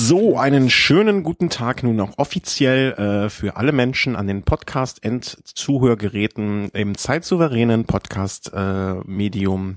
[0.00, 6.68] So, einen schönen guten Tag nun auch offiziell äh, für alle Menschen an den Podcast-End-Zuhörgeräten
[6.68, 9.72] im zeitsouveränen Podcast-Medium.
[9.72, 9.76] Äh,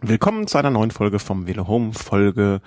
[0.00, 2.60] Willkommen zu einer neuen Folge vom Velo Home, Folge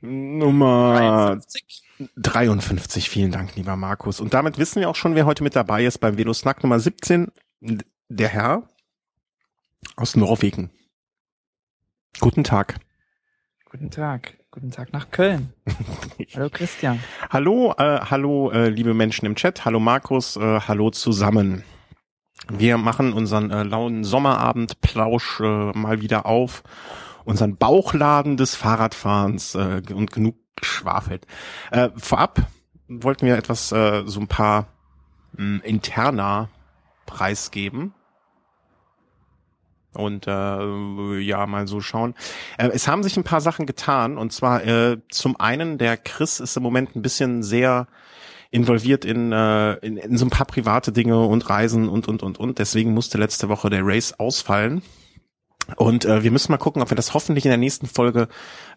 [0.00, 1.82] Nummer 53.
[2.16, 3.10] 53.
[3.10, 4.18] Vielen Dank, lieber Markus.
[4.18, 6.80] Und damit wissen wir auch schon, wer heute mit dabei ist beim Velo Snack Nummer
[6.80, 7.30] 17.
[8.08, 8.62] Der Herr
[9.94, 10.70] aus Norwegen.
[12.18, 12.80] Guten Tag.
[13.66, 14.38] Guten Tag.
[14.58, 15.52] Guten Tag nach Köln.
[16.34, 16.98] hallo Christian.
[17.30, 19.64] Hallo, äh, hallo äh, liebe Menschen im Chat.
[19.64, 20.36] Hallo Markus.
[20.36, 21.62] Äh, hallo zusammen.
[22.48, 26.64] Wir machen unseren äh, lauen Sommerabend Plausch äh, mal wieder auf.
[27.24, 31.28] Unseren Bauchladen des Fahrradfahrens äh, und genug geschwafelt.
[31.70, 32.42] Äh, vorab
[32.88, 34.66] wollten wir etwas, äh, so ein paar
[35.36, 36.48] mh, interner
[37.06, 37.94] preisgeben
[39.98, 42.14] und äh, ja mal so schauen.
[42.56, 46.40] Äh, es haben sich ein paar Sachen getan und zwar äh, zum einen der Chris
[46.40, 47.86] ist im Moment ein bisschen sehr
[48.50, 52.38] involviert in, äh, in, in so ein paar private Dinge und Reisen und und und
[52.38, 54.82] und deswegen musste letzte Woche der Race ausfallen.
[55.76, 58.28] Und äh, wir müssen mal gucken, ob wir das hoffentlich in der nächsten Folge,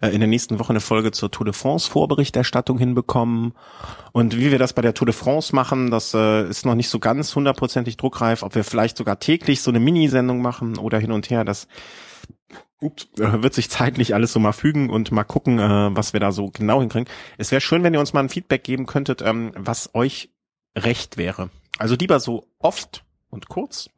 [0.01, 3.53] äh, in der nächsten Woche eine Folge zur Tour de France Vorberichterstattung hinbekommen.
[4.11, 6.89] Und wie wir das bei der Tour de France machen, das äh, ist noch nicht
[6.89, 11.13] so ganz hundertprozentig druckreif, ob wir vielleicht sogar täglich so eine Minisendung machen oder hin
[11.13, 11.45] und her.
[11.45, 11.67] Das
[12.81, 16.19] ups, äh, wird sich zeitlich alles so mal fügen und mal gucken, äh, was wir
[16.19, 17.07] da so genau hinkriegen.
[17.37, 20.29] Es wäre schön, wenn ihr uns mal ein Feedback geben könntet, ähm, was euch
[20.77, 21.49] recht wäre.
[21.77, 23.89] Also lieber so oft und kurz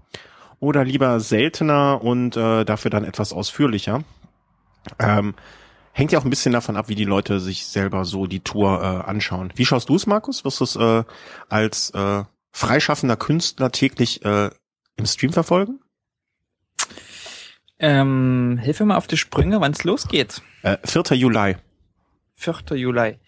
[0.63, 4.05] oder lieber seltener und äh, dafür dann etwas ausführlicher.
[4.97, 5.33] Ähm,
[5.91, 8.81] hängt ja auch ein bisschen davon ab, wie die Leute sich selber so die Tour
[8.81, 9.51] äh, anschauen.
[9.55, 10.45] Wie schaust du es, Markus?
[10.45, 11.03] Wirst du es äh,
[11.49, 14.51] als äh, freischaffender Künstler täglich äh,
[14.95, 15.81] im Stream verfolgen?
[17.77, 20.41] Ähm, hilf mir mal auf die Sprünge, wann es losgeht.
[20.61, 21.17] Äh, 4.
[21.17, 21.57] Juli.
[22.35, 22.55] 4.
[22.75, 23.19] Juli.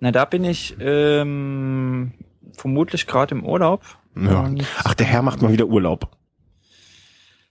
[0.00, 2.12] Na, da bin ich ähm,
[2.52, 3.82] vermutlich gerade im Urlaub.
[4.14, 4.50] Ja.
[4.84, 6.14] Ach, der Herr macht mal wieder Urlaub.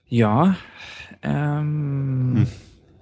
[0.08, 0.56] Ja.
[1.22, 2.46] Ähm, hm.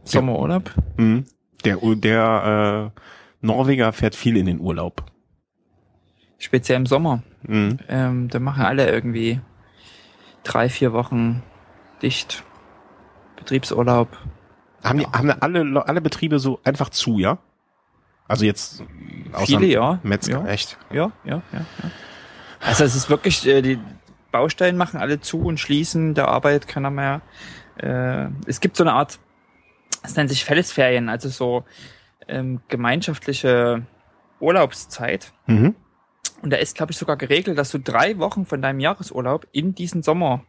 [0.05, 0.71] Sommerurlaub.
[0.97, 1.25] Hm.
[1.65, 3.01] Der, der äh,
[3.41, 5.05] Norweger fährt viel in den Urlaub.
[6.39, 7.23] Speziell im Sommer.
[7.47, 7.79] Hm.
[7.89, 9.41] Ähm, da machen alle irgendwie
[10.43, 11.43] drei, vier Wochen
[12.03, 12.45] dicht.
[13.37, 14.09] Betriebsurlaub.
[14.83, 17.39] Haben, die, haben alle, alle Betriebe so einfach zu, ja?
[18.29, 18.83] Also jetzt
[19.45, 19.99] Viele, ja.
[20.03, 20.47] Metzger, ja.
[20.47, 20.79] echt?
[20.91, 21.91] Ja, ja, ja, ja.
[22.61, 23.79] Also es ist wirklich, äh, die,
[24.35, 27.23] Baustellen machen alle zu und schließen, da arbeitet keiner mehr.
[27.77, 29.21] Äh, es gibt so eine Art,
[30.03, 31.65] es nennt sich Fellesferien, also so
[32.27, 33.87] ähm, gemeinschaftliche
[34.41, 35.33] Urlaubszeit.
[35.47, 35.77] Mhm.
[36.43, 39.77] Und da ist, glaube ich, sogar geregelt, dass du drei Wochen von deinem Jahresurlaub in
[39.77, 40.45] diesen Sommer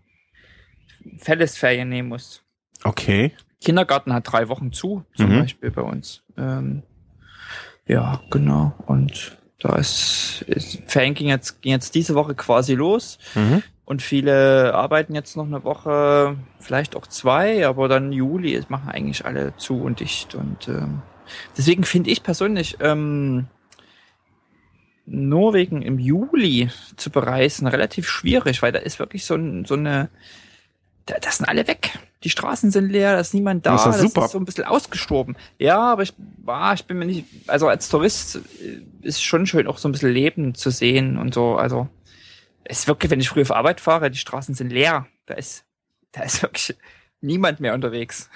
[1.20, 2.44] Fellesferien nehmen musst.
[2.84, 3.34] Okay.
[3.64, 5.42] Kindergarten hat drei Wochen zu, zum mhm.
[5.42, 6.24] Beispiel bei uns.
[6.38, 6.82] Ähm,
[7.88, 8.74] ja, genau.
[8.88, 13.20] Und da ist, ist Ferien ging jetzt, ging jetzt diese Woche quasi los.
[13.36, 13.62] Mhm.
[13.86, 18.90] Und viele arbeiten jetzt noch eine Woche, vielleicht auch zwei, aber dann Juli es machen
[18.90, 20.34] eigentlich alle zu und dicht.
[20.34, 21.04] Und ähm,
[21.56, 23.46] deswegen finde ich persönlich ähm,
[25.06, 30.10] Norwegen im Juli zu bereisen relativ schwierig, weil da ist wirklich so, ein, so eine,
[31.06, 32.00] da, das sind alle weg.
[32.24, 34.22] Die Straßen sind leer, da ist niemand da, das ist, super.
[34.22, 35.38] das ist so ein bisschen ausgestorben.
[35.60, 36.14] Ja, aber ich
[36.44, 39.92] war, ich bin mir nicht, also als Tourist äh, ist schon schön auch so ein
[39.92, 41.88] bisschen Leben zu sehen und so, also
[42.66, 45.08] es ist wirklich, wenn ich früh auf Arbeit fahre, die Straßen sind leer.
[45.26, 45.66] Da ist,
[46.12, 46.76] da ist wirklich
[47.22, 48.30] niemand mehr unterwegs.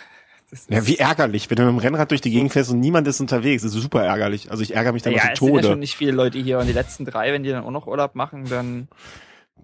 [0.69, 3.19] ja, wie ärgerlich, wenn du mit dem Rennrad durch die Gegend fährst und niemand ist
[3.19, 3.63] unterwegs.
[3.63, 4.51] Das ist super ärgerlich.
[4.51, 5.51] Also ich ärgere mich dann ja, zu Tode.
[5.51, 7.63] Ja, sind ja schon nicht viele Leute hier und die letzten drei, wenn die dann
[7.63, 8.87] auch noch Urlaub machen, dann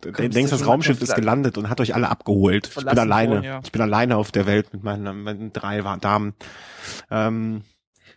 [0.01, 2.67] Du denkst, das Raumschiff ist gelandet und hat euch alle abgeholt.
[2.67, 3.35] Ich bin alleine.
[3.35, 3.61] Wohnen, ja.
[3.63, 6.33] Ich bin alleine auf der Welt mit meinen, meinen drei Damen.
[7.09, 7.63] Ähm,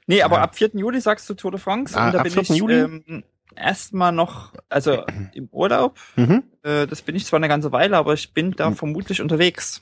[0.06, 0.42] nee, aber ja.
[0.42, 0.70] ab 4.
[0.74, 1.96] Juli sagst du Tour de France.
[1.96, 2.42] Ah, und da ab bin 4.
[2.42, 2.80] ich, Juli?
[2.80, 3.24] Ähm,
[3.58, 5.04] erstmal noch, also
[5.34, 5.98] im Urlaub.
[6.16, 6.44] Mhm.
[6.62, 9.80] Äh, das bin ich zwar eine ganze Weile, aber ich bin da vermutlich unterwegs.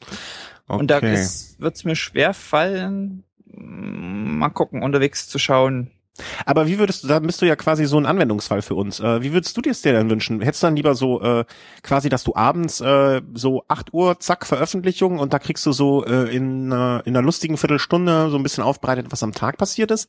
[0.69, 0.81] Okay.
[0.81, 5.91] Und da wird es mir schwer fallen, mm, mal gucken, unterwegs zu schauen.
[6.44, 9.00] Aber wie würdest du, da bist du ja quasi so ein Anwendungsfall für uns.
[9.00, 10.40] Äh, wie würdest du dir es dir denn wünschen?
[10.40, 11.44] Hättest du dann lieber so äh,
[11.82, 16.05] quasi, dass du abends äh, so acht Uhr, zack, Veröffentlichung und da kriegst du so
[16.05, 19.90] äh, in, äh, in einer lustigen Viertelstunde so ein bisschen aufbereitet, was am Tag passiert
[19.90, 20.08] ist?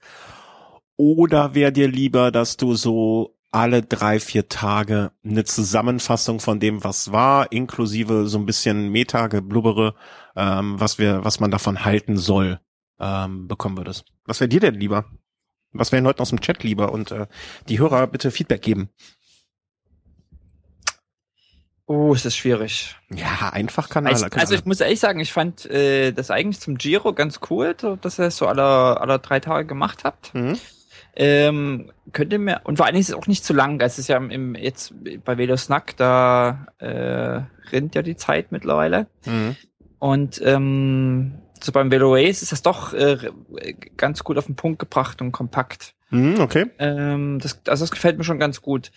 [0.96, 6.84] Oder wäre dir lieber, dass du so alle drei, vier Tage eine Zusammenfassung von dem,
[6.84, 9.96] was war, inklusive so ein bisschen Meta-Geblubbere,
[10.36, 12.60] ähm, was wir, was man davon halten soll,
[13.00, 14.06] ähm, bekommen würdest.
[14.26, 15.06] Was wäre dir denn lieber?
[15.72, 16.92] Was wären Leuten aus dem Chat lieber?
[16.92, 17.28] Und äh,
[17.70, 18.90] die Hörer bitte Feedback geben.
[21.90, 22.98] Oh, es ist schwierig.
[23.10, 26.78] Ja, einfach kann also, Also ich muss ehrlich sagen, ich fand äh, das eigentlich zum
[26.78, 30.34] Giro ganz cool, dass ihr es so alle, alle drei Tage gemacht habt.
[30.36, 30.58] Mhm.
[31.20, 33.82] Ähm, könnte mir, und vor allen Dingen ist es auch nicht zu lang.
[33.82, 34.94] Es ist ja im, jetzt
[35.26, 37.42] bei Velo Snack, da äh,
[37.72, 39.08] rennt ja die Zeit mittlerweile.
[39.26, 39.56] Mhm.
[39.98, 43.18] Und ähm, so beim Velo Race ist das doch äh,
[43.98, 45.96] ganz gut auf den Punkt gebracht und kompakt.
[46.12, 46.68] Mhm, okay.
[46.78, 48.92] Ähm, das, also das gefällt mir schon ganz gut.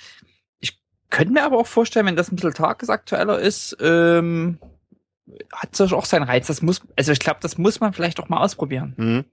[0.58, 0.78] Ich
[1.08, 4.58] könnte mir aber auch vorstellen, wenn das ein bisschen tagesaktueller ist, ähm,
[5.54, 6.48] hat es auch seinen Reiz.
[6.48, 8.92] Das muss, also ich glaube, das muss man vielleicht auch mal ausprobieren.
[8.98, 9.24] Mhm.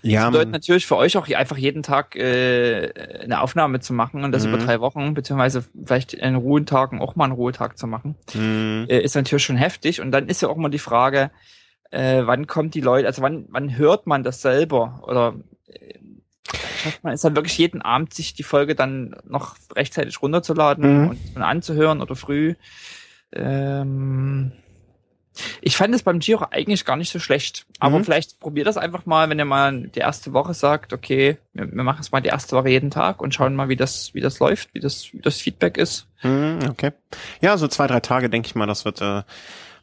[0.00, 0.22] Ja.
[0.22, 2.92] Das bedeutet natürlich für euch auch einfach jeden Tag äh,
[3.22, 4.54] eine Aufnahme zu machen und das mhm.
[4.54, 8.86] über drei Wochen, beziehungsweise vielleicht in Ruhentagen auch mal einen Ruhetag zu machen, mhm.
[8.88, 10.00] äh, ist natürlich schon heftig.
[10.00, 11.30] Und dann ist ja auch mal die Frage,
[11.90, 15.02] äh, wann kommt die Leute, also wann, wann hört man das selber?
[15.06, 15.34] Oder
[15.68, 15.98] äh,
[16.82, 21.08] schafft man es dann wirklich jeden Abend, sich die Folge dann noch rechtzeitig runterzuladen mhm.
[21.10, 22.54] und, und anzuhören oder früh?
[23.32, 24.52] Ähm,
[25.60, 27.66] ich fand es beim Giro eigentlich gar nicht so schlecht.
[27.78, 28.04] Aber mhm.
[28.04, 31.82] vielleicht probiert das einfach mal, wenn ihr mal die erste Woche sagt, okay, wir, wir
[31.82, 34.38] machen es mal die erste Woche jeden Tag und schauen mal, wie das, wie das
[34.38, 36.06] läuft, wie das, wie das Feedback ist.
[36.22, 36.92] Mhm, okay.
[37.40, 39.22] Ja, so zwei, drei Tage denke ich mal, das wird äh,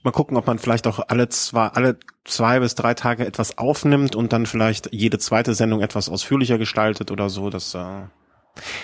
[0.04, 4.16] mal gucken, ob man vielleicht auch alle zwei, alle zwei bis drei Tage etwas aufnimmt
[4.16, 7.50] und dann vielleicht jede zweite Sendung etwas ausführlicher gestaltet oder so.
[7.50, 8.01] Das, äh,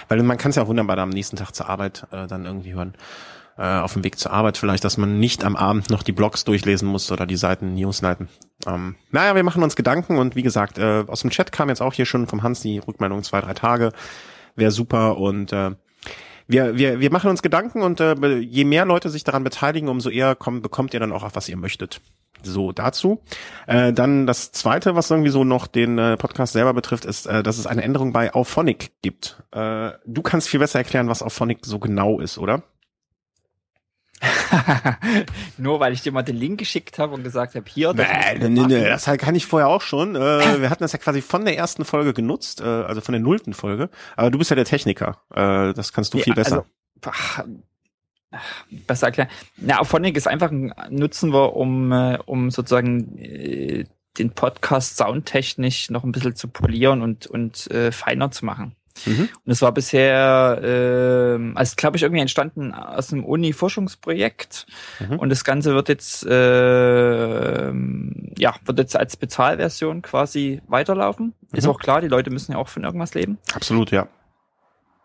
[0.07, 2.73] weil man kann es ja auch wunderbar am nächsten Tag zur Arbeit äh, dann irgendwie
[2.73, 2.95] hören
[3.57, 6.43] äh, auf dem Weg zur Arbeit vielleicht, dass man nicht am Abend noch die Blogs
[6.43, 8.27] durchlesen muss oder die Seiten, Newsseiten.
[8.67, 11.81] Ähm, naja, wir machen uns Gedanken und wie gesagt, äh, aus dem Chat kam jetzt
[11.81, 13.91] auch hier schon vom Hans die Rückmeldung zwei, drei Tage.
[14.55, 15.71] Wäre super und äh,
[16.47, 20.09] wir, wir, wir machen uns Gedanken und äh, je mehr Leute sich daran beteiligen, umso
[20.09, 22.01] eher kommt, bekommt ihr dann auch, was ihr möchtet.
[22.43, 23.23] So, dazu.
[23.65, 27.41] Äh, dann das zweite, was irgendwie so noch den äh, Podcast selber betrifft, ist, äh,
[27.41, 29.41] dass es eine Änderung bei Auphonic gibt.
[29.51, 32.61] Äh, du kannst viel besser erklären, was Auphonic so genau ist, oder?
[35.57, 37.93] Nur weil ich dir mal den Link geschickt habe und gesagt habe, hier.
[37.93, 38.07] Das
[38.39, 40.15] nee, nee, nee, das kann ich vorher auch schon.
[40.15, 43.21] Äh, wir hatten das ja quasi von der ersten Folge genutzt, äh, also von der
[43.21, 43.89] nullten Folge.
[44.15, 45.21] Aber du bist ja der Techniker.
[45.33, 46.65] Äh, das kannst du ja, viel besser.
[47.01, 47.59] Also,
[48.87, 49.29] besser erklären.
[49.57, 53.85] Na, Auphonic ist einfach ein Nutzen wir, um, äh, um sozusagen äh,
[54.17, 58.75] den Podcast soundtechnisch noch ein bisschen zu polieren und, und äh, feiner zu machen.
[59.05, 59.29] Mhm.
[59.43, 64.65] Und es war bisher, äh, also glaube ich, irgendwie entstanden aus einem Uni-Forschungsprojekt.
[64.99, 65.19] Mhm.
[65.19, 71.33] Und das Ganze wird jetzt, äh, ja, wird jetzt als Bezahlversion quasi weiterlaufen.
[71.51, 71.57] Mhm.
[71.57, 73.37] Ist auch klar, die Leute müssen ja auch von irgendwas leben.
[73.53, 74.07] Absolut, ja.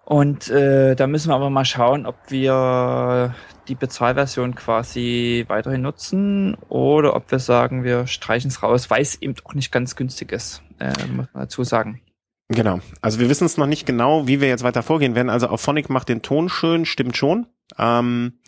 [0.05, 3.33] Und äh, da müssen wir aber mal schauen, ob wir
[3.69, 9.23] die Bezahlversion quasi weiterhin nutzen oder ob wir sagen, wir streichen es raus, weil es
[9.23, 12.01] eben auch nicht ganz günstig ist, äh, muss man dazu sagen.
[12.51, 12.81] Genau.
[13.01, 15.31] Also wir wissen es noch nicht genau, wie wir jetzt weiter vorgehen werden.
[15.31, 17.47] Also auf Phonic macht den Ton schön, stimmt schon.
[17.79, 18.41] Ähm,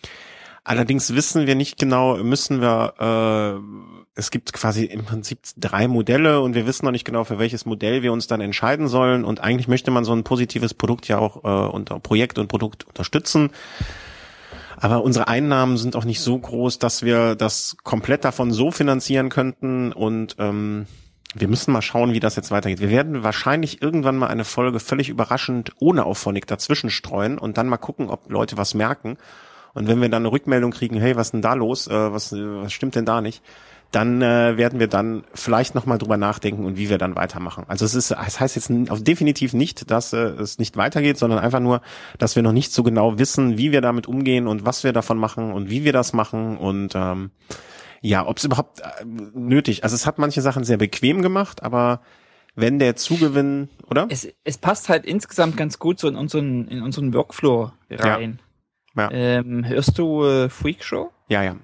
[0.65, 6.41] allerdings wissen wir nicht genau, müssen wir, äh, es gibt quasi im Prinzip drei Modelle
[6.41, 9.25] und wir wissen noch nicht genau, für welches Modell wir uns dann entscheiden sollen.
[9.25, 12.85] Und eigentlich möchte man so ein positives Produkt ja auch äh, unter Projekt und Produkt
[12.85, 13.51] unterstützen.
[14.79, 19.29] Aber unsere Einnahmen sind auch nicht so groß, dass wir das komplett davon so finanzieren
[19.29, 20.87] könnten und ähm,
[21.35, 22.81] wir müssen mal schauen, wie das jetzt weitergeht.
[22.81, 27.69] Wir werden wahrscheinlich irgendwann mal eine Folge völlig überraschend ohne Auphonic dazwischen streuen und dann
[27.69, 29.17] mal gucken, ob Leute was merken.
[29.75, 31.87] Und wenn wir dann eine Rückmeldung kriegen, hey, was ist denn da los?
[31.87, 33.43] Äh, was, was stimmt denn da nicht?
[33.91, 37.65] Dann äh, werden wir dann vielleicht nochmal drüber nachdenken und wie wir dann weitermachen.
[37.69, 38.71] Also es ist, es heißt jetzt
[39.07, 41.83] definitiv nicht, dass äh, es nicht weitergeht, sondern einfach nur,
[42.19, 45.19] dass wir noch nicht so genau wissen, wie wir damit umgehen und was wir davon
[45.19, 47.31] machen und wie wir das machen und ähm,
[48.03, 52.03] ja, ob es überhaupt äh, nötig, also es hat manche Sachen sehr bequem gemacht, aber
[52.55, 54.07] wenn der Zugewinn, oder?
[54.11, 58.41] Es, es passt halt insgesamt ganz gut so in unseren, in unseren Workflow rein.
[58.95, 59.05] Ja.
[59.05, 59.11] ja.
[59.13, 61.11] Ähm, hörst du äh, Freak Show?
[61.29, 61.57] Ja, ja.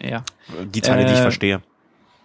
[0.00, 0.24] Ja.
[0.66, 1.62] Die Teile, äh, die ich äh, verstehe.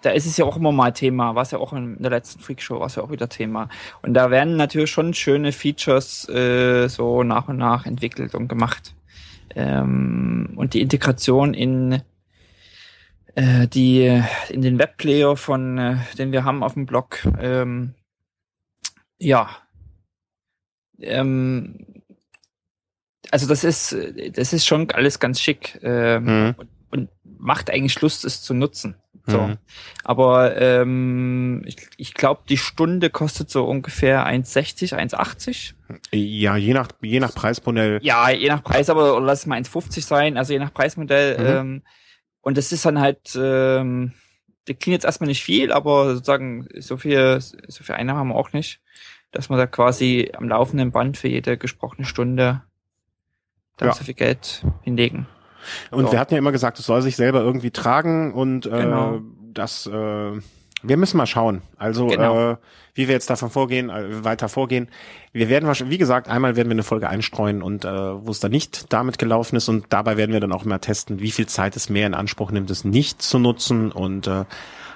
[0.01, 2.61] Da ist es ja auch immer mal Thema, was ja auch in der letzten Freak
[2.61, 3.69] Show war ja auch wieder Thema.
[4.01, 8.95] Und da werden natürlich schon schöne Features äh, so nach und nach entwickelt und gemacht.
[9.55, 12.01] Ähm, und die Integration in
[13.39, 17.93] äh, die in den Webplayer von, äh, den wir haben auf dem Blog, ähm,
[19.17, 19.49] ja,
[20.99, 21.85] ähm,
[23.31, 23.95] also das ist,
[24.33, 26.55] das ist schon alles ganz schick ähm, mhm.
[26.57, 27.09] und, und,
[27.41, 28.95] macht eigentlich Lust, es zu nutzen.
[29.25, 29.39] So.
[29.39, 29.57] Mhm.
[30.03, 35.73] Aber ähm, ich, ich glaube, die Stunde kostet so ungefähr 1,60, 1,80.
[36.11, 37.99] Ja, je nach, je nach Preismodell.
[38.01, 40.37] Ja, je nach Preis, aber lass es mal 1,50 sein.
[40.37, 41.45] Also je nach Preismodell mhm.
[41.45, 41.81] ähm,
[42.41, 44.13] und das ist dann halt, ähm,
[44.65, 48.35] das klingt jetzt erstmal nicht viel, aber sozusagen so viel, so viel Einnahmen haben wir
[48.35, 48.81] auch nicht,
[49.31, 52.63] dass wir da quasi am laufenden Band für jede gesprochene Stunde
[53.77, 53.93] dann ja.
[53.93, 55.27] so viel Geld hinlegen.
[55.91, 56.11] Und so.
[56.11, 59.21] wir hatten ja immer gesagt, es soll sich selber irgendwie tragen und äh, genau.
[59.53, 60.39] das äh,
[60.81, 61.61] Wir müssen mal schauen.
[61.77, 62.51] Also Genau.
[62.51, 62.55] äh,
[62.93, 64.89] wie wir jetzt davon vorgehen, äh, weiter vorgehen.
[65.31, 68.39] Wir werden wahrscheinlich, wie gesagt, einmal werden wir eine Folge einstreuen und äh, wo es
[68.39, 71.47] dann nicht damit gelaufen ist und dabei werden wir dann auch mal testen, wie viel
[71.47, 74.45] Zeit es mehr in Anspruch nimmt, es nicht zu nutzen und äh,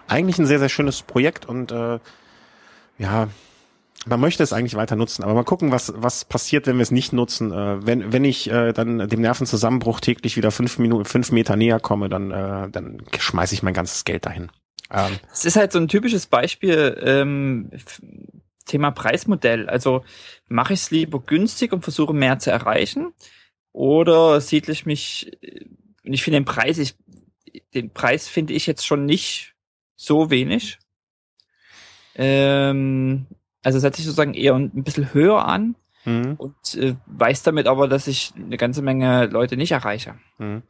[0.08, 2.00] eigentlich ein sehr sehr schönes Projekt und äh,
[2.98, 3.28] ja,
[4.06, 6.92] man möchte es eigentlich weiter nutzen, aber mal gucken, was was passiert, wenn wir es
[6.92, 7.52] nicht nutzen.
[7.54, 11.80] Äh, wenn wenn ich äh, dann dem Nervenzusammenbruch täglich wieder fünf Minuten fünf Meter näher
[11.80, 14.50] komme, dann äh, dann schmeiße ich mein ganzes Geld dahin.
[14.94, 17.72] Ähm, Es ist halt so ein typisches Beispiel, ähm,
[18.66, 19.70] Thema Preismodell.
[19.70, 20.04] Also
[20.48, 23.14] mache ich es lieber günstig und versuche mehr zu erreichen
[23.72, 25.66] oder siedle ich mich, äh,
[26.06, 26.96] und ich finde den Preis, ich,
[27.74, 29.56] den Preis finde ich jetzt schon nicht
[29.96, 30.80] so wenig.
[32.16, 33.26] Ähm,
[33.64, 36.36] also setze ich sozusagen eher ein bisschen höher an hm.
[36.38, 40.16] und äh, weiß damit aber, dass ich eine ganze Menge Leute nicht erreiche.
[40.38, 40.64] Hm.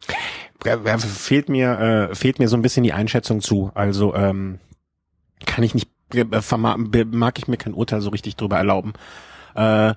[0.65, 3.71] Ja, Fehlt mir, äh, fehlt mir so ein bisschen die Einschätzung zu.
[3.73, 4.59] Also ähm,
[5.45, 6.25] kann ich nicht, äh,
[7.05, 8.93] mag ich mir kein Urteil so richtig drüber erlauben.
[9.55, 9.93] Äh,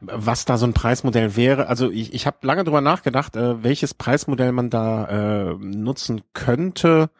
[0.00, 1.66] was da so ein Preismodell wäre.
[1.68, 7.10] Also ich, ich habe lange drüber nachgedacht, äh, welches Preismodell man da äh, nutzen könnte,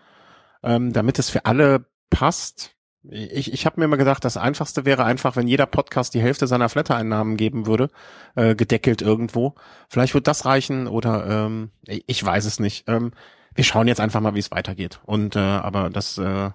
[0.62, 2.74] ähm, damit es für alle passt.
[3.08, 6.46] Ich, ich habe mir immer gedacht, das Einfachste wäre einfach, wenn jeder Podcast die Hälfte
[6.46, 7.88] seiner Flatter-Einnahmen geben würde,
[8.36, 9.54] äh, gedeckelt irgendwo.
[9.88, 12.84] Vielleicht wird das reichen oder ähm, ich weiß es nicht.
[12.88, 13.12] Ähm,
[13.54, 15.00] wir schauen jetzt einfach mal, wie es weitergeht.
[15.06, 16.50] Und äh, aber das, äh,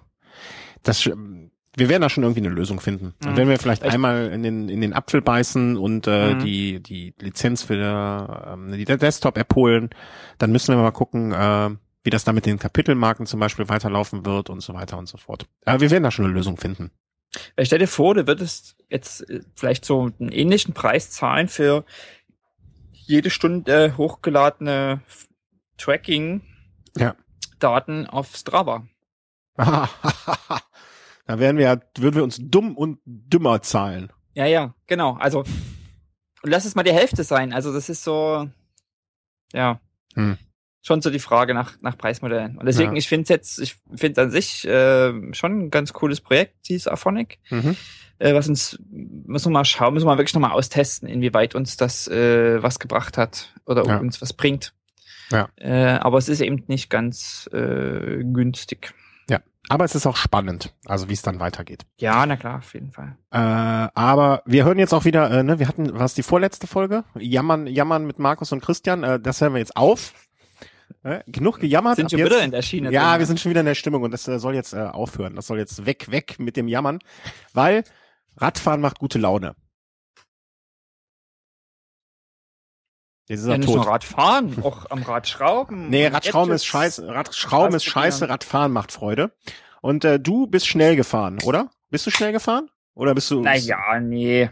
[0.84, 3.14] das, wir werden da schon irgendwie eine Lösung finden.
[3.24, 3.36] Und Mhm.
[3.36, 6.38] wenn wir vielleicht Ich- einmal in den in den Apfel beißen und äh, Mhm.
[6.38, 9.90] die die Lizenz für ähm, die Desktop-App holen,
[10.38, 11.70] dann müssen wir mal gucken, äh,
[12.06, 15.18] wie das da mit den Kapitelmarken zum Beispiel weiterlaufen wird und so weiter und so
[15.18, 15.46] fort.
[15.64, 16.90] Aber wir werden da schon eine Lösung finden.
[17.56, 21.84] Weil stell dir vor, du würdest jetzt äh, vielleicht so einen ähnlichen Preis zahlen für
[22.92, 25.00] jede Stunde hochgeladene
[25.76, 28.08] Tracking-Daten Ja.
[28.08, 28.86] auf Strava.
[29.56, 29.88] da
[31.26, 34.12] wären wir ja, würden wir uns dumm und dümmer zahlen.
[34.34, 35.14] Ja, ja, genau.
[35.14, 37.52] Also und lass es mal die Hälfte sein.
[37.52, 38.48] Also das ist so,
[39.52, 39.80] ja,
[40.14, 40.38] Hm.
[40.86, 42.58] Schon so die Frage nach, nach Preismodellen.
[42.58, 42.98] Und deswegen, Ja.
[42.98, 46.86] ich finde es jetzt, ich finde an sich äh, schon ein ganz cooles Projekt, dieses
[46.86, 47.38] Aphonic.
[47.50, 47.76] Mhm.
[48.18, 51.76] äh, was uns, müssen wir mal schauen, müssen wir mal wirklich nochmal austesten, inwieweit uns
[51.76, 53.98] das äh, was gebracht hat oder Ja.
[53.98, 54.72] uns was bringt.
[55.32, 55.48] Ja.
[55.56, 58.94] Äh, aber es ist eben nicht ganz äh, günstig.
[59.68, 61.82] Aber es ist auch spannend, also wie es dann weitergeht.
[61.96, 63.16] Ja, na klar, auf jeden Fall.
[63.32, 67.02] Äh, aber wir hören jetzt auch wieder, äh, ne, wir hatten, was die vorletzte Folge?
[67.18, 70.12] Jammern, jammern mit Markus und Christian, äh, das hören wir jetzt auf.
[71.06, 71.94] Äh, genug gejammert.
[71.94, 72.90] Sind schon jetzt, wieder in der Schiene.
[72.90, 73.20] Ja, drin.
[73.20, 75.36] wir sind schon wieder in der Stimmung und das äh, soll jetzt äh, aufhören.
[75.36, 76.98] Das soll jetzt weg, weg mit dem Jammern,
[77.52, 77.84] weil
[78.36, 79.54] Radfahren macht gute Laune.
[83.28, 83.76] Jetzt ist ja, er nicht tot.
[83.76, 85.90] nur Radfahren, auch am Rad schrauben.
[85.90, 87.06] Nee, Radschrauben ist scheiße.
[87.06, 89.30] Radschrauben ist scheiße, Radfahren macht Freude.
[89.82, 91.70] Und äh, du bist schnell gefahren, oder?
[91.88, 92.68] Bist du schnell gefahren?
[92.94, 94.50] Oder bist du Naja, nee.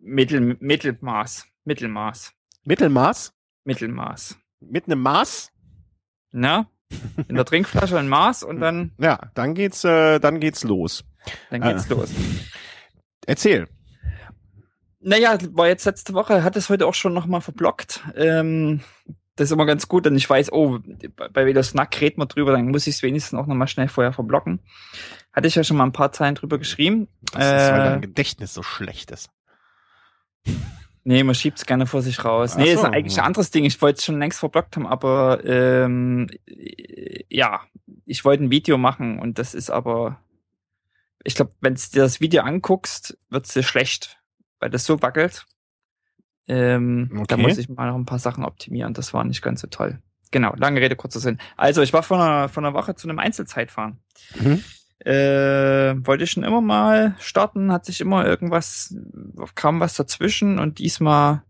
[0.00, 1.46] Mittel, Mittelmaß.
[1.64, 2.32] Mittelmaß.
[2.64, 3.32] Mittelmaß?
[3.62, 4.36] Mittelmaß.
[4.60, 5.52] Mit einem Maß?
[6.32, 6.66] Na?
[7.28, 11.04] In der Trinkflasche ein Maß und dann, Ja, dann geht's, äh, dann geht's los.
[11.50, 11.94] dann geht's Ah.
[11.94, 12.10] los.
[13.26, 13.68] Erzähl.
[15.00, 18.02] Naja, war jetzt letzte Woche, hat es heute auch schon nochmal verblockt.
[18.16, 18.80] Ähm,
[19.36, 20.78] das ist immer ganz gut, denn ich weiß, oh,
[21.32, 24.12] bei Velo Snack redet man drüber, dann muss ich es wenigstens auch nochmal schnell vorher
[24.12, 24.58] verblocken.
[25.32, 27.06] Hatte ich ja schon mal ein paar Zeilen drüber geschrieben.
[27.32, 29.30] Das ist, weil Äh, dein Gedächtnis so schlecht ist.
[31.08, 32.52] Nee, man schiebt's gerne vor sich raus.
[32.52, 32.86] Ach Nee, ist so.
[32.86, 33.64] eigentlich ein anderes Ding.
[33.64, 37.62] Ich wollte es schon längst verblockt haben, aber ähm, äh, ja,
[38.04, 40.20] ich wollte ein Video machen und das ist aber,
[41.24, 44.18] ich glaube, wenn du dir das Video anguckst, wird's dir schlecht,
[44.60, 45.46] weil das so wackelt.
[46.46, 47.42] Ähm, Da Okay.
[47.42, 48.92] muss ich mal noch ein paar Sachen optimieren.
[48.92, 50.02] Das war nicht ganz so toll.
[50.30, 51.38] Genau, lange Rede, kurzer Sinn.
[51.56, 53.98] Also, ich war vor einer, vor einer Woche zu einem Einzelzeitfahren.
[54.38, 54.62] Mhm.
[55.04, 58.94] Äh, wollte ich schon immer mal starten, hat sich immer irgendwas,
[59.54, 61.42] kam was dazwischen und diesmal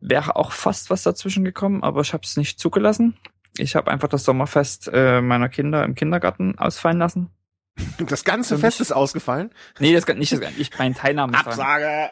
[0.00, 3.16] wäre auch fast was dazwischen gekommen, aber ich habe es nicht zugelassen.
[3.58, 7.28] Ich habe einfach das Sommerfest äh, meiner Kinder im Kindergarten ausfallen lassen.
[7.98, 9.50] Das ganze Für Fest ist ausgefallen.
[9.78, 11.36] Nee, das nicht, das kann ich meine Teilnahme.
[11.36, 12.10] Absage.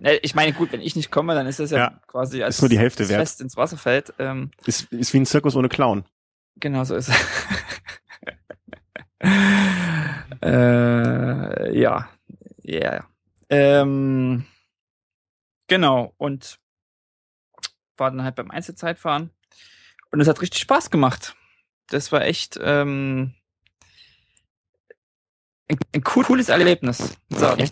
[0.00, 2.00] Nee, Ich meine, gut, wenn ich nicht komme, dann ist das ja, Ja.
[2.06, 3.20] quasi als Ist nur die Hälfte das wert.
[3.20, 4.14] Fest ins Wasser fällt.
[4.18, 6.04] Ähm, Ist, ist wie ein Zirkus ohne Clown.
[6.56, 7.14] Genau so ist es.
[10.42, 12.08] äh, ja,
[12.62, 12.94] ja.
[12.94, 13.06] ja.
[13.50, 14.46] Ähm,
[15.66, 16.58] genau, und
[17.96, 19.30] war dann halt beim Einzelzeitfahren.
[20.10, 21.36] Und es hat richtig Spaß gemacht.
[21.88, 23.34] Das war echt, ähm,
[25.70, 27.16] ein, ein cooles Erlebnis,
[27.58, 27.70] ich.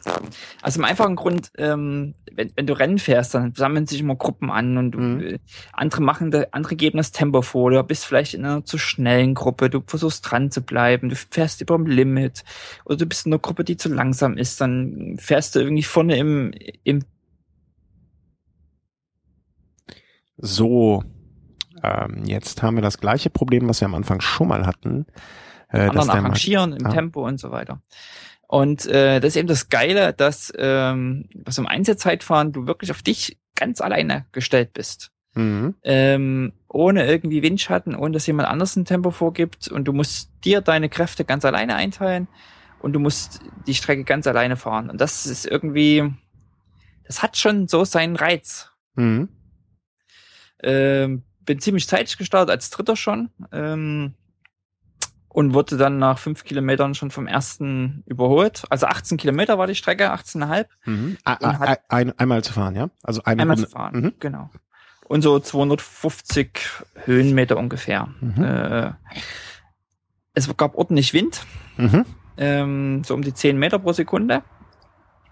[0.63, 4.51] Also im einfachen Grund, ähm, wenn, wenn du Rennen fährst, dann sammeln sich immer Gruppen
[4.51, 5.21] an und Mhm.
[5.21, 5.39] äh,
[5.73, 7.71] andere machen, andere geben das Tempo vor.
[7.71, 11.61] Du bist vielleicht in einer zu schnellen Gruppe, du versuchst dran zu bleiben, du fährst
[11.61, 12.45] über dem Limit
[12.85, 16.17] oder du bist in einer Gruppe, die zu langsam ist, dann fährst du irgendwie vorne
[16.17, 16.53] im,
[16.85, 17.03] im
[20.41, 21.03] So,
[21.83, 25.07] ähm, jetzt haben wir das gleiche Problem, was wir am Anfang schon mal hatten.
[25.71, 26.91] Äh, anderen arrangieren im Ah.
[26.91, 27.83] Tempo und so weiter.
[28.47, 33.03] Und äh, das ist eben das Geile, dass ähm, was im Einzelzeitfahren du wirklich auf
[33.03, 35.11] dich ganz alleine gestellt bist.
[35.35, 35.75] Mhm.
[35.85, 40.63] ähm, ohne irgendwie Windschatten, ohne dass jemand anders ein Tempo vorgibt und du musst dir
[40.63, 42.27] deine Kräfte ganz alleine einteilen
[42.81, 44.91] und du musst die Strecke ganz alleine fahren.
[44.91, 46.13] Und das ist irgendwie,
[47.05, 48.73] das hat schon so seinen Reiz.
[48.97, 49.29] Mhm.
[50.63, 53.31] Ähm, bin ziemlich zeitig gestartet, als Dritter schon.
[53.53, 54.15] Ähm,
[55.39, 58.65] und wurde dann nach fünf Kilometern schon vom ersten überholt.
[58.71, 60.67] Also 18 Kilometer war die Strecke, 18,5.
[60.85, 61.17] Mhm.
[61.23, 62.91] A- Und a- hat- ein, einmal zu fahren, ja?
[63.05, 63.69] Also eine Einmal Runde.
[63.69, 64.13] zu fahren, Mhm.
[64.19, 64.51] genau.
[65.07, 66.59] Und so 250
[67.05, 68.09] Höhenmeter ungefähr.
[68.21, 68.43] Mhm.
[68.43, 68.93] Äh,
[70.35, 72.05] es gab ordentlich Wind, Mhm.
[72.37, 74.43] ähm, so um die 10 Meter pro Sekunde,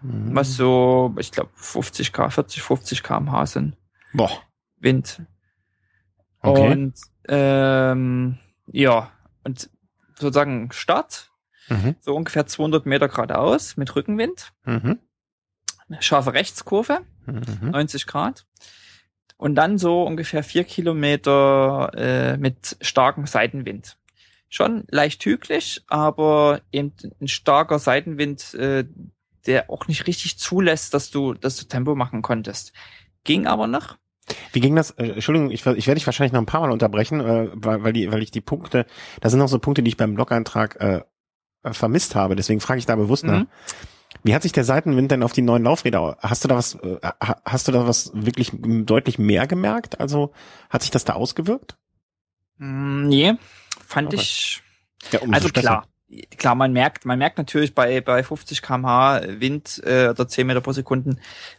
[0.02, 0.36] Mhm.
[0.36, 3.76] was so, ich glaube, 50 k, 40, 50 km/h sind
[4.14, 4.30] Boah.
[4.78, 5.20] Wind.
[6.42, 6.70] Okay.
[6.72, 6.94] Und
[7.28, 8.38] ähm,
[8.70, 9.10] ja,
[9.42, 9.68] und
[10.18, 11.30] sozusagen Start,
[11.68, 11.96] Mhm.
[12.00, 14.98] so ungefähr 200 Meter geradeaus mit Rückenwind, Mhm.
[15.88, 17.70] eine scharfe Rechtskurve, Mhm.
[17.70, 18.46] 90 Grad.
[19.36, 23.98] Und dann so ungefähr vier Kilometer äh, mit starkem Seitenwind.
[24.48, 28.84] Schon leicht hügelig, aber eben ein starker Seitenwind, äh,
[29.46, 32.72] der auch nicht richtig zulässt, dass du, dass du Tempo machen konntest.
[33.24, 33.98] Ging aber noch.
[34.52, 34.90] Wie ging das?
[34.92, 37.92] Äh, Entschuldigung, ich, ich werde dich wahrscheinlich noch ein paar Mal unterbrechen, äh, weil, weil,
[37.92, 38.86] die, weil ich die Punkte,
[39.20, 41.00] da sind noch so Punkte, die ich beim Blog-Eintrag äh,
[41.62, 42.36] äh, vermisst habe.
[42.36, 43.40] Deswegen frage ich da bewusst nach.
[43.40, 43.46] Mhm.
[44.22, 46.00] Wie hat sich der Seitenwind denn auf die neuen Laufräder?
[46.00, 46.74] au- Hast du da was?
[46.76, 50.00] Äh, ha- hast du da was wirklich deutlich mehr gemerkt?
[50.00, 50.32] Also
[50.70, 51.76] hat sich das da ausgewirkt?
[52.58, 53.34] Mm, Nee,
[53.86, 54.16] fand Okay.
[54.22, 54.62] ich
[55.12, 55.86] Ja, Also klar,
[56.36, 60.60] klar, man merkt, man merkt natürlich bei, bei 50 km/h Wind äh, oder 10 Meter
[60.60, 61.16] pro Sekunde,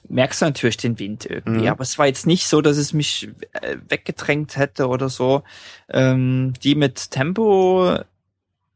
[0.08, 1.64] merkst du natürlich den Wind irgendwie.
[1.64, 1.68] Mhm.
[1.68, 5.44] Aber es war jetzt nicht so, dass es mich äh, weggedrängt hätte oder so.
[5.90, 7.98] Ähm, die mit Tempo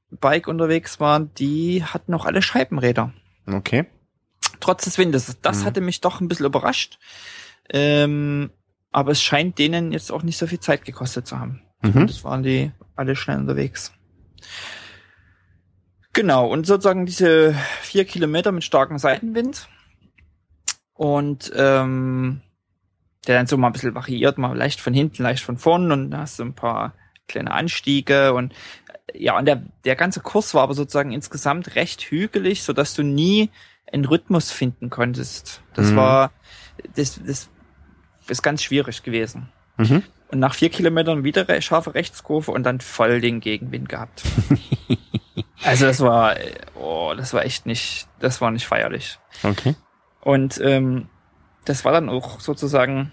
[0.09, 3.13] Bike unterwegs waren, die hatten auch alle Scheibenräder.
[3.47, 3.85] Okay.
[4.59, 5.37] Trotz des Windes.
[5.41, 5.65] Das Mhm.
[5.65, 6.99] hatte mich doch ein bisschen überrascht.
[7.69, 8.51] Ähm,
[8.91, 11.61] aber es scheint denen jetzt auch nicht so viel Zeit gekostet zu haben.
[11.81, 12.07] Mhm.
[12.07, 13.93] Das waren die alle schnell unterwegs.
[16.13, 19.69] Genau, und sozusagen diese vier Kilometer mit starkem Seitenwind.
[20.93, 22.41] Und ähm,
[23.27, 26.11] der dann so mal ein bisschen variiert, mal leicht von hinten, leicht von vorn und
[26.11, 26.93] da hast du ein paar
[27.27, 28.53] kleine Anstiege und
[29.13, 32.93] äh, ja, und der, der ganze Kurs war aber sozusagen insgesamt recht hügelig, so dass
[32.93, 33.49] du nie
[33.91, 35.61] einen Rhythmus finden konntest.
[35.73, 35.95] Das Mhm.
[35.95, 36.31] war,
[36.95, 37.49] das, das
[38.27, 39.49] ist ganz schwierig gewesen.
[39.77, 40.03] Mhm.
[40.29, 44.23] Und nach vier Kilometern wieder scharfe Rechtskurve und dann voll den Gegenwind gehabt.
[45.63, 46.35] also das war,
[46.75, 49.19] oh, das war echt nicht, das war nicht feierlich.
[49.43, 49.75] Okay.
[50.21, 51.07] Und ähm,
[51.65, 53.11] das war dann auch sozusagen,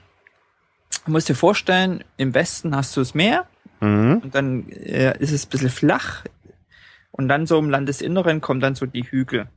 [1.04, 3.46] du musst dir vorstellen, im Westen hast du das Meer
[3.80, 4.22] Mhm.
[4.24, 6.24] und dann äh, ist es ein bisschen flach
[7.12, 9.48] und dann so im Landesinneren kommen dann so die Hügel.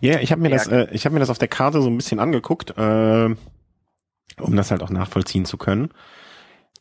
[0.00, 1.96] Ja, ich habe mir das, äh, ich habe mir das auf der Karte so ein
[1.96, 3.34] bisschen angeguckt, äh,
[4.38, 5.90] um das halt auch nachvollziehen zu können.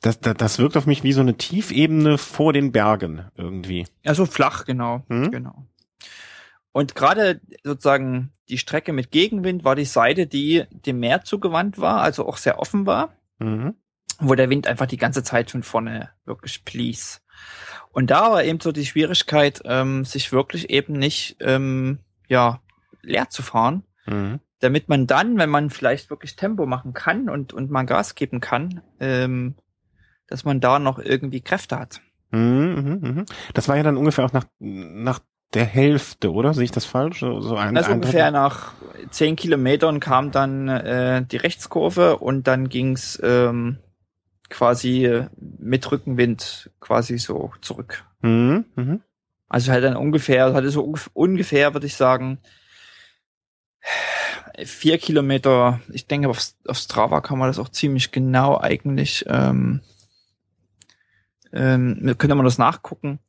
[0.01, 3.85] Das, das, das wirkt auf mich wie so eine Tiefebene vor den Bergen irgendwie.
[4.03, 5.03] Ja, so flach, genau.
[5.09, 5.31] Mhm.
[5.31, 5.65] Genau.
[6.71, 12.01] Und gerade sozusagen die Strecke mit Gegenwind war die Seite, die dem Meer zugewandt war,
[12.01, 13.75] also auch sehr offen war, Mhm.
[14.19, 17.21] wo der Wind einfach die ganze Zeit von vorne wirklich blies.
[17.91, 22.61] Und da war eben so die Schwierigkeit, ähm, sich wirklich eben nicht ähm, ja
[23.01, 24.39] leer zu fahren, Mhm.
[24.59, 28.39] damit man dann, wenn man vielleicht wirklich Tempo machen kann und und mal Gas geben
[28.41, 29.55] kann, ähm,
[30.29, 32.01] dass man da noch irgendwie Kräfte hat.
[32.31, 33.25] Mhm, mhm, mhm.
[33.53, 35.19] Das war ja dann ungefähr auch nach, nach
[35.53, 36.53] der Hälfte, oder?
[36.53, 37.19] Sehe ich das falsch?
[37.21, 38.39] So, ein, Also ein ungefähr Drittel?
[38.39, 38.73] nach
[39.09, 43.79] zehn Kilometern kam dann äh, die Rechtskurve und dann ging's ähm,
[44.49, 48.05] quasi äh, mit Rückenwind quasi so zurück.
[48.21, 49.01] Mhm, mhm.
[49.47, 52.37] Also halt dann ungefähr, hatte so ungef- ungefähr, würde ich sagen,
[54.63, 55.79] vier Kilometer.
[55.91, 59.25] Ich denke, auf, auf Strava kann man das auch ziemlich genau eigentlich.
[59.27, 59.81] Ähm,
[61.53, 63.19] ähm, könnte man das nachgucken.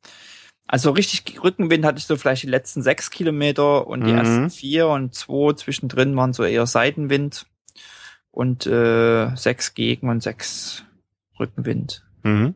[0.67, 4.17] Also richtig Rückenwind hatte ich so vielleicht die letzten sechs Kilometer und die Mhm.
[4.17, 7.45] ersten vier und zwei zwischendrin waren so eher Seitenwind
[8.31, 10.85] und äh, sechs Gegen und sechs
[11.39, 12.05] Rückenwind.
[12.23, 12.55] Mhm.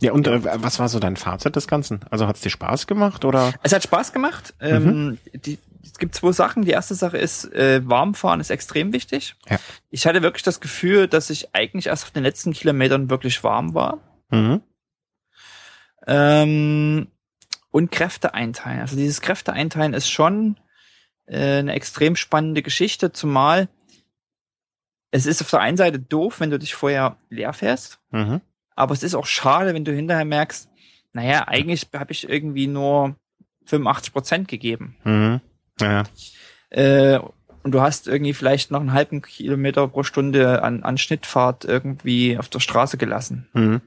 [0.00, 2.00] Ja, und äh, was war so dein Fazit des Ganzen?
[2.10, 3.52] Also hat es dir Spaß gemacht oder?
[3.62, 4.54] Es hat Spaß gemacht.
[4.60, 4.68] Mhm.
[4.68, 6.64] Ähm, die, es gibt zwei Sachen.
[6.64, 9.36] Die erste Sache ist, äh, warmfahren ist extrem wichtig.
[9.48, 9.58] Ja.
[9.90, 13.74] Ich hatte wirklich das Gefühl, dass ich eigentlich erst auf den letzten Kilometern wirklich warm
[13.74, 13.98] war.
[14.30, 14.60] Mhm.
[16.06, 17.08] Ähm,
[17.70, 18.80] und Kräfte einteilen.
[18.80, 20.56] Also dieses Kräfte einteilen ist schon
[21.26, 23.68] äh, eine extrem spannende Geschichte, zumal
[25.10, 28.40] es ist auf der einen Seite doof, wenn du dich vorher leer fährst, Mhm.
[28.74, 30.68] aber es ist auch schade, wenn du hinterher merkst,
[31.12, 33.16] naja, eigentlich habe ich irgendwie nur
[33.66, 34.96] 85 Prozent gegeben.
[35.04, 35.40] Mhm.
[35.80, 36.02] Ja.
[36.70, 37.18] Äh,
[37.62, 42.38] und du hast irgendwie vielleicht noch einen halben Kilometer pro Stunde an, an Schnittfahrt irgendwie
[42.38, 43.48] auf der Straße gelassen.
[43.54, 43.80] Mhm.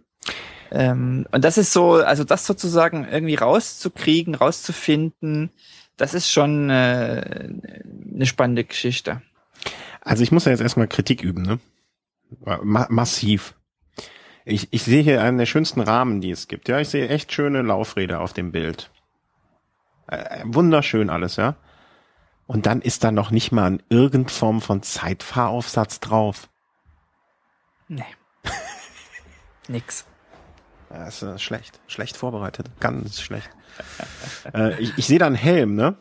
[0.71, 5.51] Ähm, und das ist so, also das sozusagen irgendwie rauszukriegen, rauszufinden,
[5.97, 7.49] das ist schon äh,
[8.13, 9.21] eine spannende Geschichte.
[10.01, 11.59] Also ich muss ja jetzt erstmal Kritik üben, ne?
[12.63, 13.55] Ma massiv.
[14.45, 16.69] Ich, ich sehe hier einen der schönsten Rahmen, die es gibt.
[16.69, 18.89] Ja, ich sehe echt schöne Laufräder auf dem Bild.
[20.07, 21.55] Äh, wunderschön alles, ja.
[22.47, 26.49] Und dann ist da noch nicht mal in irgendeiner Form von Zeitfahraufsatz drauf.
[27.87, 28.03] Nee.
[29.67, 30.05] Nix.
[30.89, 31.79] Das ist äh, schlecht.
[31.87, 32.69] Schlecht vorbereitet.
[32.79, 33.49] Ganz schlecht.
[34.53, 35.95] äh, ich, ich sehe da einen Helm, ne?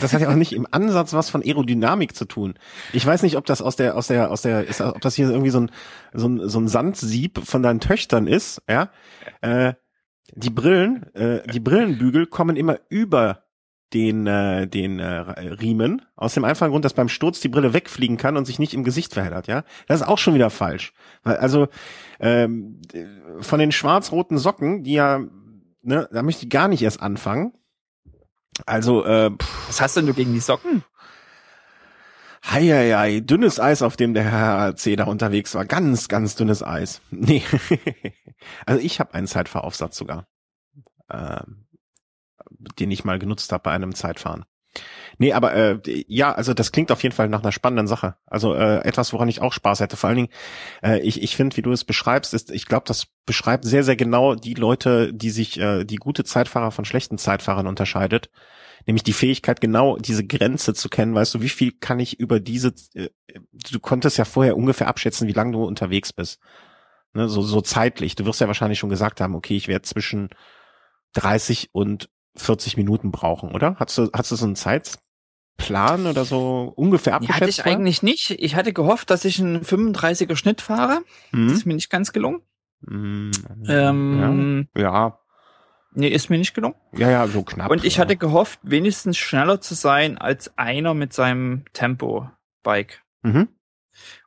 [0.00, 2.54] Das, hat ja auch nicht im Ansatz was von Aerodynamik zu tun.
[2.92, 5.28] Ich weiß nicht, ob das aus der, aus der, aus der, ist, ob das hier
[5.28, 5.70] irgendwie so ein,
[6.12, 8.90] so ein, so ein Sandsieb von deinen Töchtern ist, ja.
[9.40, 9.74] Äh,
[10.36, 13.43] die Brillen, äh, die Brillenbügel kommen immer über
[13.92, 18.16] den, äh, den äh, Riemen, aus dem einfachen Grund, dass beim Sturz die Brille wegfliegen
[18.16, 19.64] kann und sich nicht im Gesicht verheddert, ja.
[19.86, 20.92] Das ist auch schon wieder falsch.
[21.22, 21.68] Weil, also
[22.18, 22.80] ähm,
[23.40, 25.20] von den schwarz-roten Socken, die ja,
[25.82, 27.52] ne, da möchte ich gar nicht erst anfangen.
[28.66, 30.84] Also, äh, pff, Was hast denn du gegen die Socken?
[32.50, 34.96] Heieiei, dünnes Eis, auf dem der Herr C.
[34.96, 35.64] da unterwegs war.
[35.64, 37.00] Ganz, ganz dünnes Eis.
[37.10, 37.42] Nee.
[38.66, 40.26] also ich habe einen Zeitfahraufsatz sogar.
[41.10, 41.63] Ähm,
[42.78, 44.44] den ich mal genutzt habe bei einem Zeitfahren.
[45.18, 48.16] Nee, aber äh, ja, also das klingt auf jeden Fall nach einer spannenden Sache.
[48.26, 49.96] Also äh, etwas, woran ich auch Spaß hätte.
[49.96, 50.28] Vor allen Dingen,
[50.82, 53.96] äh, ich, ich finde, wie du es beschreibst, ist, ich glaube, das beschreibt sehr, sehr
[53.96, 58.30] genau die Leute, die sich, äh, die gute Zeitfahrer von schlechten Zeitfahrern unterscheidet.
[58.86, 61.14] Nämlich die Fähigkeit, genau diese Grenze zu kennen.
[61.14, 63.08] Weißt du, wie viel kann ich über diese, äh,
[63.70, 66.40] du konntest ja vorher ungefähr abschätzen, wie lange du unterwegs bist.
[67.14, 68.16] Ne, so, so zeitlich.
[68.16, 70.30] Du wirst ja wahrscheinlich schon gesagt haben, okay, ich werde zwischen
[71.12, 73.76] 30 und 40 Minuten brauchen, oder?
[73.78, 77.40] Hast du, hast du so einen Zeitplan oder so ungefähr abgeschätzt?
[77.40, 78.30] hatte ich eigentlich nicht.
[78.30, 81.00] Ich hatte gehofft, dass ich einen 35er Schnitt fahre.
[81.32, 81.48] Das Hm?
[81.52, 82.40] ist mir nicht ganz gelungen.
[82.86, 83.30] Hm,
[83.68, 85.18] Ähm, ja.
[85.96, 86.74] Nee, ist mir nicht gelungen.
[86.92, 87.70] ja, ja, ja, so knapp.
[87.70, 88.00] Und ich ja.
[88.02, 93.02] hatte gehofft, wenigstens schneller zu sein als einer mit seinem Tempo-Bike.
[93.22, 93.48] Mhm.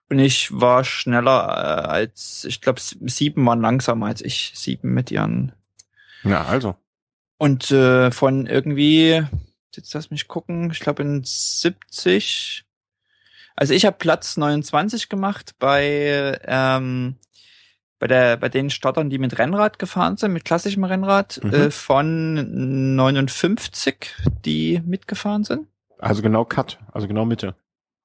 [0.10, 4.54] Und ich war schneller äh, als, ich glaube, sieben waren langsamer als ich.
[4.56, 5.52] Sieben mit ihren.
[6.24, 6.76] Ja, also.
[7.38, 9.24] Und äh, von irgendwie,
[9.74, 12.64] jetzt lass mich gucken, ich glaube in 70.
[13.56, 17.16] Also ich habe Platz 29 gemacht bei ähm,
[18.00, 21.54] bei der bei den Startern, die mit Rennrad gefahren sind, mit klassischem Rennrad, Mhm.
[21.54, 24.14] äh, von 59,
[24.46, 25.68] die mitgefahren sind.
[26.00, 27.56] Also genau Cut, also genau Mitte.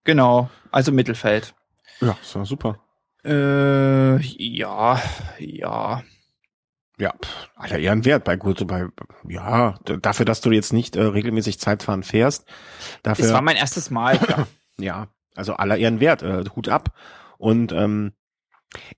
[0.05, 1.55] Genau, also Mittelfeld.
[2.01, 2.79] Ja, ist ja super.
[3.25, 5.01] Äh, ja,
[5.39, 6.03] ja.
[6.99, 7.15] Ja,
[7.57, 8.87] aller Ehren wert bei gut, bei
[9.27, 12.47] ja, dafür, dass du jetzt nicht äh, regelmäßig Zeitfahren fährst,
[13.03, 14.19] Das dafür war mein erstes Mal.
[14.19, 14.47] klar.
[14.79, 16.95] ja, also aller Ehren wert, äh, Hut ab.
[17.39, 18.13] Und ähm,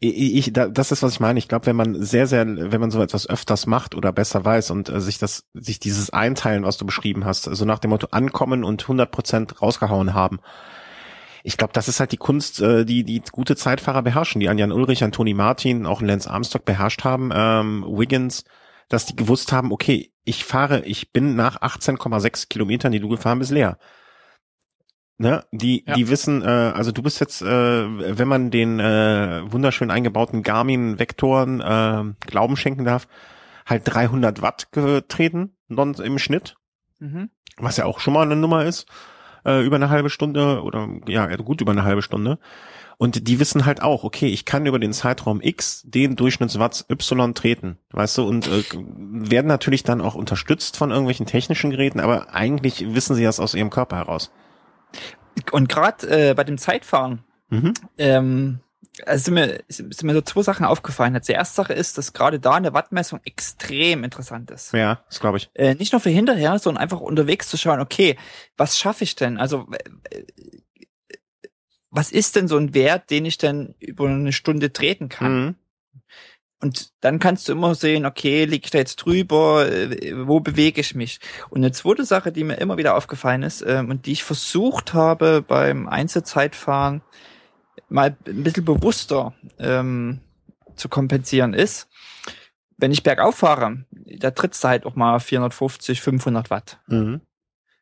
[0.01, 1.39] ich, ich da, das ist was ich meine.
[1.39, 4.71] Ich glaube, wenn man sehr, sehr, wenn man so etwas öfters macht oder besser weiß
[4.71, 8.09] und äh, sich das, sich dieses Einteilen, was du beschrieben hast, also nach dem Motto
[8.11, 10.41] ankommen und 100 Prozent rausgehauen haben.
[11.47, 14.57] Ich glaube, das ist halt die Kunst, äh, die die gute Zeitfahrer beherrschen, die an
[14.59, 18.45] Jan Ulrich, an Toni Martin, auch an Lance Armstrong beherrscht haben, ähm, Wiggins,
[18.89, 23.39] dass die gewusst haben, okay, ich fahre, ich bin nach 18,6 Kilometern, die du gefahren
[23.41, 23.79] bist, leer.
[25.19, 25.45] Ne?
[25.53, 25.95] Die, Ja.
[25.95, 31.61] die wissen, äh, also du bist jetzt, äh, wenn man den äh, wunderschön eingebauten Garmin-Vektoren
[31.61, 33.07] äh, Glauben schenken darf,
[33.67, 36.57] halt 300 Watt getreten non, im Schnitt,
[37.01, 37.29] Mhm.
[37.59, 38.87] was ja auch schon mal eine Nummer ist,
[39.45, 42.39] äh, über eine halbe Stunde oder ja, gut über eine halbe Stunde.
[42.97, 47.35] Und die wissen halt auch, okay, ich kann über den Zeitraum X den Durchschnittswatts Y
[47.35, 52.33] treten, weißt du, und äh, werden natürlich dann auch unterstützt von irgendwelchen technischen Geräten, aber
[52.33, 54.31] eigentlich wissen sie das aus ihrem Körper heraus.
[55.51, 57.75] Und gerade äh, bei dem Zeitfahren, Mhm.
[57.99, 58.61] ähm,
[59.07, 61.19] also sind mir, sind mir so zwei Sachen aufgefallen.
[61.27, 64.73] Die erste Sache ist, dass gerade da eine Wattmessung extrem interessant ist.
[64.73, 65.51] Ja, das glaube ich.
[65.55, 68.17] Äh, nicht nur für hinterher, sondern einfach unterwegs zu schauen, okay,
[68.57, 69.39] was schaffe ich denn?
[69.39, 69.67] Also
[70.11, 70.23] äh,
[71.91, 75.45] was ist denn so ein Wert, den ich denn über eine Stunde treten kann?
[75.45, 75.55] Mhm.
[76.61, 80.81] und dann kannst du immer sehen, okay, liege ich da jetzt drüber, äh, wo bewege
[80.81, 81.21] ich mich?
[81.51, 84.95] Und eine zweite Sache, die mir immer wieder aufgefallen ist ähm, und die ich versucht
[84.95, 87.03] habe beim Einzelzeitfahren
[87.89, 90.21] mal ein bisschen bewusster ähm,
[90.77, 91.89] zu kompensieren ist,
[92.77, 96.81] wenn ich bergauf fahre, da trittst du halt auch mal 450, 500 Watt.
[96.87, 97.21] Mhm.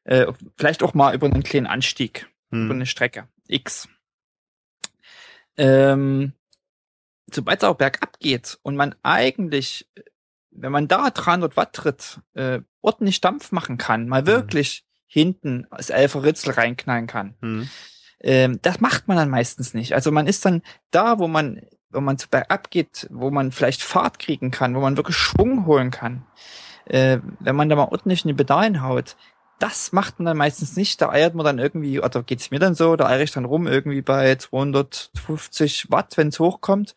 [0.05, 0.26] Äh,
[0.57, 2.66] vielleicht auch mal über einen kleinen Anstieg, mhm.
[2.66, 3.88] über eine Strecke X.
[5.57, 6.33] Ähm,
[7.33, 9.88] sobald es auch bergab geht und man eigentlich,
[10.50, 14.26] wenn man da 300 Watt tritt, äh, ordentlich Dampf machen kann, mal mhm.
[14.26, 17.35] wirklich hinten das Elfer Ritzel reinknallen kann.
[17.40, 17.68] Mhm.
[18.22, 19.94] Ähm, das macht man dann meistens nicht.
[19.94, 23.82] Also man ist dann da, wo man, wo man zu bergab geht, wo man vielleicht
[23.82, 26.24] Fahrt kriegen kann, wo man wirklich Schwung holen kann.
[26.85, 29.16] Äh, wenn man da mal ordentlich in die Pedalen haut,
[29.62, 31.00] das macht man dann meistens nicht.
[31.00, 33.68] Da eiert man dann irgendwie, oder geht's mir dann so, da eiere ich dann rum
[33.68, 36.96] irgendwie bei 250 Watt, wenn es hochkommt.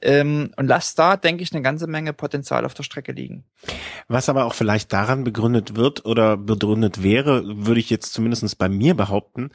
[0.00, 3.44] Ähm, und lass da, denke ich, eine ganze Menge Potenzial auf der Strecke liegen.
[4.08, 8.70] Was aber auch vielleicht daran begründet wird oder begründet wäre, würde ich jetzt zumindestens bei
[8.70, 9.50] mir behaupten,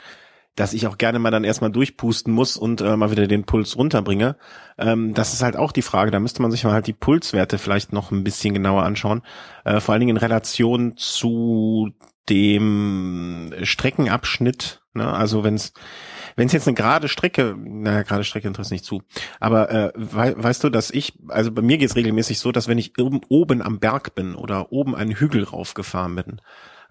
[0.62, 3.76] dass ich auch gerne mal dann erstmal durchpusten muss und äh, mal wieder den Puls
[3.78, 4.36] runterbringe.
[4.78, 6.12] Ähm, das ist halt auch die Frage.
[6.12, 9.24] Da müsste man sich mal halt die Pulswerte vielleicht noch ein bisschen genauer anschauen.
[9.66, 11.90] Äh, vor allen Dingen in Relation zu
[12.30, 15.12] dem Streckenabschnitt, ne?
[15.12, 15.74] also wenn es
[16.36, 19.02] wenn es jetzt eine gerade Strecke, naja, gerade Strecke interessiert nicht zu,
[19.40, 22.68] aber äh, we weißt du, dass ich, also bei mir geht es regelmäßig so, dass
[22.68, 26.42] wenn ich oben, oben am Berg bin oder oben einen Hügel raufgefahren bin,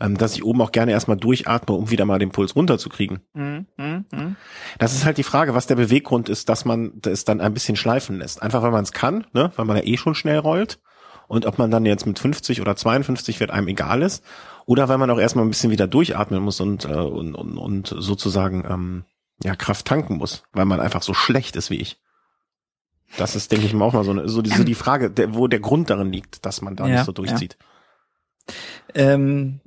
[0.00, 3.20] ähm, dass ich oben auch gerne erstmal durchatme, um wieder mal den Puls runterzukriegen.
[3.34, 4.36] Mhm, mh, mh.
[4.78, 7.76] Das ist halt die Frage, was der Beweggrund ist, dass man es dann ein bisschen
[7.76, 8.42] schleifen lässt.
[8.42, 9.52] Einfach weil man es kann, ne?
[9.56, 10.80] weil man ja eh schon schnell rollt.
[11.28, 14.24] Und ob man dann jetzt mit 50 oder 52 wird einem egal ist.
[14.66, 17.94] Oder weil man auch erstmal ein bisschen wieder durchatmen muss und, äh, und, und, und
[17.96, 19.04] sozusagen ähm,
[19.44, 22.00] ja, Kraft tanken muss, weil man einfach so schlecht ist wie ich.
[23.16, 25.34] Das ist, denke ich mal, auch mal so, eine, so, die, so die Frage, der,
[25.34, 27.56] wo der Grund darin liegt, dass man da ja, nicht so durchzieht.
[28.94, 29.12] Ja.
[29.12, 29.60] Ähm,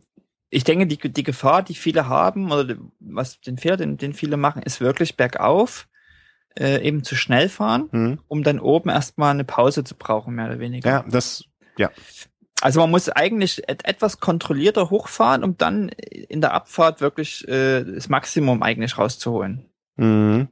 [0.53, 4.37] ich denke, die, die Gefahr, die viele haben, oder was den Fehler, den, den viele
[4.37, 5.87] machen, ist wirklich bergauf
[6.57, 8.19] äh, eben zu schnell fahren, mhm.
[8.27, 10.89] um dann oben erstmal eine Pause zu brauchen, mehr oder weniger.
[10.89, 11.45] Ja, das,
[11.77, 11.91] ja.
[12.61, 18.07] Also man muss eigentlich etwas kontrollierter hochfahren, um dann in der Abfahrt wirklich äh, das
[18.07, 19.69] Maximum eigentlich rauszuholen.
[19.95, 20.49] Mhm.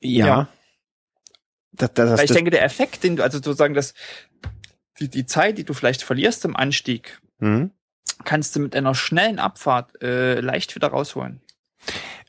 [0.00, 0.26] Ja.
[0.26, 0.48] ja.
[1.72, 3.94] Das, das, das, ich denke, der Effekt, den du, also sozusagen das,
[5.00, 7.72] die, die Zeit, die du vielleicht verlierst im Anstieg, mhm.
[8.24, 11.40] Kannst du mit einer schnellen Abfahrt äh, leicht wieder rausholen.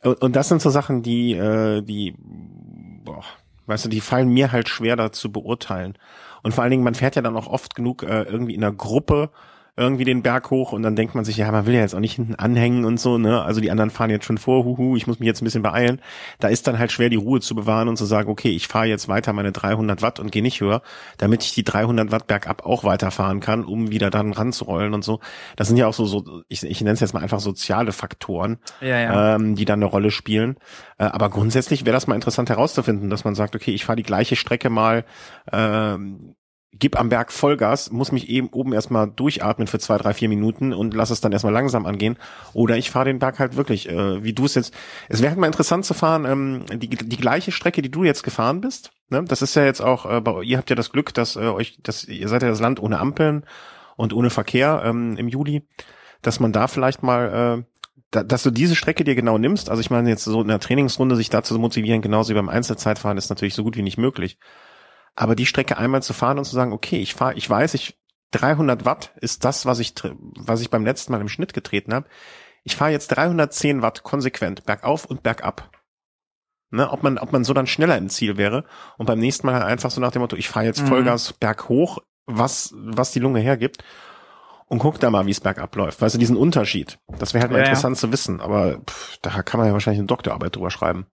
[0.04, 3.24] Und, und das sind so Sachen, die, äh, die, boah,
[3.66, 5.98] weißt du, die fallen mir halt schwer da zu beurteilen.
[6.44, 8.74] Und vor allen Dingen, man fährt ja dann auch oft genug äh, irgendwie in einer
[8.74, 9.32] Gruppe
[9.78, 12.00] irgendwie den Berg hoch und dann denkt man sich, ja, man will ja jetzt auch
[12.00, 13.44] nicht hinten anhängen und so, ne?
[13.44, 16.02] Also die anderen fahren jetzt schon vor, huhu, ich muss mich jetzt ein bisschen beeilen.
[16.40, 18.88] Da ist dann halt schwer, die Ruhe zu bewahren und zu sagen, okay, ich fahre
[18.88, 20.82] jetzt weiter meine 300 Watt und gehe nicht höher,
[21.20, 25.20] damit ich die 300 Watt bergab auch weiterfahren kann, um wieder dann ranzurollen und so.
[25.58, 28.58] Das sind ja auch so, so ich, ich nenne es jetzt mal einfach soziale Faktoren,
[28.82, 29.36] ja, ja.
[29.36, 30.58] Ähm, die dann eine Rolle spielen.
[30.98, 34.04] Äh, aber grundsätzlich wäre das mal interessant herauszufinden, dass man sagt, okay, ich fahre die
[34.04, 35.06] gleiche Strecke mal
[35.52, 36.36] ähm,
[36.74, 40.74] gib am Berg Vollgas, muss mich eben oben erstmal durchatmen für zwei, drei, vier Minuten
[40.74, 42.18] und lass es dann erstmal langsam angehen.
[42.54, 44.74] Oder ich fahre den Berg halt wirklich, äh, wie du es jetzt.
[45.10, 48.24] Es wäre halt mal interessant zu fahren, ähm, die, die gleiche Strecke, die du jetzt
[48.24, 48.92] gefahren bist.
[49.10, 49.24] Ne?
[49.24, 51.80] Das ist ja jetzt auch, äh, bei, ihr habt ja das Glück, dass äh, euch,
[51.82, 53.46] dass ihr seid ja das Land ohne Ampeln
[53.96, 55.68] und ohne Verkehr ähm, im Juli,
[56.22, 57.64] dass man da vielleicht mal äh,
[58.10, 61.18] dass du diese Strecke dir genau nimmst, also ich meine jetzt so in der Trainingsrunde
[61.18, 64.40] sich dazu motivieren, genauso wie beim Einzelzeitfahren, ist natürlich so gut wie nicht möglich.
[65.18, 67.98] Aber die Strecke einmal zu fahren und zu sagen, okay, ich fahre, ich weiß, ich
[68.32, 69.94] 300 Watt ist das, was ich,
[70.36, 72.08] was ich beim letzten Mal im Schnitt getreten habe.
[72.64, 75.72] Ich fahre jetzt 310 Watt konsequent bergauf und bergab.
[76.70, 78.66] Ne, ob man, ob man so dann schneller im Ziel wäre
[78.98, 80.88] und beim nächsten Mal halt einfach so nach dem Motto, ich fahre jetzt mhm.
[80.88, 81.36] Vollgas mhm.
[81.40, 83.84] berghoch, was, was die Lunge hergibt
[84.68, 86.02] und guck da mal, wie es bergab läuft.
[86.02, 87.00] Weißt du, diesen Unterschied.
[87.20, 88.02] Das wäre halt mal ja, interessant ja.
[88.02, 91.08] zu wissen, aber pff, da kann man ja wahrscheinlich eine Doktorarbeit drüber schreiben.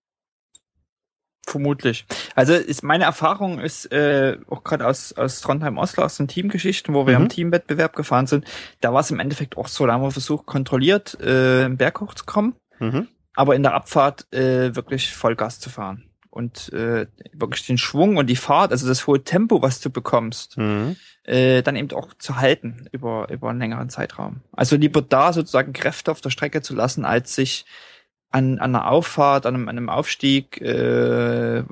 [1.47, 2.07] Vermutlich.
[2.35, 6.95] Also ist meine Erfahrung ist äh, auch gerade aus aus Trondheim Oslo aus den Teamgeschichten,
[6.95, 7.25] wo wir mhm.
[7.25, 8.47] im Teamwettbewerb gefahren sind.
[8.81, 12.01] Da war es im Endeffekt auch so, da haben wir versucht kontrolliert äh, im Berg
[12.01, 13.09] hochzukommen, mhm.
[13.35, 18.27] aber in der Abfahrt äh, wirklich Vollgas zu fahren und äh, wirklich den Schwung und
[18.29, 20.97] die Fahrt, also das hohe Tempo, was du bekommst, mhm.
[21.25, 24.41] äh, dann eben auch zu halten über über einen längeren Zeitraum.
[24.53, 27.67] Also lieber da sozusagen Kräfte auf der Strecke zu lassen, als sich
[28.35, 31.63] an, an einer Auffahrt, an einem, an einem Aufstieg, äh,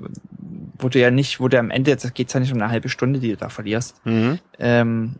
[0.78, 2.88] wo du ja nicht, wo du am Ende, jetzt geht's ja nicht um eine halbe
[2.88, 4.00] Stunde, die du da verlierst.
[4.06, 4.38] Mhm.
[4.60, 5.16] Ähm,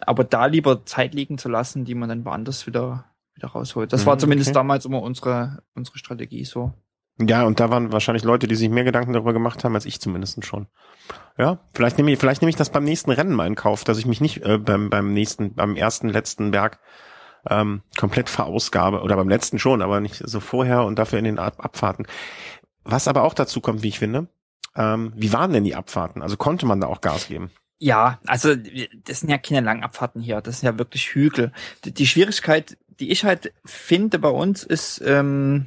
[0.00, 3.92] aber da lieber Zeit liegen zu lassen, die man dann woanders wieder, wieder rausholt.
[3.92, 4.54] Das mhm, war zumindest okay.
[4.54, 6.72] damals immer unsere, unsere Strategie so.
[7.20, 10.00] Ja, und da waren wahrscheinlich Leute, die sich mehr Gedanken darüber gemacht haben, als ich
[10.00, 10.66] zumindest schon.
[11.36, 13.98] Ja, vielleicht nehme ich, vielleicht nehme ich das beim nächsten Rennen mal in Kauf, dass
[13.98, 16.80] ich mich nicht äh, beim, beim nächsten, beim ersten, letzten Berg
[17.48, 19.02] ähm, komplett verausgabe.
[19.02, 22.06] Oder beim letzten schon, aber nicht so vorher und dafür in den Ab Abfahrten.
[22.84, 24.28] Was aber auch dazu kommt, wie ich finde,
[24.76, 26.22] ähm, wie waren denn die Abfahrten?
[26.22, 27.50] Also konnte man da auch Gas geben?
[27.78, 28.54] Ja, also
[29.04, 31.52] das sind ja keine Langabfahrten hier, das sind ja wirklich Hügel.
[31.84, 35.66] Die, die Schwierigkeit, die ich halt finde bei uns, ist, ähm,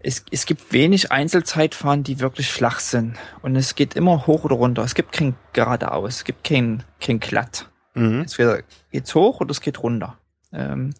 [0.00, 3.16] es, es gibt wenig Einzelzeitfahren, die wirklich flach sind.
[3.42, 4.82] Und es geht immer hoch oder runter.
[4.82, 7.70] Es gibt kein geradeaus, es gibt kein, kein glatt.
[7.94, 8.20] Mhm.
[8.20, 10.18] Entweder geht's hoch oder es geht runter.
[10.52, 10.94] Ähm,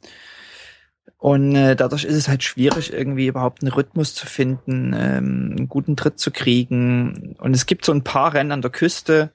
[1.19, 5.69] und äh, dadurch ist es halt schwierig, irgendwie überhaupt einen Rhythmus zu finden, ähm, einen
[5.69, 7.37] guten Tritt zu kriegen.
[7.39, 9.31] Und es gibt so ein paar Rennen an der Küste.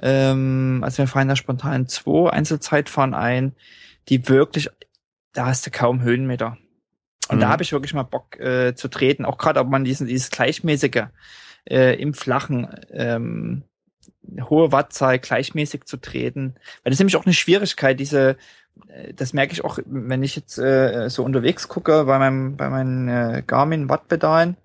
[0.00, 3.52] Ähm, also wir fahren da spontan zwei Einzelzeitfahren ein,
[4.10, 4.68] die wirklich,
[5.32, 6.58] da hast du kaum Höhenmeter.
[7.28, 7.40] Und mhm.
[7.40, 9.24] da habe ich wirklich mal Bock äh, zu treten.
[9.24, 11.04] Auch gerade, ob man diesen, dieses gleichmäßige
[11.64, 13.62] äh, im Flachen ähm,
[14.48, 16.54] hohe Wattzahl gleichmäßig zu treten.
[16.82, 18.36] Weil das ist nämlich auch eine Schwierigkeit, diese,
[18.88, 22.68] äh, das merke ich auch, wenn ich jetzt äh, so unterwegs gucke bei meinem, bei
[22.68, 24.56] meinen äh, Garmin Wattpedalen.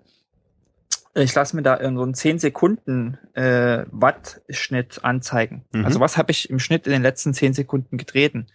[1.14, 5.64] Ich lasse mir da so einen 10 Sekunden äh, Wattschnitt anzeigen.
[5.72, 5.84] Mhm.
[5.84, 8.46] Also was habe ich im Schnitt in den letzten 10 Sekunden getreten?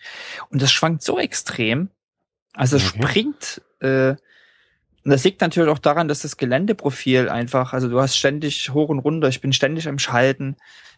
[0.49, 1.89] Und das schwankt so extrem.
[2.53, 3.01] Also es okay.
[3.01, 4.15] springt äh,
[5.03, 8.89] und das liegt natürlich auch daran, dass das Geländeprofil einfach, also du hast ständig hoch
[8.89, 10.55] und runter, ich bin ständig am Schalten.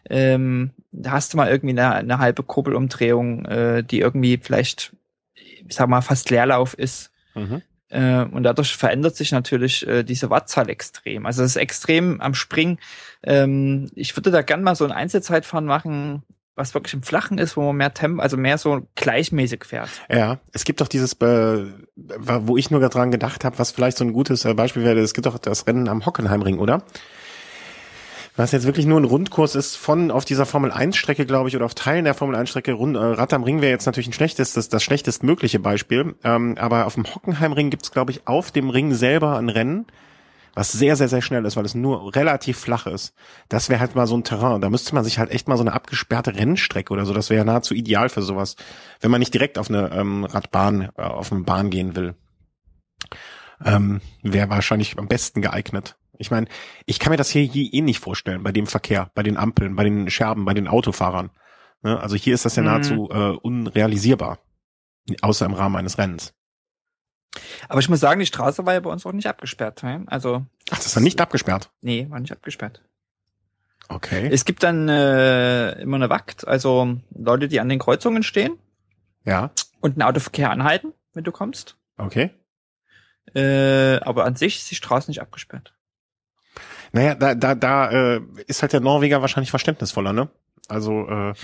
[0.08, 4.94] Ähm, da hast du mal irgendwie eine, eine halbe Kurbelumdrehung, äh, die irgendwie vielleicht,
[5.34, 7.10] ich sag mal, fast Leerlauf ist.
[7.34, 7.62] Mhm.
[7.88, 11.26] Äh, und dadurch verändert sich natürlich äh, diese Wattzahl extrem.
[11.26, 12.78] Also es ist extrem am Springen.
[13.24, 16.22] Ähm, ich würde da gern mal so ein Einzelzeitfahren machen,
[16.56, 19.90] was wirklich im Flachen ist, wo man mehr Tempo, also mehr so gleichmäßig fährt.
[20.10, 21.66] Ja, es gibt doch dieses, äh,
[21.96, 25.12] wo ich nur dran gedacht habe, was vielleicht so ein gutes äh, Beispiel wäre, es
[25.14, 26.82] gibt doch das Rennen am Hockenheimring, oder?
[28.36, 31.56] Was jetzt wirklich nur ein Rundkurs ist von auf dieser Formel 1 Strecke, glaube ich,
[31.56, 32.72] oder auf Teilen der Formel 1 Strecke.
[32.72, 36.14] Rund, äh, Rad am Ring wäre jetzt natürlich ein schlechtes, das schlechtest mögliche Beispiel.
[36.24, 39.86] Ähm, aber auf dem Hockenheimring gibt es, glaube ich, auf dem Ring selber ein Rennen,
[40.56, 43.14] was sehr, sehr, sehr schnell ist, weil es nur relativ flach ist.
[43.50, 44.62] Das wäre halt mal so ein Terrain.
[44.62, 47.44] Da müsste man sich halt echt mal so eine abgesperrte Rennstrecke oder so, das wäre
[47.44, 48.56] nahezu ideal für sowas,
[49.00, 52.14] wenn man nicht direkt auf eine ähm, Radbahn, äh, auf eine Bahn gehen will.
[53.64, 55.96] Ähm, wäre wahrscheinlich am besten geeignet.
[56.18, 56.46] Ich meine,
[56.86, 59.76] ich kann mir das hier, hier eh nicht vorstellen, bei dem Verkehr, bei den Ampeln,
[59.76, 61.30] bei den Scherben, bei den Autofahrern.
[61.82, 62.00] Ne?
[62.00, 62.68] Also hier ist das ja mhm.
[62.68, 64.38] nahezu äh, unrealisierbar,
[65.20, 66.32] außer im Rahmen eines Rennens.
[67.68, 69.82] Aber ich muss sagen, die Straße war ja bei uns auch nicht abgesperrt.
[70.06, 70.46] Also.
[70.70, 71.70] Ach, das war nicht abgesperrt?
[71.80, 72.82] Nee, war nicht abgesperrt.
[73.88, 74.28] Okay.
[74.32, 78.58] Es gibt dann äh, immer eine Wakt, also Leute, die an den Kreuzungen stehen.
[79.24, 79.50] Ja.
[79.80, 81.76] Und einen Autoverkehr anhalten, wenn du kommst.
[81.96, 82.30] Okay.
[83.34, 85.72] Äh, aber an sich ist die Straße nicht abgesperrt.
[86.92, 90.28] Naja, da, da, da äh, ist halt der Norweger wahrscheinlich verständnisvoller, ne?
[90.68, 91.34] Also äh,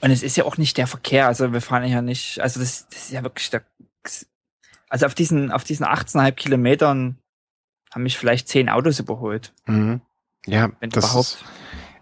[0.00, 2.88] und es ist ja auch nicht der Verkehr, also wir fahren ja nicht, also das,
[2.88, 3.64] das ist ja wirklich der
[4.88, 7.18] also auf diesen, auf diesen 18,5 Kilometern
[7.92, 9.54] haben mich vielleicht zehn Autos überholt.
[9.66, 10.00] Mhm.
[10.46, 11.26] Ja, wenn das überhaupt.
[11.26, 11.44] Ist,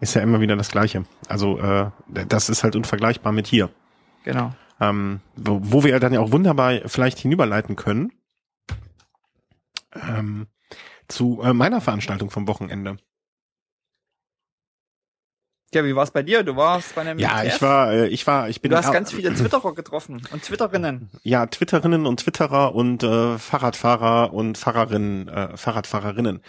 [0.00, 1.04] ist ja immer wieder das Gleiche.
[1.28, 3.70] Also äh, das ist halt unvergleichbar mit hier.
[4.24, 4.52] Genau.
[4.80, 8.12] Ähm, wo, wo wir dann ja auch wunderbar vielleicht hinüberleiten können
[9.94, 10.46] ähm,
[11.08, 12.98] zu äh, meiner Veranstaltung vom Wochenende.
[15.74, 16.42] Ja, wie war es bei dir?
[16.42, 18.70] Du warst bei einem Ja, ich war, äh, ich war, ich bin.
[18.70, 21.10] Du hast ganz viele Twitterer getroffen und Twitterinnen.
[21.22, 26.40] Ja, Twitterinnen und Twitterer und äh, Fahrradfahrer und Fahrerinnen, äh, Fahrradfahrerinnen.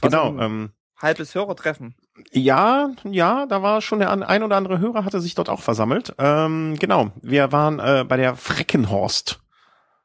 [0.00, 0.32] Genau.
[0.32, 0.70] So ähm,
[1.02, 1.94] halbes Hörertreffen.
[2.30, 6.14] Ja, ja, da war schon der ein oder andere Hörer hatte sich dort auch versammelt.
[6.18, 9.40] Ähm, genau, wir waren äh, bei der Freckenhorst,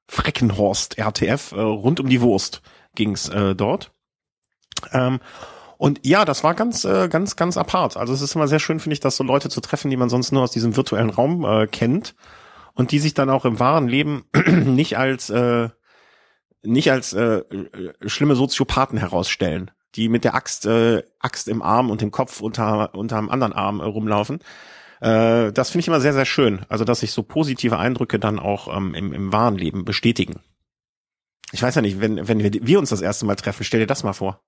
[0.07, 2.61] Freckenhorst RTF äh, rund um die Wurst
[2.95, 3.91] ging's äh, dort.
[4.91, 5.19] Ähm,
[5.77, 7.97] und ja, das war ganz, äh, ganz, ganz apart.
[7.97, 10.09] Also es ist immer sehr schön, finde ich, dass so Leute zu treffen, die man
[10.09, 12.15] sonst nur aus diesem virtuellen Raum äh, kennt
[12.73, 15.69] und die sich dann auch im wahren Leben nicht als äh,
[16.63, 17.43] nicht als äh,
[18.05, 22.95] schlimme Soziopathen herausstellen, die mit der Axt äh, Axt im Arm und dem Kopf unter
[22.95, 24.39] unter einem anderen Arm äh, rumlaufen.
[24.99, 26.65] Äh, das finde ich immer sehr sehr schön.
[26.69, 30.41] Also dass sich so positive Eindrücke dann auch ähm, im, im wahren Leben bestätigen.
[31.51, 33.87] Ich weiß ja nicht, wenn wenn wir, wir uns das erste Mal treffen, stell dir
[33.87, 34.41] das mal vor.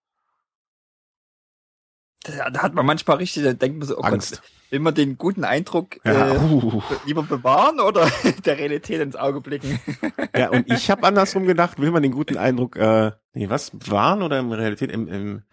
[2.23, 4.41] Da, hat man manchmal richtig, da denkt man so, oh Angst.
[4.41, 6.81] Gott, will man den guten Eindruck ja, äh, uh.
[7.05, 8.09] lieber bewahren oder
[8.45, 9.79] der Realität ins Auge blicken?
[10.35, 14.21] ja, und ich habe andersrum gedacht, will man den guten Eindruck, äh, nee, was, bewahren
[14.21, 15.43] oder in Realität im, im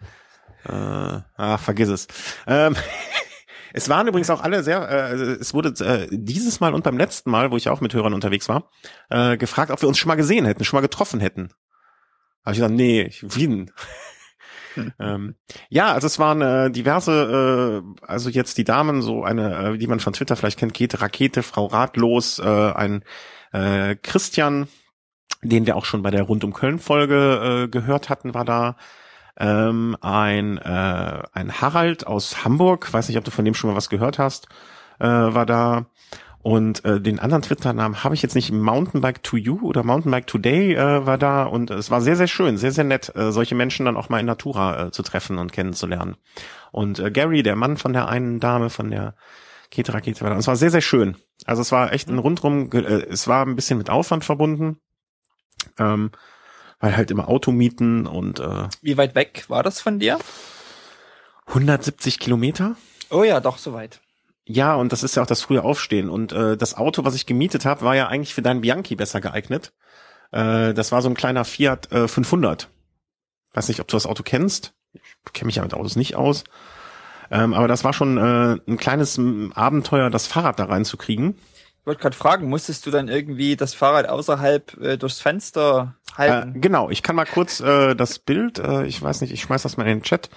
[0.65, 2.07] äh, ach, vergiss es.
[2.45, 2.75] Ähm,
[3.73, 7.31] es waren übrigens auch alle sehr, äh, es wurde äh, dieses Mal und beim letzten
[7.31, 8.69] Mal, wo ich auch mit Hörern unterwegs war,
[9.09, 11.49] äh, gefragt, ob wir uns schon mal gesehen hätten, schon mal getroffen hätten.
[12.43, 13.71] Habe ich gesagt, nee, ich Wien.
[14.99, 15.35] ähm,
[15.69, 19.87] ja, also es waren äh, diverse, äh, also jetzt die Damen, so eine, äh, die
[19.87, 23.03] man von Twitter vielleicht kennt, Käthe Rakete, Frau Ratlos, äh, ein
[23.51, 24.67] äh, Christian,
[25.41, 28.75] den wir auch schon bei der Rund um Köln Folge äh, gehört hatten, war da.
[29.39, 33.75] Ähm, ein, äh, ein Harald aus Hamburg, weiß nicht, ob du von dem schon mal
[33.75, 34.47] was gehört hast,
[34.99, 35.85] äh, war da.
[36.47, 38.53] Und äh, den anderen Twitter-Namen habe ich jetzt nicht.
[38.53, 42.57] Mountainbike to You oder Mountainbike Today äh, war da und es war sehr, sehr schön,
[42.57, 45.51] sehr, sehr nett, äh, solche Menschen dann auch mal in Natura äh, zu treffen und
[45.51, 46.15] kennenzulernen.
[46.71, 49.15] Und äh, Gary, der Mann von der einen Dame, von der
[49.75, 50.31] war da.
[50.31, 51.17] Und es war sehr, sehr schön.
[51.43, 54.79] Also es war echt ein rundrum, äh, es war ein bisschen mit Aufwand verbunden.
[55.77, 56.11] Ähm,
[56.79, 60.17] weil halt immer Automieten und äh, Wie weit weg war das von dir?
[61.47, 62.77] 170 Kilometer.
[63.09, 63.99] Oh ja, doch, soweit.
[64.49, 66.09] Ja, und das ist ja auch das frühe Aufstehen.
[66.09, 69.19] Und äh, das Auto, was ich gemietet habe, war ja eigentlich für deinen Bianchi besser
[69.19, 69.73] geeignet.
[70.31, 72.69] Äh, das war so ein kleiner Fiat äh, 500.
[73.53, 74.73] Weiß nicht, ob du das Auto kennst.
[74.93, 76.45] Ich kenne mich ja mit Autos nicht aus.
[77.29, 79.19] Ähm, aber das war schon äh, ein kleines
[79.53, 81.37] Abenteuer, das Fahrrad da reinzukriegen.
[81.81, 86.55] Ich wollte gerade fragen, musstest du dann irgendwie das Fahrrad außerhalb äh, durchs Fenster halten?
[86.55, 89.63] Äh, genau, ich kann mal kurz äh, das Bild, äh, ich weiß nicht, ich schmeiß
[89.63, 90.29] das mal in den Chat.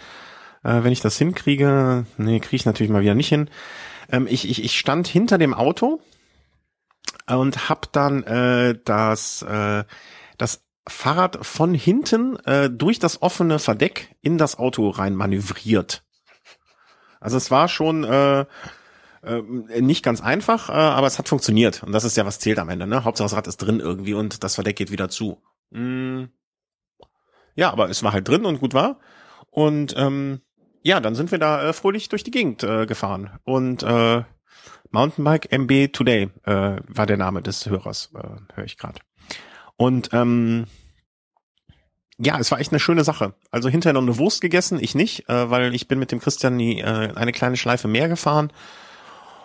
[0.62, 3.50] Äh, wenn ich das hinkriege, nee, kriege ich natürlich mal wieder nicht hin.
[4.10, 6.00] Ähm, ich, ich, ich stand hinter dem Auto
[7.26, 9.84] und hab dann äh, das, äh,
[10.38, 16.04] das Fahrrad von hinten äh, durch das offene Verdeck in das Auto rein manövriert.
[17.20, 18.46] Also es war schon äh,
[19.22, 19.42] äh,
[19.80, 21.82] nicht ganz einfach, äh, aber es hat funktioniert.
[21.82, 22.86] Und das ist ja, was zählt am Ende.
[22.86, 23.04] Ne?
[23.04, 25.42] Hauptsache das Rad ist drin irgendwie und das Verdeck geht wieder zu.
[25.70, 26.24] Mm.
[27.54, 28.98] Ja, aber es war halt drin und gut war.
[29.50, 30.40] Und ähm,
[30.82, 33.38] ja, dann sind wir da äh, fröhlich durch die Gegend äh, gefahren.
[33.44, 34.22] Und äh,
[34.90, 39.00] Mountainbike MB Today äh, war der Name des Hörers, äh, höre ich gerade.
[39.76, 40.66] Und ähm,
[42.18, 43.34] ja, es war echt eine schöne Sache.
[43.50, 46.58] Also hinterher noch eine Wurst gegessen, ich nicht, äh, weil ich bin mit dem Christian
[46.58, 48.52] die, äh, eine kleine Schleife mehr gefahren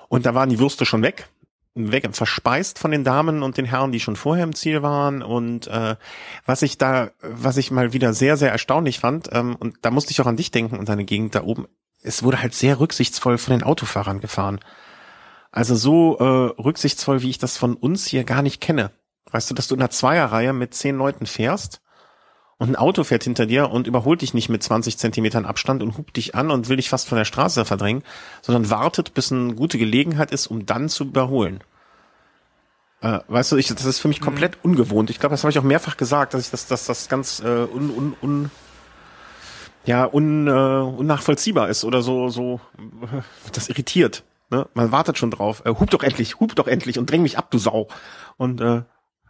[0.09, 1.27] und da waren die Würste schon weg,
[1.75, 5.21] weg verspeist von den Damen und den Herren, die schon vorher im Ziel waren.
[5.21, 5.97] Und äh,
[6.45, 10.11] was ich da, was ich mal wieder sehr, sehr erstaunlich fand, ähm, und da musste
[10.11, 11.67] ich auch an dich denken und deine Gegend da oben,
[12.01, 14.59] es wurde halt sehr rücksichtsvoll von den Autofahrern gefahren.
[15.51, 18.91] Also so äh, rücksichtsvoll, wie ich das von uns hier gar nicht kenne.
[19.31, 21.81] Weißt du, dass du in einer Zweierreihe mit zehn Leuten fährst
[22.57, 25.97] und ein Auto fährt hinter dir und überholt dich nicht mit 20 Zentimetern Abstand und
[25.97, 28.03] hupt dich an und will dich fast von der Straße verdrängen,
[28.41, 31.61] sondern wartet, bis eine gute Gelegenheit ist, um dann zu überholen.
[33.01, 34.71] Äh, weißt du, ich, das ist für mich komplett mhm.
[34.71, 35.09] ungewohnt.
[35.09, 37.45] Ich glaube, das habe ich auch mehrfach gesagt, dass ich das, dass das ganz äh,
[37.45, 38.51] un, un, un,
[39.85, 44.23] ja, un, äh, unnachvollziehbar ist oder so, so, äh, das irritiert.
[44.49, 44.67] Ne?
[44.73, 45.63] Man wartet schon drauf.
[45.65, 47.89] Äh, hub doch endlich, hub doch endlich und dräng mich ab, du Sau.
[48.37, 48.83] Und äh,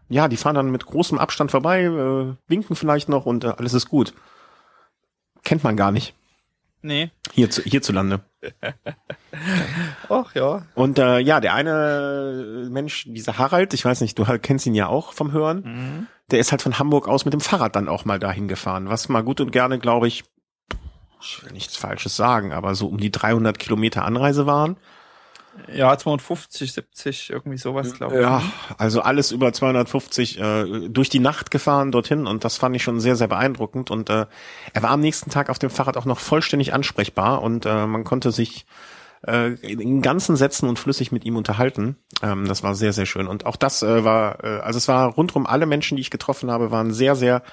[0.09, 3.73] ja, die fahren dann mit großem Abstand vorbei, äh, winken vielleicht noch und äh, alles
[3.73, 4.13] ist gut.
[5.43, 6.13] Kennt man gar nicht.
[6.81, 7.09] Nee.
[7.33, 8.21] Hier zu, hierzulande.
[10.09, 10.67] Ach ja.
[10.75, 14.87] Und äh, ja, der eine Mensch, dieser Harald, ich weiß nicht, du kennst ihn ja
[14.87, 16.07] auch vom Hören, mhm.
[16.29, 19.09] der ist halt von Hamburg aus mit dem Fahrrad dann auch mal dahin gefahren, was
[19.09, 20.25] mal gut und gerne, glaube ich,
[21.19, 24.77] ich will nichts Falsches sagen, aber so um die 300 Kilometer Anreise waren.
[25.71, 28.21] Ja, 250, 70, irgendwie sowas, glaube ich.
[28.21, 28.41] Ja,
[28.77, 32.99] also alles über 250 äh, durch die Nacht gefahren dorthin und das fand ich schon
[32.99, 33.89] sehr, sehr beeindruckend.
[33.89, 34.25] Und äh,
[34.73, 38.03] er war am nächsten Tag auf dem Fahrrad auch noch vollständig ansprechbar und äh, man
[38.03, 38.65] konnte sich
[39.25, 41.97] äh, in ganzen Sätzen und flüssig mit ihm unterhalten.
[42.21, 43.27] Ähm, das war sehr, sehr schön.
[43.27, 46.51] Und auch das äh, war, äh, also es war rundrum alle Menschen, die ich getroffen
[46.51, 47.43] habe, waren sehr, sehr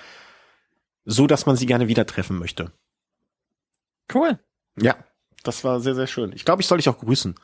[1.05, 2.73] so, dass man sie gerne wieder treffen möchte.
[4.13, 4.39] Cool.
[4.77, 4.97] Ja,
[5.45, 6.33] das war sehr, sehr schön.
[6.35, 7.35] Ich glaube, ich soll dich auch grüßen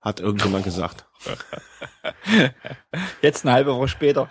[0.00, 1.06] hat irgendjemand gesagt.
[3.22, 4.28] Jetzt eine halbe Woche später.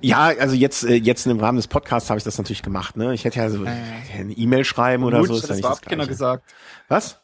[0.00, 2.96] Ja, also jetzt, äh, jetzt im Rahmen des Podcasts habe ich das natürlich gemacht.
[2.96, 3.14] Ne?
[3.14, 3.70] Ich hätte ja so äh,
[4.18, 5.34] eine E-Mail schreiben oder Gut, so.
[5.36, 6.52] Ist das ja war keiner gesagt.
[6.88, 7.20] Was?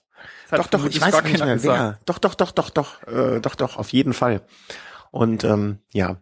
[0.51, 1.99] Doch, doch, ich weiß nicht mehr wer.
[2.05, 4.43] Doch, doch, doch, doch, doch, äh, doch, doch, auf jeden Fall.
[5.11, 6.19] Und ähm, ja,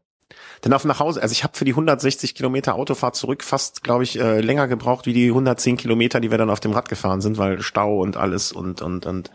[0.60, 1.22] dann auf nach Hause.
[1.22, 5.06] Also ich habe für die 160 Kilometer Autofahrt zurück fast, glaube ich, äh, länger gebraucht
[5.06, 8.16] wie die 110 Kilometer, die wir dann auf dem Rad gefahren sind, weil Stau und
[8.16, 9.30] alles und und und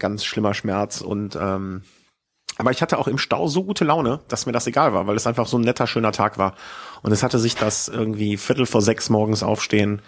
[0.00, 1.82] ganz schlimmer Schmerz und ähm,
[2.58, 5.16] aber ich hatte auch im Stau so gute Laune, dass mir das egal war, weil
[5.16, 6.56] es einfach so ein netter, schöner Tag war.
[7.00, 10.02] Und es hatte sich das irgendwie Viertel vor sechs morgens aufstehen,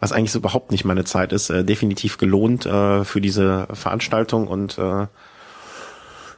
[0.00, 4.48] was eigentlich so überhaupt nicht meine Zeit ist, äh, definitiv gelohnt äh, für diese Veranstaltung
[4.48, 5.06] und äh,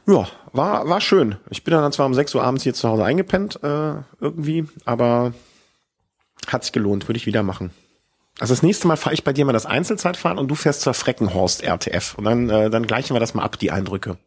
[0.07, 1.37] ja, war, war schön.
[1.49, 5.33] Ich bin dann zwar um sechs Uhr abends hier zu Hause eingepennt, äh, irgendwie, aber
[6.45, 7.71] hat sich gelohnt, würde ich wieder machen.
[8.39, 10.93] Also das nächste Mal fahre ich bei dir mal das Einzelzeitfahren und du fährst zur
[10.93, 12.15] Freckenhorst RTF.
[12.17, 14.17] Und dann, äh, dann gleichen wir das mal ab, die Eindrücke.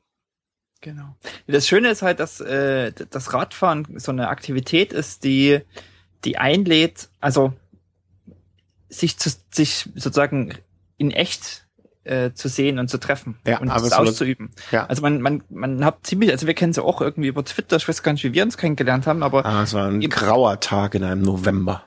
[0.80, 1.16] Genau.
[1.46, 5.60] Das Schöne ist halt, dass äh, das Radfahren so eine Aktivität ist, die
[6.24, 7.52] die einlädt, also
[8.88, 10.54] sich zu, sich sozusagen
[10.96, 11.66] in echt
[12.04, 14.50] äh, zu sehen und zu treffen Ja, und das auszuüben.
[14.72, 14.86] Ja.
[14.86, 17.86] Also man, man, man hat ziemlich, also wir kennen sie auch irgendwie über Twitter, ich
[17.86, 20.94] weiß gar nicht, wie wir uns kennengelernt haben, aber Ah, es war ein grauer Tag
[20.94, 21.84] in einem November.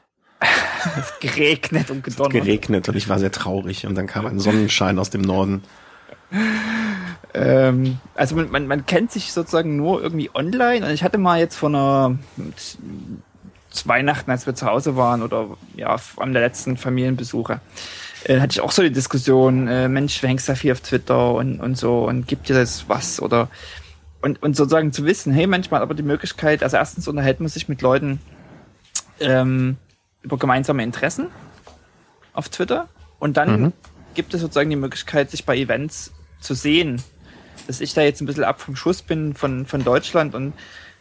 [0.98, 2.34] Es geregnet und gedonnert.
[2.34, 5.64] Geregnet und ich war sehr traurig und dann kam ein Sonnenschein aus dem Norden.
[7.34, 11.40] Ähm, also man, man, man kennt sich sozusagen nur irgendwie online und ich hatte mal
[11.40, 12.18] jetzt vor einer
[13.86, 17.62] Weihnachten, als wir zu Hause waren oder ja, an der letzten Familienbesuche,
[18.26, 21.34] äh, hatte ich auch so die Diskussion, äh, Mensch, du hängst da viel auf Twitter
[21.34, 23.50] und, und so und gibt dir das was oder
[24.22, 27.68] und, und sozusagen zu wissen, hey, manchmal aber die Möglichkeit, also erstens unterhält man sich
[27.70, 28.20] mit Leuten
[29.20, 29.78] ähm,
[30.22, 31.28] über gemeinsame Interessen
[32.34, 32.88] auf Twitter
[33.20, 33.74] und dann Mhm.
[34.14, 37.02] gibt es sozusagen die Möglichkeit, sich bei Events zu sehen.
[37.68, 40.54] Dass ich da jetzt ein bisschen ab vom Schuss bin von, von Deutschland und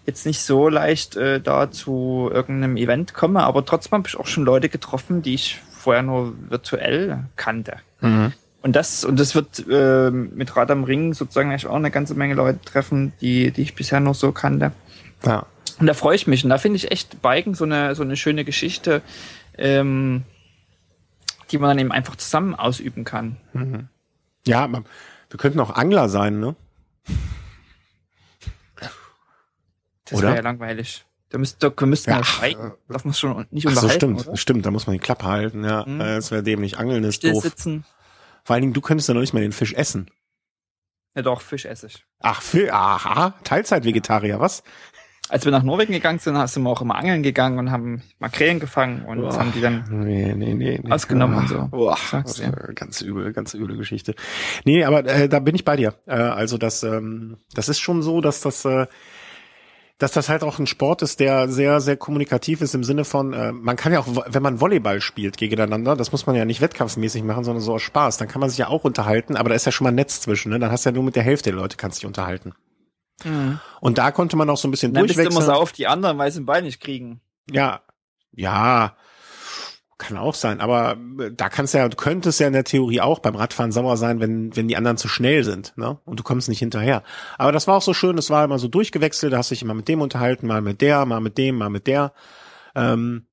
[0.07, 4.27] jetzt nicht so leicht äh, da zu irgendeinem Event komme, aber trotzdem habe ich auch
[4.27, 7.77] schon Leute getroffen, die ich vorher nur virtuell kannte.
[8.01, 8.33] Mhm.
[8.63, 12.15] Und das, und das wird äh, mit Rad am Ring sozusagen eigentlich auch eine ganze
[12.15, 14.73] Menge Leute treffen, die, die ich bisher nur so kannte.
[15.25, 15.47] Ja.
[15.81, 16.45] Und da freue ich mich.
[16.45, 19.03] Und da finde ich echt Biken so eine, so eine schöne Geschichte,
[19.57, 20.23] ähm,
[21.51, 23.37] die man dann eben einfach zusammen ausüben kann.
[24.47, 24.85] Ja, aber
[25.31, 26.55] wir könnten auch Angler sein, ne?
[30.05, 31.05] Das wäre ja langweilig.
[31.29, 32.73] Da müsst, da, wir müssten Ja, ja, schweigen.
[32.89, 34.27] Darf man schon nicht Ach so, unterhalten, stimmt.
[34.29, 34.37] oder?
[34.37, 35.85] Stimmt, da muss man die Klappe halten, ja.
[35.87, 36.01] Mhm.
[36.01, 36.79] Das wäre dämlich.
[36.79, 37.43] Angeln ist Still doof.
[37.45, 37.85] sitzen.
[38.43, 40.11] Vor allen Dingen, du könntest ja noch nicht mal den Fisch essen.
[41.15, 42.05] Ja doch, Fisch esse ich.
[42.19, 44.65] Ach, Fisch, aha, Teilzeit-Vegetarier, was?
[45.31, 48.59] Als wir nach Norwegen gegangen sind, sind wir auch immer angeln gegangen und haben Makrelen
[48.59, 49.39] gefangen und Boah.
[49.39, 50.81] haben die dann Nee, nee, nee.
[50.83, 50.93] nee.
[50.93, 51.69] Ausgenommen und so.
[51.71, 54.15] Boah, äh, ganz übel, ganz üble Geschichte.
[54.65, 55.95] Nee, aber äh, da bin ich bei dir.
[56.07, 58.87] Äh, also das, ähm, das ist schon so, dass das, äh,
[59.99, 63.33] dass das halt auch ein Sport ist, der sehr, sehr kommunikativ ist im Sinne von,
[63.33, 66.61] äh, man kann ja auch, wenn man Volleyball spielt gegeneinander, das muss man ja nicht
[66.61, 69.55] wettkampfmäßig machen, sondern so aus Spaß, dann kann man sich ja auch unterhalten, aber da
[69.55, 70.59] ist ja schon mal ein Netz zwischen, ne?
[70.59, 72.53] Dann hast du ja nur mit der Hälfte der Leute kannst dich unterhalten.
[73.81, 75.45] Und da konnte man auch so ein bisschen dann bist du durchwechseln.
[75.45, 77.21] immer so auf die anderen, weil sie den Ball nicht kriegen.
[77.51, 77.81] Ja,
[78.33, 78.95] ja,
[80.01, 80.61] kann auch sein.
[80.61, 83.97] Aber äh, da kannst ja, du könntest ja in der Theorie auch beim Radfahren sauer
[83.97, 85.99] sein, wenn, wenn die anderen zu schnell sind, ne?
[86.05, 87.05] Und du kommst nicht hinterher.
[87.39, 89.63] Aber das war auch so schön, es war immer so durchgewechselt, da hast du dich
[89.63, 92.13] immer mit dem unterhalten, mal mit der, mal mit dem, mal mit der.
[92.75, 93.27] Ähm,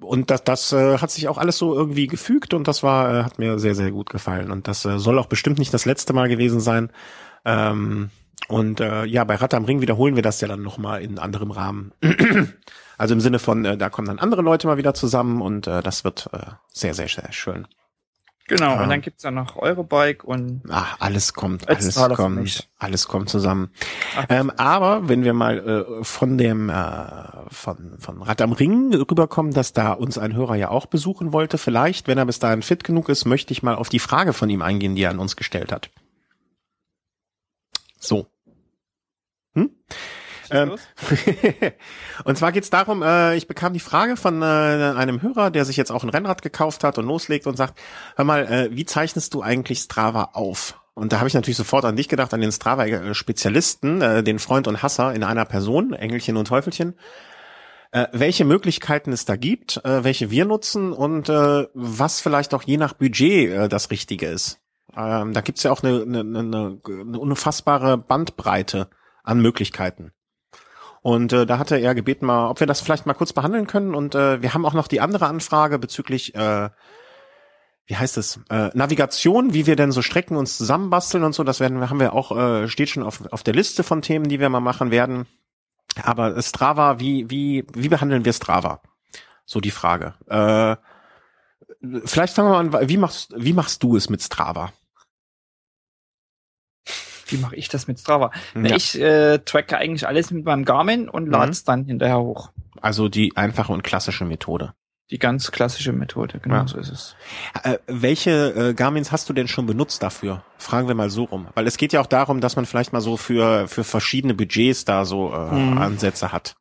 [0.00, 3.24] und das, das äh, hat sich auch alles so irgendwie gefügt und das war, äh,
[3.24, 4.50] hat mir sehr, sehr gut gefallen.
[4.50, 6.90] Und das äh, soll auch bestimmt nicht das letzte Mal gewesen sein.
[7.44, 8.10] Ähm,
[8.48, 11.50] und äh, ja, bei Rad am Ring wiederholen wir das ja dann nochmal in anderem
[11.50, 11.92] Rahmen.
[12.98, 15.82] also im Sinne von, äh, da kommen dann andere Leute mal wieder zusammen und äh,
[15.82, 16.38] das wird äh,
[16.72, 17.66] sehr, sehr, sehr schön.
[18.46, 18.82] Genau, Ah.
[18.82, 22.68] und dann gibt's ja noch Eurobike und Ach, alles kommt, alles kommt, mich.
[22.78, 23.70] alles kommt zusammen.
[24.18, 24.26] Ach.
[24.28, 25.58] Ähm, aber wenn wir mal
[26.00, 26.74] äh, von dem äh,
[27.48, 31.56] von von Rad am Ring rüberkommen, dass da uns ein Hörer ja auch besuchen wollte,
[31.56, 34.50] vielleicht, wenn er bis dahin fit genug ist, möchte ich mal auf die Frage von
[34.50, 35.88] ihm eingehen, die er an uns gestellt hat.
[38.04, 38.26] So.
[39.54, 39.70] Hm?
[40.50, 40.76] Ähm,
[42.24, 45.76] und zwar geht's darum, äh, ich bekam die Frage von äh, einem Hörer, der sich
[45.76, 47.78] jetzt auch ein Rennrad gekauft hat und loslegt und sagt,
[48.16, 50.80] hör mal, äh, wie zeichnest du eigentlich Strava auf?
[50.94, 54.68] Und da habe ich natürlich sofort an dich gedacht, an den Strava-Spezialisten, äh, den Freund
[54.68, 56.94] und Hasser in einer Person, Engelchen und Teufelchen.
[57.90, 62.62] Äh, welche Möglichkeiten es da gibt, äh, welche wir nutzen und äh, was vielleicht auch
[62.62, 64.60] je nach Budget äh, das Richtige ist.
[64.96, 68.88] Ähm, da gibt's ja auch eine, eine, eine, eine unfassbare Bandbreite
[69.22, 70.12] an Möglichkeiten.
[71.02, 73.94] Und äh, da hatte er gebeten, mal, ob wir das vielleicht mal kurz behandeln können.
[73.94, 76.70] Und äh, wir haben auch noch die andere Anfrage bezüglich, äh,
[77.86, 81.44] wie heißt es, äh, Navigation, wie wir denn so Strecken uns zusammenbasteln und so.
[81.44, 84.28] Das werden wir, haben wir auch, äh, steht schon auf, auf der Liste von Themen,
[84.28, 85.26] die wir mal machen werden.
[86.02, 88.80] Aber Strava, wie, wie, wie behandeln wir Strava?
[89.44, 90.14] So die Frage.
[90.26, 90.76] Äh,
[92.06, 94.72] vielleicht fangen wir mal an, wie machst, wie machst du es mit Strava?
[97.26, 98.30] Wie mache ich das mit Strava?
[98.54, 98.76] Na, Ja.
[98.76, 101.30] Ich äh, tracke eigentlich alles mit meinem Garmin und Mhm.
[101.30, 102.50] lade es dann hinterher hoch.
[102.80, 104.74] Also die einfache und klassische Methode.
[105.10, 106.66] Die ganz klassische Methode, genau Ja.
[106.66, 107.16] so ist es.
[107.62, 108.30] Äh, welche
[108.70, 110.42] äh, Garmins hast du denn schon benutzt dafür?
[110.56, 111.46] Fragen wir mal so rum.
[111.54, 114.84] Weil es geht ja auch darum, dass man vielleicht mal so für, für verschiedene Budgets
[114.86, 115.78] da so äh, Mhm.
[115.78, 116.56] Ansätze hat.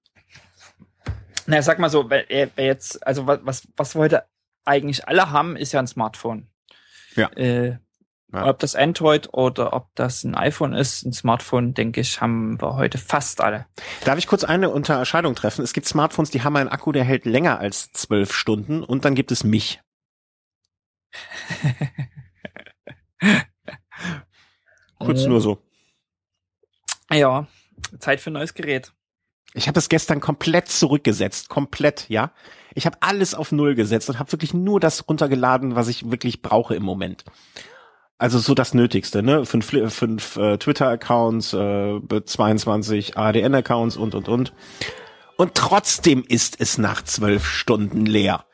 [1.45, 4.23] Na, sag mal so, wer, wer jetzt, also was, was, was wir heute
[4.65, 6.47] eigentlich alle haben, ist ja ein Smartphone.
[7.15, 7.27] Ja.
[7.33, 7.77] Äh,
[8.33, 8.47] Ja.
[8.47, 12.75] Ob das Android oder ob das ein iPhone ist, ein Smartphone, denke ich, haben wir
[12.75, 13.67] heute fast alle.
[14.05, 15.63] Darf ich kurz eine Unterscheidung treffen?
[15.63, 19.13] Es gibt Smartphones, die haben einen Akku, der hält länger als zwölf Stunden und dann
[19.13, 19.81] gibt es mich.
[24.99, 25.61] Kurz nur so.
[27.11, 27.47] Ja,
[27.99, 28.93] Zeit für ein neues Gerät.
[29.53, 32.31] Ich habe es gestern komplett zurückgesetzt, komplett, ja.
[32.73, 36.41] Ich habe alles auf Null gesetzt und habe wirklich nur das runtergeladen, was ich wirklich
[36.41, 37.23] brauche im Moment.
[38.17, 39.45] Also so das Nötigste, ne?
[39.45, 44.53] Fünf, fünf äh, Twitter-Accounts, äh, 22 ADN-Accounts und und und.
[45.37, 48.45] Und trotzdem ist es nach zwölf Stunden leer.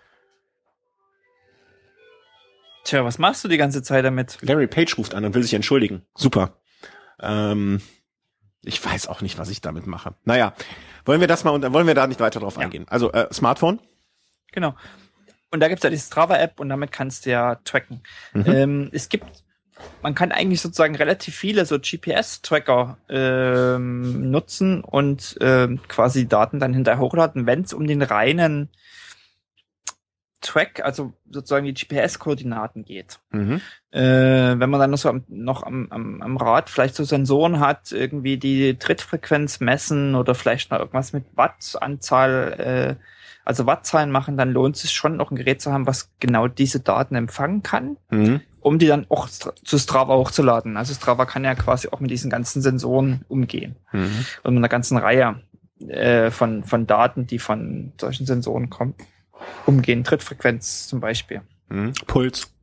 [2.85, 4.37] Tja, was machst du die ganze Zeit damit?
[4.41, 6.01] Larry Page ruft an und will sich entschuldigen.
[6.15, 6.57] Super.
[7.19, 7.81] Ähm,
[8.63, 10.15] ich weiß auch nicht, was ich damit mache.
[10.23, 10.53] Naja,
[11.05, 12.61] wollen wir das mal, wollen wir da nicht weiter drauf ja.
[12.61, 12.85] eingehen?
[12.89, 13.79] Also äh, Smartphone?
[14.51, 14.75] Genau.
[15.51, 18.01] Und da gibt's ja die Strava-App und damit kannst du ja tracken.
[18.33, 18.45] Mhm.
[18.47, 19.43] Ähm, es gibt,
[20.01, 26.73] man kann eigentlich sozusagen relativ viele so GPS-Tracker ähm, nutzen und ähm, quasi Daten dann
[26.73, 28.69] hinterher hochladen, wenn es um den reinen
[30.41, 33.19] Track, also sozusagen die GPS-Koordinaten geht.
[33.31, 33.61] Mhm.
[33.91, 37.59] Äh, wenn man dann noch so am, noch am, am, am Rad vielleicht so Sensoren
[37.59, 43.03] hat, irgendwie die Trittfrequenz messen oder vielleicht noch irgendwas mit Wattanzahl, äh,
[43.49, 46.47] also Wattzahlen machen, dann lohnt es sich schon noch ein Gerät zu haben, was genau
[46.47, 48.41] diese Daten empfangen kann, mhm.
[48.59, 50.77] um die dann auch zu Strava hochzuladen.
[50.77, 54.23] Also Strava kann ja quasi auch mit diesen ganzen Sensoren umgehen mhm.
[54.43, 55.41] und mit einer ganzen Reihe
[55.79, 58.93] äh, von, von Daten, die von solchen Sensoren kommen
[59.65, 60.03] umgehen.
[60.03, 61.41] Trittfrequenz zum Beispiel.
[61.69, 61.93] Mhm.
[62.05, 62.53] Puls.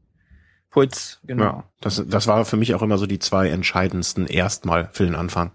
[0.70, 1.42] Puls, genau.
[1.42, 5.16] Ja, das, das war für mich auch immer so die zwei entscheidendsten erstmal für den
[5.16, 5.50] Anfang.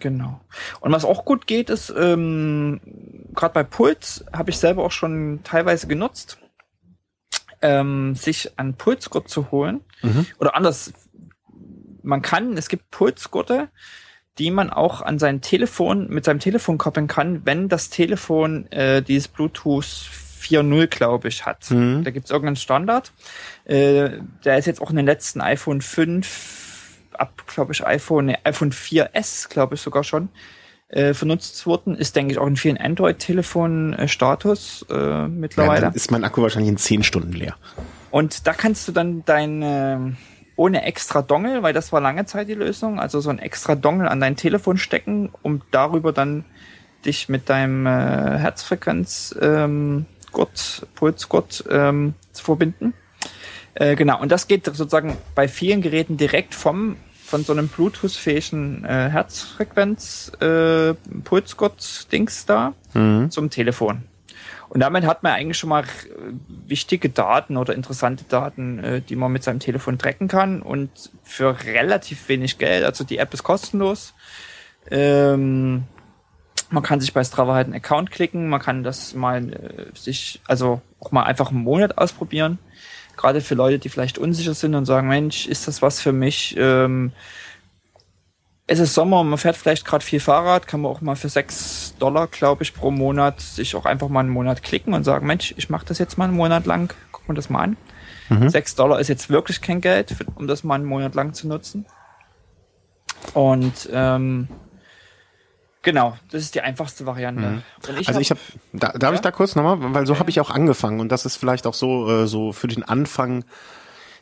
[0.00, 0.40] Genau.
[0.80, 2.80] Und was auch gut geht, ist, ähm,
[3.34, 6.38] gerade bei Puls habe ich selber auch schon teilweise genutzt,
[7.62, 9.80] ähm, sich einen Pulsgurt zu holen.
[10.02, 10.26] Mhm.
[10.38, 10.92] Oder anders,
[12.02, 13.68] man kann, es gibt Pulsgurte,
[14.38, 19.02] die man auch an sein Telefon, mit seinem Telefon koppeln kann, wenn das Telefon äh,
[19.02, 21.70] dieses Bluetooth 4.0, glaube ich, hat.
[21.70, 22.04] Mhm.
[22.04, 23.12] Da gibt es irgendeinen Standard.
[23.64, 24.10] Äh,
[24.44, 26.65] der ist jetzt auch in den letzten iPhone 5,
[27.18, 30.28] ab, glaube ich, iPhone, nee, iPhone 4S, glaube ich sogar schon,
[30.88, 31.96] äh, vernutzt worden.
[31.96, 35.74] Ist, denke ich, auch in vielen Android-Telefonen äh, Status äh, mittlerweile.
[35.74, 37.56] Ja, dann ist mein Akku wahrscheinlich in 10 Stunden leer.
[38.10, 40.16] Und da kannst du dann dein,
[40.56, 44.10] ohne extra Dongle, weil das war lange Zeit die Lösung, also so ein extra Dongle
[44.10, 46.44] an dein Telefon stecken, um darüber dann
[47.04, 52.94] dich mit deinem äh, Herzfrequenz ähm, Gurt, Pulsgurt ähm, zu verbinden.
[53.74, 56.96] Äh, genau, und das geht sozusagen bei vielen Geräten direkt vom
[57.26, 63.30] von so einem Bluetooth-fähigen äh, Herzfrequenz äh, Pulsgurt-Dings da mhm.
[63.30, 64.04] zum Telefon.
[64.68, 65.84] Und damit hat man eigentlich schon mal
[66.66, 70.90] wichtige Daten oder interessante Daten, äh, die man mit seinem Telefon tracken kann und
[71.24, 72.84] für relativ wenig Geld.
[72.84, 74.14] Also die App ist kostenlos.
[74.90, 75.84] Ähm,
[76.70, 80.40] man kann sich bei Strava halt einen Account klicken, man kann das mal äh, sich,
[80.46, 82.58] also auch mal einfach einen Monat ausprobieren.
[83.16, 86.54] Gerade für Leute, die vielleicht unsicher sind und sagen, Mensch, ist das was für mich?
[86.58, 87.12] Ähm,
[88.66, 91.94] es ist Sommer, man fährt vielleicht gerade viel Fahrrad, kann man auch mal für sechs
[91.98, 95.54] Dollar, glaube ich, pro Monat sich auch einfach mal einen Monat klicken und sagen, Mensch,
[95.56, 97.76] ich mache das jetzt mal einen Monat lang, guck mal das mal an.
[98.28, 98.48] Mhm.
[98.48, 101.86] Sechs Dollar ist jetzt wirklich kein Geld, um das mal einen Monat lang zu nutzen.
[103.34, 104.48] Und ähm,
[105.86, 107.42] Genau, das ist die einfachste Variante.
[107.42, 107.62] Mhm.
[108.00, 108.40] Ich also ich habe,
[108.72, 109.14] da, darf ja?
[109.14, 110.18] ich da kurz nochmal, weil so ja.
[110.18, 113.44] habe ich auch angefangen und das ist vielleicht auch so äh, so für den Anfang.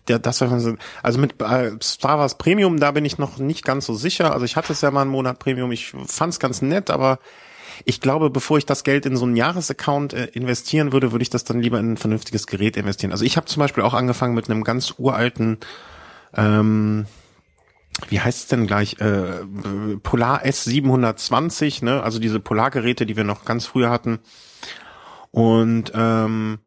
[0.06, 3.94] Der, das also mit äh, Star Wars Premium, da bin ich noch nicht ganz so
[3.94, 4.34] sicher.
[4.34, 7.18] Also ich hatte es ja mal einen Monat Premium, ich fand es ganz nett, aber
[7.86, 11.30] ich glaube, bevor ich das Geld in so einen Jahresaccount äh, investieren würde, würde ich
[11.30, 13.12] das dann lieber in ein vernünftiges Gerät investieren.
[13.12, 15.56] Also ich habe zum Beispiel auch angefangen mit einem ganz uralten
[16.36, 17.06] ähm,
[18.08, 19.44] wie heißt es denn gleich, äh,
[20.02, 22.02] Polar S720, ne?
[22.02, 24.18] also diese Polargeräte, die wir noch ganz früher hatten.
[25.30, 26.58] Und ähm,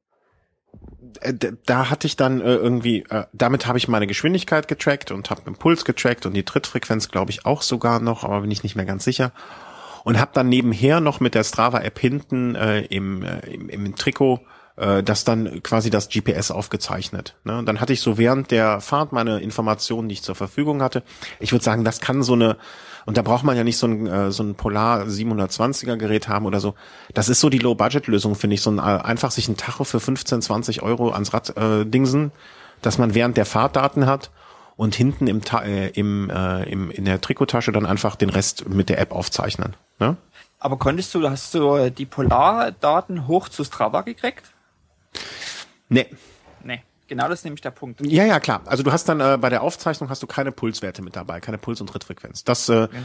[1.21, 1.33] äh,
[1.65, 5.41] da hatte ich dann äh, irgendwie, äh, damit habe ich meine Geschwindigkeit getrackt und habe
[5.43, 8.75] den Puls getrackt und die Trittfrequenz, glaube ich, auch sogar noch, aber bin ich nicht
[8.75, 9.31] mehr ganz sicher.
[10.03, 14.39] Und habe dann nebenher noch mit der Strava-App hinten äh, im, äh, im, im Trikot
[14.77, 17.35] äh, das dann quasi das GPS aufgezeichnet.
[17.43, 17.57] Ne?
[17.57, 21.03] Und dann hatte ich so während der Fahrt meine Informationen, die ich zur Verfügung hatte.
[21.39, 22.57] Ich würde sagen, das kann so eine
[23.07, 26.45] und da braucht man ja nicht so ein, äh, so ein Polar 720er Gerät haben
[26.45, 26.75] oder so.
[27.13, 28.61] Das ist so die Low-Budget-Lösung, finde ich.
[28.61, 32.33] So ein, äh, einfach sich ein Tacho für 15, 20 Euro ans Rad äh, dingsen,
[32.81, 34.29] dass man während der Fahrt Daten hat
[34.75, 38.89] und hinten im, äh, im, äh, im, in der Trikottasche dann einfach den Rest mit
[38.89, 39.77] der App aufzeichnen.
[39.99, 40.17] Ne?
[40.59, 44.53] Aber konntest du, hast du die Polardaten hoch zu Strava gekriegt?
[45.89, 46.07] Nee.
[46.63, 46.81] Nee.
[47.07, 48.01] Genau das ist nämlich der Punkt.
[48.05, 48.61] Ja, ja, klar.
[48.65, 51.57] Also du hast dann äh, bei der Aufzeichnung hast du keine Pulswerte mit dabei, keine
[51.57, 52.43] Puls- und Trittfrequenz.
[52.43, 52.97] Das äh, okay.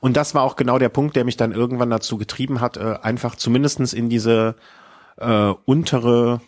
[0.00, 2.98] und das war auch genau der Punkt, der mich dann irgendwann dazu getrieben hat, äh,
[3.02, 4.56] einfach zumindestens in diese
[5.18, 6.40] äh, untere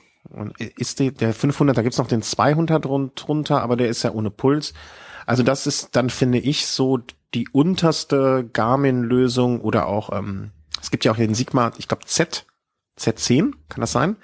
[0.77, 4.31] ist die, der 500, da gibt's noch den 200 drunter, aber der ist ja ohne
[4.31, 4.73] Puls.
[5.27, 7.01] Also das ist dann finde ich so
[7.35, 12.47] die unterste Garmin-Lösung oder auch ähm, Es gibt ja auch den Sigma, ich glaube Z,
[12.99, 14.17] Z10, kann das sein?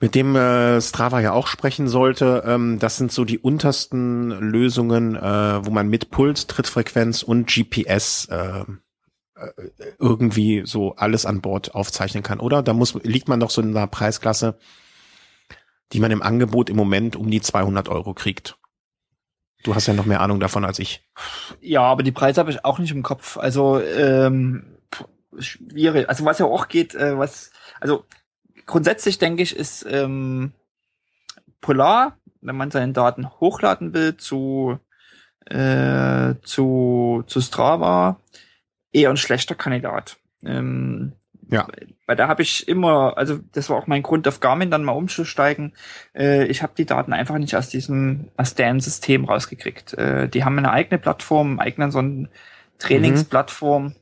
[0.00, 2.44] Mit dem äh, Strava ja auch sprechen sollte.
[2.46, 8.26] Ähm, das sind so die untersten Lösungen, äh, wo man mit Puls, Trittfrequenz und GPS
[8.30, 8.64] äh,
[9.42, 12.62] äh, irgendwie so alles an Bord aufzeichnen kann, oder?
[12.62, 14.58] Da muss liegt man doch so in einer Preisklasse,
[15.92, 18.56] die man im Angebot im Moment um die 200 Euro kriegt.
[19.64, 21.08] Du hast ja noch mehr Ahnung davon als ich.
[21.60, 23.36] Ja, aber die Preise habe ich auch nicht im Kopf.
[23.36, 24.78] Also ähm,
[25.38, 26.08] schwierig.
[26.08, 27.50] Also was ja auch geht, äh, was
[27.80, 28.04] also
[28.72, 30.52] grundsätzlich denke ich ist ähm,
[31.60, 34.78] Polar, wenn man seine Daten hochladen will zu
[35.44, 38.18] äh, zu zu Strava,
[38.90, 40.16] eher ein schlechter Kandidat.
[40.42, 41.12] Ähm,
[41.50, 41.68] ja.
[42.06, 44.92] Weil da habe ich immer, also das war auch mein Grund, auf Garmin dann mal
[44.92, 45.74] umzusteigen.
[46.14, 49.92] Äh, ich habe die Daten einfach nicht aus diesem, aus deren System rausgekriegt.
[49.94, 52.30] Äh, die haben eine eigene Plattform, einen eigenen so eine
[52.78, 53.94] Trainingsplattform, mhm.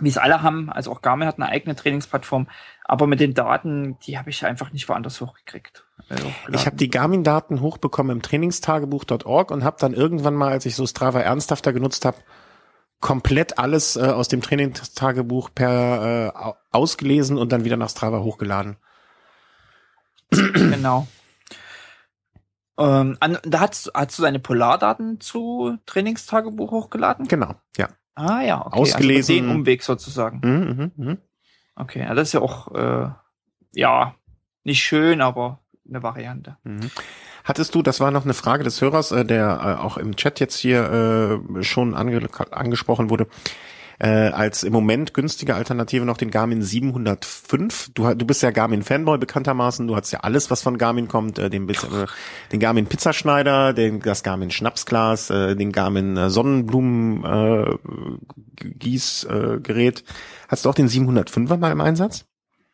[0.00, 0.70] wie es alle haben.
[0.70, 2.48] Also auch Garmin hat eine eigene Trainingsplattform.
[2.84, 5.84] Aber mit den Daten, die habe ich einfach nicht woanders hochgekriegt.
[6.08, 6.16] Äh,
[6.52, 10.86] ich habe die Garmin-Daten hochbekommen im Trainingstagebuch.org und habe dann irgendwann mal, als ich so
[10.86, 12.18] Strava ernsthafter genutzt habe,
[13.00, 18.76] komplett alles äh, aus dem Trainingstagebuch per äh, ausgelesen und dann wieder nach Strava hochgeladen.
[20.30, 21.06] Genau.
[22.78, 27.28] Ähm, an, da hast, hast du deine Polardaten zu Trainingstagebuch hochgeladen?
[27.28, 27.88] Genau, ja.
[28.14, 28.80] Ah ja, okay.
[28.80, 29.34] Ausgelesen.
[29.36, 30.40] Also den Umweg sozusagen.
[30.42, 31.16] Mhm, mh, mh.
[31.76, 33.08] Okay, ja, das ist ja auch äh,
[33.74, 34.14] ja
[34.64, 36.56] nicht schön, aber eine Variante.
[36.64, 36.90] Mhm.
[37.44, 40.38] Hattest du, das war noch eine Frage des Hörers, äh, der äh, auch im Chat
[40.40, 43.26] jetzt hier äh, schon ange angesprochen wurde,
[43.98, 47.90] äh, als im Moment günstige Alternative noch den Garmin 705.
[47.94, 51.50] Du, du bist ja Garmin-Fanboy bekanntermaßen, du hast ja alles, was von Garmin kommt, äh,
[51.50, 51.74] den, äh,
[52.52, 57.76] den Garmin Pizzaschneider, den, das Garmin Schnapsglas, äh, den Garmin äh, Sonnenblumen äh,
[58.78, 60.00] Gießgerät.
[60.00, 60.02] Äh,
[60.52, 62.26] Hast du auch den 705er mal im Einsatz?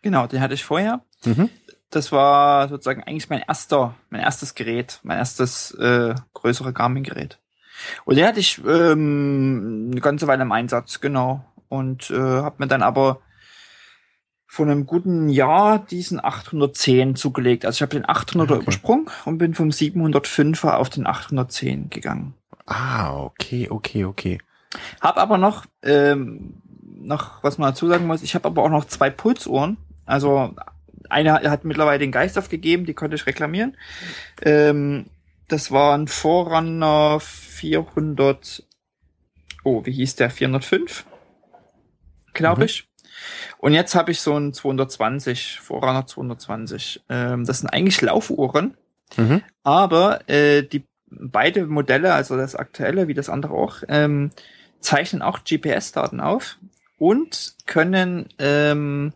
[0.03, 1.01] Genau, den hatte ich vorher.
[1.25, 1.49] Mhm
[1.91, 7.39] das war sozusagen eigentlich mein erster, mein erstes Gerät, mein erstes äh, größere Garmin-Gerät.
[8.05, 11.45] Und den hatte ich ähm, eine ganze Weile im Einsatz, genau.
[11.69, 13.21] Und äh, habe mir dann aber
[14.47, 17.65] von einem guten Jahr diesen 810 zugelegt.
[17.65, 18.63] Also ich habe den 800er okay.
[18.63, 22.35] übersprungen und bin vom 705er auf den 810 gegangen.
[22.67, 24.39] Ah, okay, okay, okay.
[25.01, 26.63] Hab aber noch, ähm,
[27.01, 29.77] noch was man dazu sagen muss, ich habe aber auch noch zwei Pulsuhren.
[30.05, 30.55] Also
[31.09, 33.77] eine hat mittlerweile den Geist aufgegeben, die konnte ich reklamieren.
[34.43, 35.07] Ähm,
[35.49, 38.65] das war ein Vorrunner 400,
[39.65, 40.31] oh, wie hieß der?
[40.31, 41.07] 405,
[42.35, 42.67] glaube mhm.
[42.67, 42.89] ich.
[43.59, 47.05] Und jetzt habe ich so ein 220, Vorrunner 220.
[47.09, 48.77] Ähm, das sind eigentlich Laufuhren,
[49.17, 49.43] mhm.
[49.63, 54.31] aber äh, die beide Modelle, also das aktuelle wie das andere auch, ähm,
[54.81, 56.59] zeichnen auch GPS-Daten auf
[56.99, 59.13] und können ähm,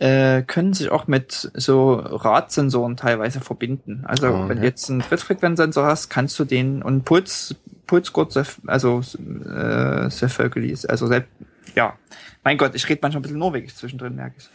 [0.00, 4.04] äh, können sich auch mit so Radsensoren teilweise verbinden.
[4.06, 7.54] Also oh, wenn du jetzt einen Trittfrequenzsensor hast, kannst du den und Puls,
[7.86, 8.34] Pulsgurt,
[8.66, 11.30] also äh, Cephalgelis, also selbst,
[11.74, 11.98] ja,
[12.42, 14.48] mein Gott, ich rede manchmal ein bisschen norwegisch zwischendrin, merke ich.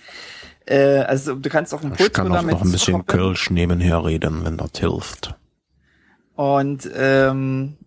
[0.65, 3.51] Äh, also du kannst auch einen Pulsgurt damit Ich kann auch noch ein bisschen Kölsch
[3.51, 5.35] nebenher reden, wenn das hilft.
[6.33, 7.77] Und ähm,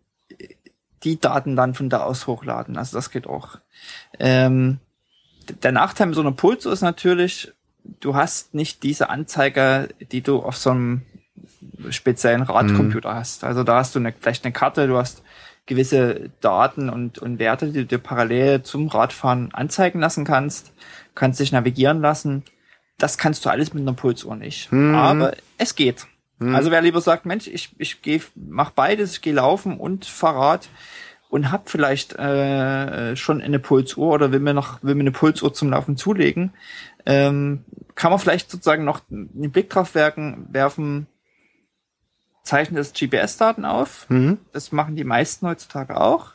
[1.05, 2.77] die Daten dann von da aus hochladen.
[2.77, 3.59] Also das geht auch.
[4.19, 4.79] Ähm,
[5.63, 7.53] der Nachteil mit so einer Pulso ist natürlich,
[8.01, 11.03] du hast nicht diese Anzeiger, die du auf so einem
[11.91, 13.17] speziellen Radcomputer mhm.
[13.17, 13.45] hast.
[13.45, 15.23] Also da hast du eine, vielleicht eine Karte, du hast
[15.67, 20.73] gewisse Daten und, und Werte, die du dir parallel zum Radfahren anzeigen lassen kannst,
[21.15, 22.43] kannst dich navigieren lassen.
[22.97, 24.73] Das kannst du alles mit einer Pulsuhr nicht.
[24.73, 24.95] Mhm.
[24.95, 26.07] Aber es geht.
[26.39, 26.55] Mhm.
[26.55, 30.68] Also wer lieber sagt, Mensch, ich, ich gehe, mach beides, ich gehe laufen und Fahrrad,
[31.28, 35.53] und hab vielleicht äh, schon eine Pulsuhr oder will mir noch will mir eine Pulsuhr
[35.53, 36.53] zum Laufen zulegen,
[37.07, 37.64] ähm,
[37.95, 41.07] kann man vielleicht sozusagen noch einen Blick drauf werken, werfen,
[42.43, 44.07] zeichnet es GPS-Daten auf.
[44.09, 44.39] Mhm.
[44.53, 46.32] Das machen die meisten heutzutage auch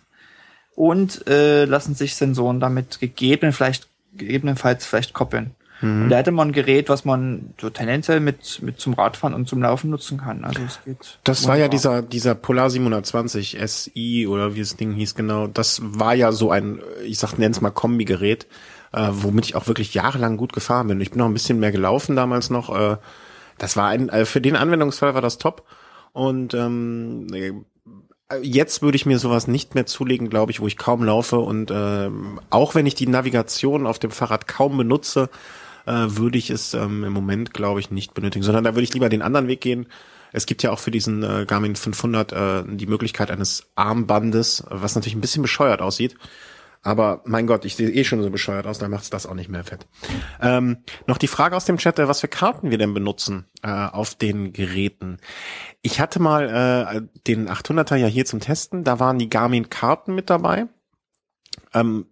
[0.76, 5.56] und äh, lassen sich Sensoren damit gegeben, vielleicht gegebenenfalls vielleicht koppeln.
[5.84, 6.04] Mhm.
[6.04, 9.48] Und da hätte man ein Gerät, was man so tendenziell mit, mit zum Radfahren und
[9.48, 10.46] zum Laufen nutzen kann.
[10.46, 11.20] Also es geht.
[11.24, 15.48] Das war ja dieser, dieser Polar 720 SI oder wie das Ding hieß genau.
[15.48, 18.48] Das war ja so ein, ich sag, nenn's mal Kombi-Gerät,
[18.94, 21.02] äh, womit ich auch wirklich jahrelang gut gefahren bin.
[21.02, 22.74] Ich bin noch ein bisschen mehr gelaufen damals noch.
[22.74, 22.98] Äh,
[23.58, 25.64] das war ein, äh, für den Anwendungsfall war das top.
[26.14, 27.28] Und ähm,
[28.42, 31.72] jetzt würde ich mir sowas nicht mehr zulegen, glaube ich, wo ich kaum laufe und
[31.74, 35.30] ähm, auch wenn ich die Navigation auf dem Fahrrad kaum benutze,
[35.86, 38.94] äh, würde ich es ähm, im Moment, glaube ich, nicht benötigen, sondern da würde ich
[38.94, 39.88] lieber den anderen Weg gehen.
[40.32, 44.96] Es gibt ja auch für diesen äh, Garmin 500 äh, die Möglichkeit eines Armbandes, was
[44.96, 46.16] natürlich ein bisschen bescheuert aussieht.
[46.86, 49.50] Aber mein Gott, ich sehe eh schon so bescheuert aus, dann macht's das auch nicht
[49.50, 49.88] mehr fett.
[50.42, 53.70] Ähm, noch die Frage aus dem Chat, äh, was für Karten wir denn benutzen äh,
[53.70, 55.20] auf den Geräten.
[55.82, 60.30] Ich hatte mal äh, den 800er ja hier zum Testen, da waren die Garmin-Karten mit
[60.30, 60.68] dabei.
[61.74, 62.08] Ähm,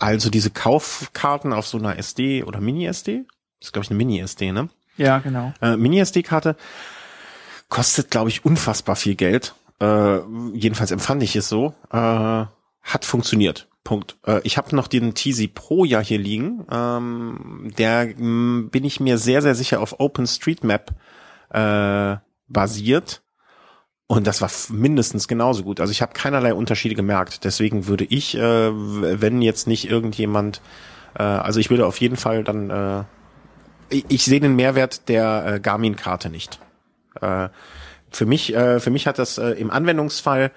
[0.00, 3.24] also diese Kaufkarten auf so einer SD oder Mini-SD.
[3.60, 4.68] Das ist, glaube ich, eine Mini-SD, ne?
[4.96, 5.52] Ja, genau.
[5.60, 6.56] Äh, Mini-SD-Karte
[7.68, 9.54] kostet, glaube ich, unfassbar viel Geld.
[9.80, 10.18] Äh,
[10.54, 11.74] jedenfalls empfand ich es so.
[11.92, 13.68] Äh, hat funktioniert.
[13.84, 14.16] Punkt.
[14.26, 16.66] Äh, ich habe noch den TZ Pro ja hier liegen.
[16.70, 20.94] Ähm, der mh, bin ich mir sehr, sehr sicher auf OpenStreetMap
[21.50, 22.16] äh,
[22.48, 23.22] basiert.
[24.10, 25.78] Und das war mindestens genauso gut.
[25.78, 27.44] Also ich habe keinerlei Unterschiede gemerkt.
[27.44, 28.40] Deswegen würde ich, äh,
[28.72, 30.62] wenn jetzt nicht irgendjemand,
[31.14, 33.04] äh, also ich würde auf jeden Fall dann, äh,
[33.88, 36.58] ich, ich sehe den Mehrwert der äh, Garmin-Karte nicht.
[37.20, 37.50] Äh,
[38.10, 40.50] für mich, äh, für mich hat das äh, im Anwendungsfall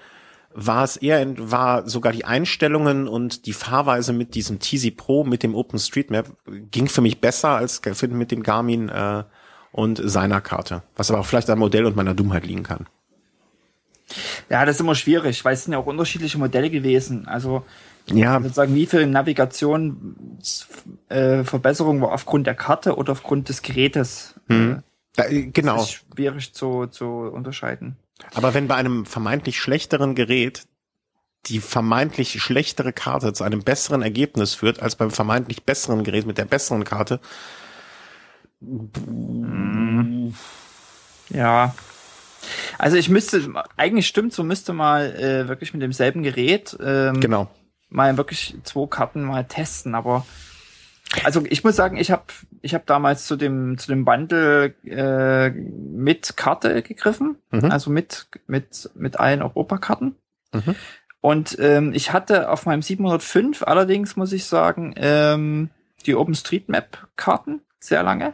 [0.52, 5.44] war es eher, war sogar die Einstellungen und die Fahrweise mit diesem TZ Pro, mit
[5.44, 6.26] dem OpenStreetMap,
[6.72, 7.80] ging für mich besser als
[8.10, 9.22] mit dem Garmin äh,
[9.70, 10.82] und seiner Karte.
[10.96, 12.88] Was aber auch vielleicht am Modell und meiner Dummheit liegen kann.
[14.50, 17.26] Ja, das ist immer schwierig, weil es sind ja auch unterschiedliche Modelle gewesen.
[17.26, 17.64] Also
[18.06, 18.40] ja.
[18.40, 20.38] sozusagen wie viel Navigation
[21.08, 24.34] äh, Verbesserung war aufgrund der Karte oder aufgrund des Gerätes.
[24.48, 24.82] Hm.
[25.16, 25.76] Da, genau.
[25.76, 27.96] Das ist schwierig zu, zu unterscheiden.
[28.34, 30.66] Aber wenn bei einem vermeintlich schlechteren Gerät
[31.46, 36.38] die vermeintlich schlechtere Karte zu einem besseren Ergebnis führt als beim vermeintlich besseren Gerät mit
[36.38, 37.20] der besseren Karte.
[41.28, 41.74] Ja.
[42.78, 43.42] Also ich müsste,
[43.76, 47.48] eigentlich stimmt, so müsste mal äh, wirklich mit demselben Gerät ähm, genau.
[47.88, 50.26] mal wirklich zwei Karten mal testen, aber
[51.22, 52.24] also ich muss sagen, ich habe
[52.62, 57.70] ich hab damals zu dem zu dem Bundle äh, mit Karte gegriffen, mhm.
[57.70, 60.16] also mit mit mit allen Europakarten.
[60.52, 60.74] Mhm.
[61.20, 65.70] Und ähm, ich hatte auf meinem 705 allerdings muss ich sagen ähm,
[66.06, 68.32] die OpenStreetMap-Karten sehr lange.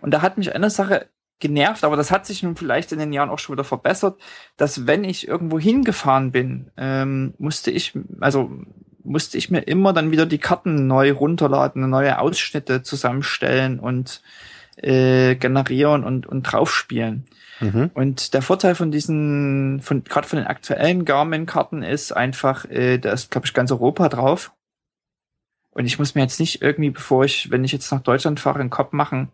[0.00, 1.06] Und da hat mich eine Sache
[1.40, 4.20] genervt, aber das hat sich nun vielleicht in den Jahren auch schon wieder verbessert,
[4.56, 8.50] dass wenn ich irgendwo hingefahren bin, ähm, musste ich, also
[9.02, 14.22] musste ich mir immer dann wieder die Karten neu runterladen, neue Ausschnitte zusammenstellen und
[14.76, 17.26] äh, generieren und, und draufspielen.
[17.60, 17.90] Mhm.
[17.94, 23.12] Und der Vorteil von diesen, von gerade von den aktuellen Garmin-Karten ist einfach, äh, da
[23.12, 24.52] ist, glaube ich, ganz Europa drauf.
[25.70, 28.60] Und ich muss mir jetzt nicht irgendwie, bevor ich, wenn ich jetzt nach Deutschland fahre,
[28.60, 29.30] einen Kopf machen,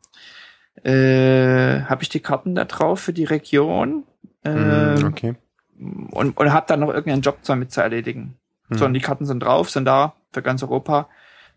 [0.85, 4.05] äh, habe ich die Karten da drauf für die Region.
[4.45, 5.35] Äh, okay.
[5.79, 8.37] Und, und habe dann noch irgendeinen Job damit zu erledigen.
[8.69, 8.75] Mhm.
[8.75, 11.09] Sondern die Karten sind drauf, sind da für ganz Europa.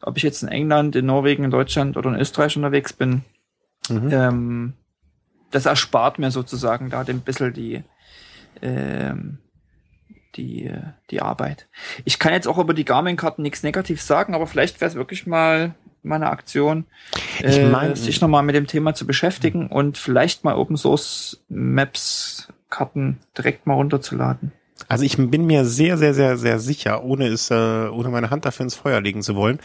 [0.01, 3.23] Ob ich jetzt in England, in Norwegen, in Deutschland oder in Österreich unterwegs bin,
[3.89, 4.09] mhm.
[4.11, 4.73] ähm,
[5.51, 7.83] das erspart mir sozusagen da ein bisschen die,
[8.61, 9.37] ähm,
[10.35, 10.71] die,
[11.09, 11.67] die Arbeit.
[12.05, 15.27] Ich kann jetzt auch über die Garmin-Karten nichts negativ sagen, aber vielleicht wäre es wirklich
[15.27, 16.85] mal meine Aktion,
[17.39, 21.43] ich mein, äh, sich nochmal mit dem Thema zu beschäftigen und vielleicht mal Open Source
[21.49, 24.51] Maps Karten direkt mal runterzuladen.
[24.87, 28.45] Also ich bin mir sehr, sehr, sehr, sehr sicher, ohne es, äh, ohne meine Hand
[28.45, 29.59] dafür ins Feuer legen zu wollen,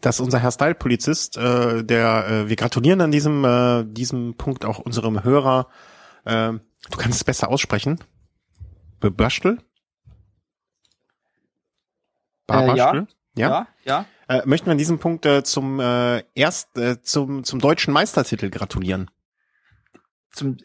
[0.00, 4.78] dass unser Herr Style-Polizist, äh, der, äh, wir gratulieren an diesem, äh, diesem Punkt auch
[4.78, 5.68] unserem Hörer,
[6.24, 7.98] äh, du kannst es besser aussprechen,
[9.00, 9.58] Bebörstel?
[12.50, 13.06] Äh, ja,
[13.38, 14.04] ja, ja.
[14.28, 18.50] Äh, möchten wir an diesem Punkt äh, zum äh, erst äh, zum zum deutschen Meistertitel
[18.50, 19.10] gratulieren.
[20.30, 20.58] Zum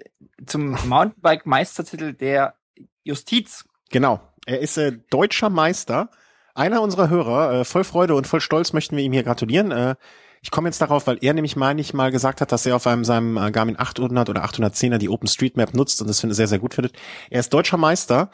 [0.45, 2.55] zum Mountainbike Meistertitel der
[3.03, 3.65] Justiz.
[3.89, 4.21] Genau.
[4.45, 6.09] Er ist äh, deutscher Meister.
[6.55, 9.71] Einer unserer Hörer, äh, voll Freude und voll Stolz möchten wir ihm hier gratulieren.
[9.71, 9.95] Äh,
[10.43, 12.86] ich komme jetzt darauf, weil er nämlich, meine ich, mal gesagt hat, dass er auf
[12.86, 16.59] einem seinem äh, Garmin 800 oder 810er die OpenStreetMap nutzt und das finde sehr, sehr
[16.59, 16.95] gut findet.
[17.30, 18.30] Er ist deutscher Meister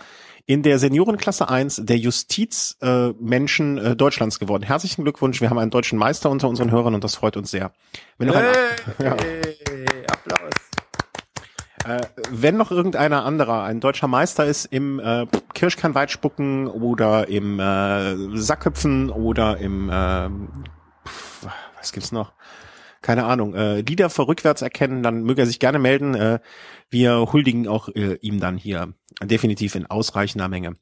[0.50, 4.64] in der Seniorenklasse 1 der Justizmenschen äh, äh, Deutschlands geworden.
[4.64, 7.72] Herzlichen Glückwunsch, wir haben einen deutschen Meister unter unseren Hörern und das freut uns sehr.
[8.18, 8.48] Wenn noch hey,
[8.98, 9.12] ein, ja.
[10.12, 10.50] Applaus.
[11.86, 18.36] Äh, wenn noch irgendeiner anderer ein deutscher Meister ist im äh, Kirschkernweitspucken oder im äh,
[18.36, 20.30] Sackhüpfen oder im äh,
[21.78, 22.34] was gibt's noch?
[23.10, 26.14] Keine Ahnung, äh, Lieder vor rückwärts erkennen, dann möge er sich gerne melden.
[26.14, 26.38] Äh,
[26.92, 28.94] wir huldigen auch äh, ihm dann hier
[29.24, 30.76] definitiv in ausreichender Menge.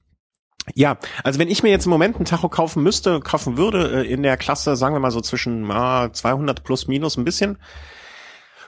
[0.76, 4.12] Ja, also wenn ich mir jetzt im Moment ein Tacho kaufen müsste, kaufen würde, äh,
[4.12, 7.60] in der Klasse, sagen wir mal so zwischen äh, 200 plus minus ein bisschen,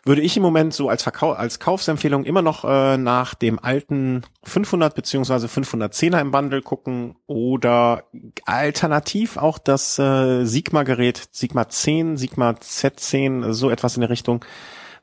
[0.05, 4.23] würde ich im Moment so als, Verkau als Kaufsempfehlung immer noch äh, nach dem alten
[4.43, 8.03] 500 beziehungsweise 510er im Bundle gucken oder
[8.45, 14.45] alternativ auch das äh, Sigma-Gerät, Sigma 10, Sigma Z10, so etwas in der Richtung,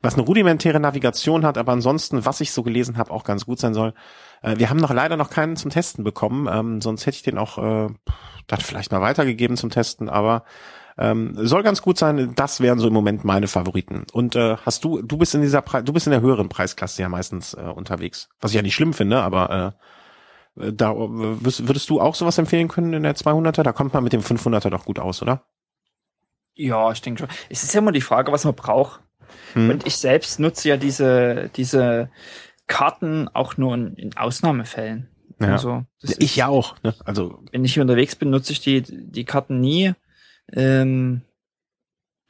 [0.01, 3.59] was eine rudimentäre Navigation hat, aber ansonsten, was ich so gelesen habe, auch ganz gut
[3.59, 3.93] sein soll.
[4.41, 7.37] Äh, wir haben noch leider noch keinen zum Testen bekommen, ähm, sonst hätte ich den
[7.37, 7.89] auch äh,
[8.47, 10.43] dann vielleicht mal weitergegeben zum Testen, aber
[10.97, 12.33] ähm, soll ganz gut sein.
[12.35, 14.05] Das wären so im Moment meine Favoriten.
[14.11, 17.01] Und äh, hast du, du bist in dieser, Pre du bist in der höheren Preisklasse
[17.01, 19.75] ja meistens äh, unterwegs, was ich ja nicht schlimm finde, aber
[20.57, 23.61] äh, da würdest du auch sowas empfehlen können in der 200er?
[23.61, 25.43] Da kommt man mit dem 500er doch gut aus, oder?
[26.55, 27.29] Ja, ich denke schon.
[27.49, 29.01] Es ist ja immer die Frage, was man braucht.
[29.53, 29.69] Hm.
[29.69, 32.09] Und ich selbst nutze ja diese, diese
[32.65, 35.09] Karten auch nur in, in Ausnahmefällen.
[35.39, 35.49] Ja.
[35.49, 36.75] Also, ich ja auch.
[36.81, 36.95] Ne?
[37.05, 39.93] Also wenn ich hier unterwegs bin, nutze ich die, die Karten nie.
[40.53, 41.21] Ähm,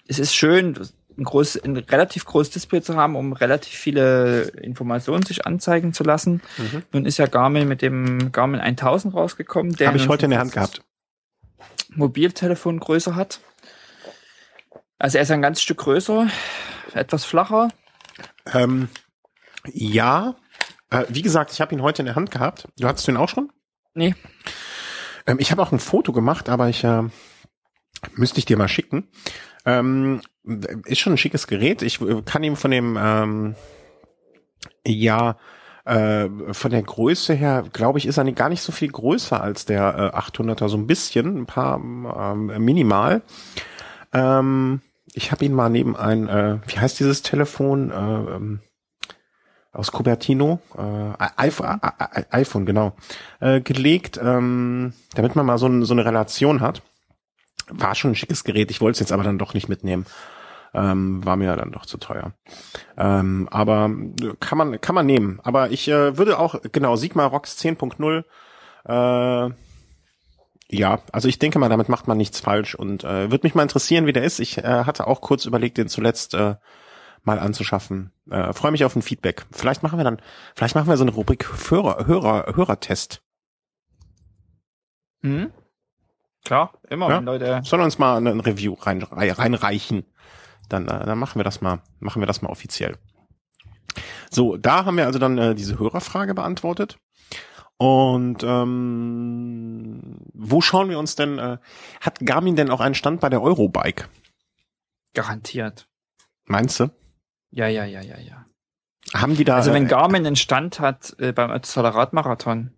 [0.08, 0.76] es ist schön,
[1.18, 6.04] ein, groß, ein relativ großes Display zu haben, um relativ viele Informationen sich anzeigen zu
[6.04, 6.42] lassen.
[6.58, 6.84] Mhm.
[6.92, 9.74] Nun ist ja Garmin mit dem Garmin 1000 rausgekommen.
[9.74, 10.84] Der Habe ich heute in der Hand gehabt.
[11.90, 13.42] Mobiltelefon größer hat.
[15.00, 16.28] Also er ist ein ganz Stück größer,
[16.94, 17.70] etwas flacher.
[18.54, 18.90] Ähm,
[19.72, 20.36] ja,
[20.90, 22.68] äh, wie gesagt, ich habe ihn heute in der Hand gehabt.
[22.80, 23.52] Du hattest ihn auch schon?
[23.94, 24.16] Nee.
[25.26, 27.04] Ähm, ich habe auch ein Foto gemacht, aber ich äh,
[28.16, 29.08] müsste ich dir mal schicken.
[29.66, 30.22] Ähm,
[30.86, 31.82] ist schon ein schickes Gerät.
[31.82, 33.56] Ich äh, kann ihm von dem ähm,
[34.86, 35.38] ja
[35.86, 39.66] äh, von der Größe her, glaube ich, ist er gar nicht so viel größer als
[39.66, 43.22] der äh, 800er, so ein bisschen, ein paar ähm, minimal.
[44.14, 44.82] Ähm,
[45.14, 47.92] ich habe ihn mal neben ein, äh, wie heißt dieses Telefon?
[47.92, 48.60] Äh, ähm,
[49.78, 51.80] aus Cupertino, äh, iPhone,
[52.32, 52.94] iPhone genau,
[53.40, 56.82] äh, gelegt, ähm, damit man mal so, ein, so eine Relation hat.
[57.70, 60.06] War schon ein schickes Gerät, ich wollte es jetzt aber dann doch nicht mitnehmen.
[60.74, 62.34] Ähm, war mir dann doch zu teuer.
[62.98, 63.90] Ähm, aber
[64.40, 65.40] kann man, kann man nehmen.
[65.44, 68.24] Aber ich äh, würde auch, genau, Sigma Rocks 10.0,
[68.86, 69.54] äh,
[70.70, 73.64] ja, also ich denke mal, damit macht man nichts falsch und äh, würde mich mal
[73.64, 74.40] interessieren, wie der ist.
[74.40, 76.56] Ich äh, hatte auch kurz überlegt, den zuletzt äh,
[77.24, 78.12] mal anzuschaffen.
[78.30, 79.46] Äh, Freue mich auf ein Feedback.
[79.52, 80.22] Vielleicht machen wir dann,
[80.56, 83.22] vielleicht machen wir so eine Rubrik Hörer, Hörer, Hörertest.
[85.22, 85.52] Mhm.
[86.46, 87.20] Klar, immer, ja?
[87.20, 87.62] Leute.
[87.64, 90.06] Sollen uns mal ein Review rein, reinreichen.
[90.70, 92.98] Dann, äh, dann machen wir das mal, machen wir das mal offiziell.
[94.30, 96.98] So, da haben wir also dann äh, diese Hörerfrage beantwortet.
[97.78, 101.38] Und ähm, wo schauen wir uns denn?
[101.38, 101.58] Äh,
[102.02, 104.06] hat Garmin denn auch einen Stand bei der Eurobike?
[105.14, 105.88] Garantiert.
[106.46, 106.90] Meinst du?
[107.52, 108.46] Ja, ja, ja, ja, ja.
[109.14, 109.56] Haben die da?
[109.56, 112.72] Also wenn äh, Garmin einen Stand hat äh, beim Ötztaler Radmarathon.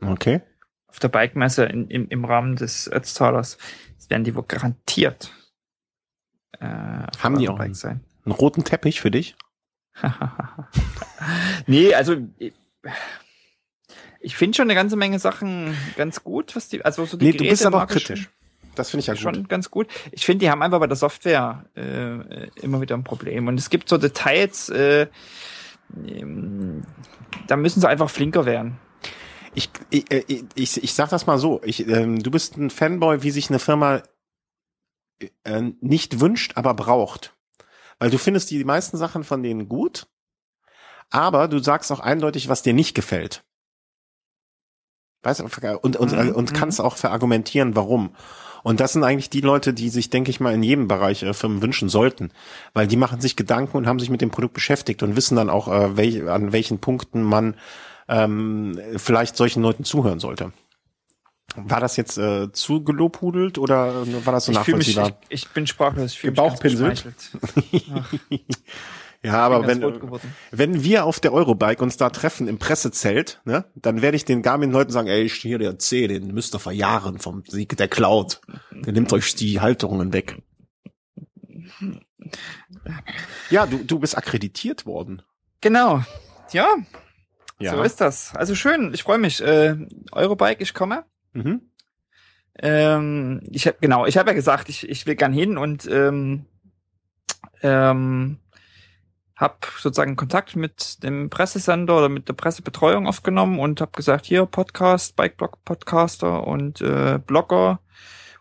[0.00, 0.42] Okay.
[0.90, 3.58] Auf der Bikemesse in, im, im Rahmen des Ötztalers
[4.08, 5.32] werden die wohl garantiert.
[6.58, 8.00] Äh, Haben die auch Bike sein.
[8.24, 9.36] einen roten Teppich für dich?
[11.66, 12.16] nee, also
[14.20, 17.32] ich finde schon eine ganze Menge Sachen ganz gut, was die, also so die Nee,
[17.32, 18.30] Geräte du bist aber auch kritisch.
[18.74, 19.48] Das finde ich ja schon gut.
[19.48, 19.88] ganz gut.
[20.12, 23.48] Ich finde, die haben einfach bei der Software äh, immer wieder ein Problem.
[23.48, 25.08] Und es gibt so Details, äh,
[26.06, 26.82] ähm,
[27.46, 28.78] da müssen sie einfach flinker werden.
[29.54, 30.24] Ich, ich, äh,
[30.54, 31.60] ich, ich sag das mal so.
[31.64, 34.02] Ich, ähm, du bist ein Fanboy, wie sich eine Firma
[35.44, 37.34] äh, nicht wünscht, aber braucht.
[37.98, 40.06] Weil du findest die meisten Sachen von denen gut,
[41.10, 43.44] aber du sagst auch eindeutig, was dir nicht gefällt.
[45.22, 45.44] Weißt du,
[45.82, 46.34] und, und, mhm.
[46.34, 46.86] und kannst mhm.
[46.86, 48.14] auch verargumentieren, warum.
[48.62, 51.34] Und das sind eigentlich die Leute, die sich, denke ich mal, in jedem Bereich äh,
[51.34, 52.30] Firmen wünschen sollten.
[52.72, 55.50] Weil die machen sich Gedanken und haben sich mit dem Produkt beschäftigt und wissen dann
[55.50, 57.56] auch, äh, welch, an welchen Punkten man
[58.10, 60.52] ähm, vielleicht solchen Leuten zuhören sollte.
[61.56, 65.06] War das jetzt äh, zu gelobhudelt oder war das so ich nachvollziehbar?
[65.06, 66.36] Mich, ich, ich bin sprachlos, ich mich
[69.22, 69.82] Ja, aber wenn,
[70.50, 74.40] wenn wir auf der Eurobike uns da treffen im Pressezelt, ne, dann werde ich den
[74.40, 78.40] Garmin-Leuten sagen, ey, hier der C, den müsst ihr verjahren vom Sieg der Cloud.
[78.72, 80.40] Der nimmt euch die Halterungen weg.
[83.50, 85.20] Ja, du, du bist akkreditiert worden.
[85.60, 86.02] Genau.
[86.52, 86.76] Ja.
[87.60, 87.76] Ja.
[87.76, 88.34] So ist das.
[88.34, 89.42] Also schön, ich freue mich.
[89.42, 89.76] Äh,
[90.12, 91.04] Eurobike, ich komme.
[91.32, 91.62] Mhm.
[92.58, 96.46] Ähm, ich habe genau, ich habe ja gesagt, ich, ich will gern hin und ähm,
[97.62, 98.38] ähm,
[99.36, 104.44] habe sozusagen Kontakt mit dem Pressesender oder mit der Pressebetreuung aufgenommen und habe gesagt, hier
[104.44, 107.80] Podcast, Bikeblog Podcaster und äh, Blogger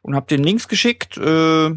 [0.01, 1.71] und habe den Links geschickt äh,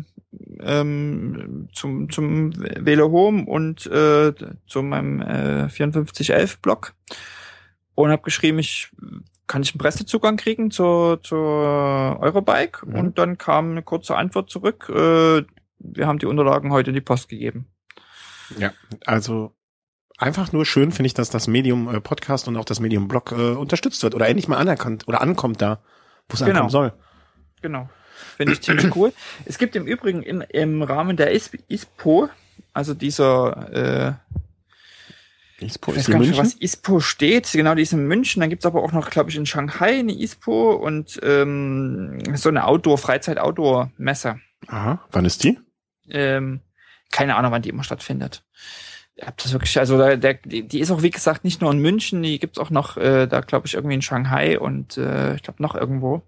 [0.61, 4.33] ähm, zum zum Velo Home und äh,
[4.67, 6.95] zu meinem äh, 5411 Blog
[7.95, 8.91] und habe geschrieben, ich
[9.47, 12.95] kann ich einen Pressezugang kriegen zur zur Eurobike mhm.
[12.95, 14.89] und dann kam eine kurze Antwort zurück.
[14.89, 15.45] Äh,
[15.79, 17.67] wir haben die Unterlagen heute in die Post gegeben.
[18.59, 18.73] Ja,
[19.05, 19.55] also
[20.19, 23.33] einfach nur schön finde ich, dass das Medium äh, Podcast und auch das Medium Blog
[23.33, 25.83] äh, unterstützt wird oder endlich mal anerkannt oder ankommt da,
[26.29, 26.51] wo es genau.
[26.51, 26.93] ankommen soll.
[27.61, 27.89] Genau.
[28.37, 29.13] Finde ich ziemlich cool.
[29.45, 32.29] Es gibt im Übrigen in, im Rahmen der ISPO,
[32.73, 34.19] also dieser
[35.61, 36.45] äh, ISPO ich weiß gar nicht, München?
[36.45, 37.53] was ISPO steht.
[37.53, 38.41] Genau, die ist in München.
[38.41, 42.67] Dann gibt's aber auch noch, glaube ich, in Shanghai eine ISPO und ähm, so eine
[42.67, 44.41] Outdoor, Freizeit-Outdoor-Messe.
[44.69, 45.59] Aha, wann ist die?
[46.09, 46.61] Ähm,
[47.11, 48.45] keine Ahnung, wann die immer stattfindet.
[49.15, 51.71] Ich hab das wirklich, also da, der, die, die ist auch, wie gesagt, nicht nur
[51.71, 55.35] in München, die gibt's auch noch, äh, da glaube ich, irgendwie in Shanghai und äh,
[55.35, 56.23] ich glaube noch irgendwo.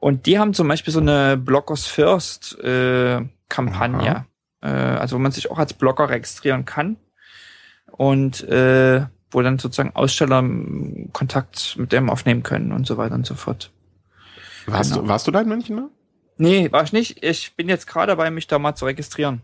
[0.00, 4.24] Und die haben zum Beispiel so eine Bloggers First äh, Kampagne,
[4.62, 6.96] äh, also wo man sich auch als Blogger registrieren kann
[7.92, 13.14] und äh, wo dann sozusagen Aussteller ähm, Kontakt mit dem aufnehmen können und so weiter
[13.14, 13.70] und so fort.
[14.66, 15.02] Warst, Genau.
[15.02, 15.76] du, warst du da in München?
[15.76, 15.88] Ne?
[16.38, 17.22] Nee, war ich nicht.
[17.22, 19.42] Ich bin jetzt gerade dabei, mich da mal zu registrieren.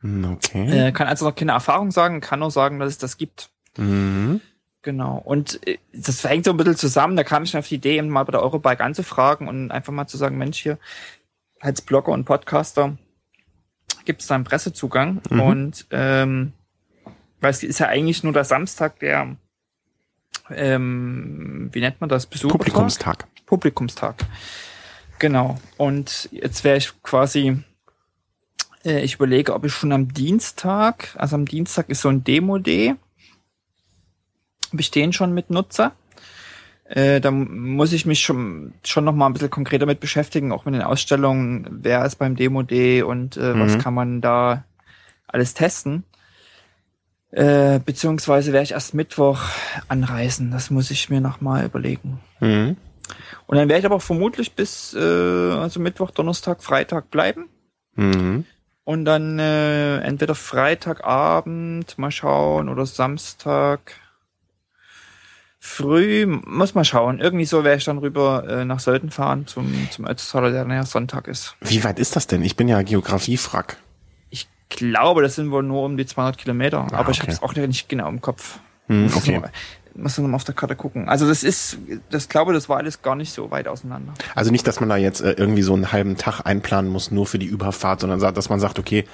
[0.00, 0.88] Hm, Okay.
[0.88, 3.50] Äh, kann also noch keine Erfahrung sagen, kann nur sagen, dass es das gibt.
[3.76, 4.40] Mhm.
[4.82, 5.18] Genau.
[5.24, 7.16] Und äh, das hängt so ein bisschen zusammen.
[7.16, 10.06] Da kam ich auf die Idee, eben mal bei der Eurobike anzufragen und einfach mal
[10.06, 10.78] zu sagen, Mensch, hier
[11.60, 12.96] als Blogger und Podcaster
[14.04, 15.22] gibt es da einen Pressezugang.
[15.30, 15.40] Mhm.
[15.40, 16.52] Und ähm,
[17.40, 19.36] weil es ist ja eigentlich nur der Samstag der,
[20.50, 22.58] ähm, wie nennt man das, Besuchertag?
[22.58, 23.26] Publikumstag.
[23.46, 24.24] Publikumstag.
[25.18, 25.58] Genau.
[25.76, 27.62] Und jetzt wäre ich quasi,
[28.84, 32.96] äh, ich überlege, ob ich schon am Dienstag, also am Dienstag ist so ein Demo-Day,
[34.90, 35.92] den schon mit nutze.
[36.84, 40.64] Äh, da muss ich mich schon, schon noch mal ein bisschen konkreter mit beschäftigen, auch
[40.64, 43.78] mit den Ausstellungen, wer ist beim Demo-Day und äh, was Mhm.
[43.78, 44.64] kann man da
[45.26, 46.04] alles testen.
[47.30, 49.40] Äh, beziehungsweise werde ich erst Mittwoch
[49.88, 50.50] anreisen.
[50.50, 52.20] Das muss ich mir noch mal überlegen.
[52.40, 52.76] Mhm.
[53.46, 57.48] Und dann werde ich aber vermutlich bis äh, also Mittwoch, Donnerstag, Freitag bleiben.
[57.94, 58.44] Mhm.
[58.84, 63.94] Und dann äh, entweder Freitagabend mal schauen oder Samstag
[65.64, 67.20] früh, muss mal schauen.
[67.20, 70.84] Irgendwie so werde ich dann rüber äh, nach Sölden fahren zum, zum Ötztaler, der ja
[70.84, 71.54] Sonntag ist.
[71.60, 72.42] Wie weit ist das denn?
[72.42, 73.76] Ich bin ja Geografiefrack.
[74.30, 77.28] Ich glaube, das sind wohl nur um die 200 Kilometer, Ah, aber ich okay.
[77.28, 78.58] habe es auch nicht genau im Kopf.
[78.88, 79.40] Hm, Muss okay.
[79.94, 81.08] Muss noch mal auf der Karte gucken.
[81.08, 81.78] Also das ist,
[82.10, 84.14] das glaube, das war alles gar nicht so weit auseinander.
[84.34, 87.26] Also nicht, dass man da jetzt äh, irgendwie so einen halben Tag einplanen muss, nur
[87.26, 89.04] für die Überfahrt, sondern dass man sagt, okay,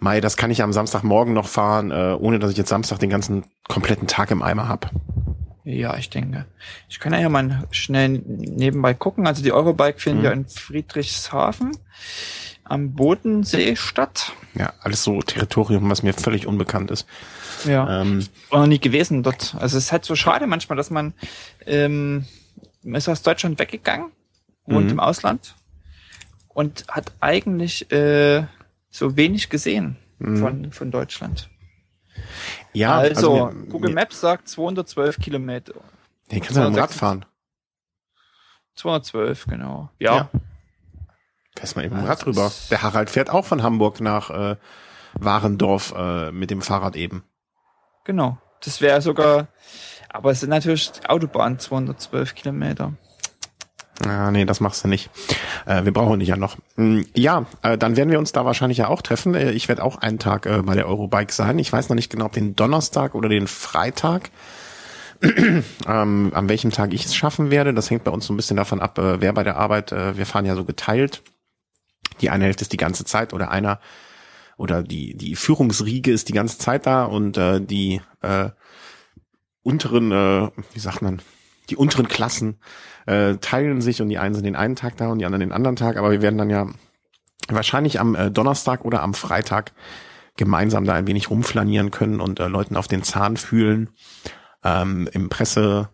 [0.00, 3.08] Mai, das kann ich am Samstagmorgen noch fahren, äh, ohne dass ich jetzt Samstag den
[3.08, 4.90] ganzen kompletten Tag im Eimer hab.
[5.64, 6.46] Ja, ich denke.
[6.88, 9.26] Ich kann ja mal schnell nebenbei gucken.
[9.26, 10.24] Also die Eurobike findet Mhm.
[10.24, 11.76] ja in Friedrichshafen
[12.64, 14.32] am Bodensee statt.
[14.54, 17.06] Ja, alles so Territorium, was mir völlig unbekannt ist.
[17.64, 18.00] Ja.
[18.02, 19.54] Ähm, War noch nie gewesen dort.
[19.58, 21.14] Also es ist halt so schade manchmal, dass man
[21.66, 22.26] ähm,
[22.82, 24.10] ist aus Deutschland weggegangen,
[24.66, 24.92] wohnt Mhm.
[24.92, 25.54] im Ausland
[26.48, 28.44] und hat eigentlich äh,
[28.90, 30.36] so wenig gesehen Mhm.
[30.38, 31.48] von, von Deutschland.
[32.72, 35.74] Ja, also, mir- Google mir- Maps sagt 212 Kilometer.
[36.30, 36.98] Den kannst du mit dem Rad 206.
[36.98, 37.24] fahren.
[38.74, 39.90] 212, genau.
[39.98, 40.16] Ja.
[40.16, 40.30] Ja.
[41.56, 42.52] Fährst mal eben Also Rad rüber.
[42.70, 44.56] Der Harald fährt auch von Hamburg nach äh,
[45.14, 47.24] Warendorf äh, mit dem Fahrrad eben.
[48.04, 48.38] Genau.
[48.64, 49.48] Das wäre sogar,
[50.08, 52.94] aber es sind natürlich Autobahn 212 Kilometer.
[54.06, 55.10] Ah, nee, das machst du nicht.
[55.66, 56.56] Äh, wir brauchen dich ja noch.
[56.76, 59.34] Hm, Ja, äh, dann werden wir uns da wahrscheinlich ja auch treffen.
[59.34, 61.58] Äh, ich werde auch einen Tag äh, bei der Eurobike sein.
[61.58, 64.30] Ich weiß noch nicht genau, ob den Donnerstag oder den Freitag.
[65.22, 67.72] ähm, an welchem Tag ich es schaffen werde.
[67.74, 70.16] Das hängt bei uns so ein bisschen davon ab, äh, wer bei der Arbeit, äh,
[70.16, 71.22] wir fahren ja so geteilt.
[72.20, 73.80] Die eine Hälfte ist die ganze Zeit oder einer
[74.56, 78.50] oder die, die Führungsriege ist die ganze Zeit da und die äh,
[79.62, 81.22] unteren, wie sagt man,
[81.70, 82.58] die unteren Klassen
[83.06, 85.52] äh, teilen sich und die einen sind den einen Tag da und die anderen den
[85.52, 86.66] anderen Tag, aber wir werden dann ja
[87.48, 89.72] wahrscheinlich am äh, Donnerstag oder am Freitag
[90.36, 93.90] gemeinsam da ein wenig rumflanieren können und äh, Leuten auf den Zahn fühlen.
[94.64, 95.90] Ähm, Im Presse,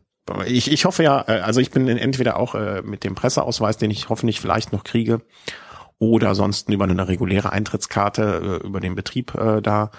[0.47, 3.91] ich, ich hoffe ja, äh, also ich bin entweder auch äh, mit dem Presseausweis, den
[3.91, 5.23] ich hoffentlich vielleicht noch kriege,
[5.99, 9.91] oder sonst über eine reguläre Eintrittskarte äh, über den Betrieb äh, da.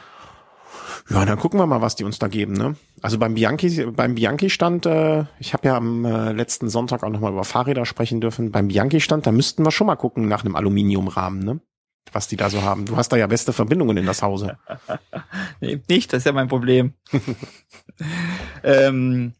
[1.10, 2.54] Ja, dann gucken wir mal, was die uns da geben.
[2.54, 2.76] Ne?
[3.02, 7.10] Also beim Bianchi, beim Bianchi stand, äh, ich habe ja am äh, letzten Sonntag auch
[7.10, 8.52] nochmal über Fahrräder sprechen dürfen.
[8.52, 11.60] Beim Bianchi stand, da müssten wir schon mal gucken nach einem Aluminiumrahmen, ne?
[12.12, 12.86] Was die da so haben.
[12.86, 14.58] Du hast da ja beste Verbindungen in das Hause.
[15.62, 16.94] Nee, nicht, das ist ja mein Problem.
[18.64, 19.34] ähm,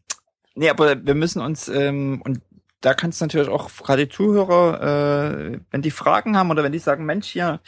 [0.54, 2.42] nee, aber wir müssen uns, ähm, und
[2.80, 6.72] da kannst du natürlich auch gerade die Zuhörer, äh, wenn die Fragen haben oder wenn
[6.72, 7.60] die sagen, Mensch, hier,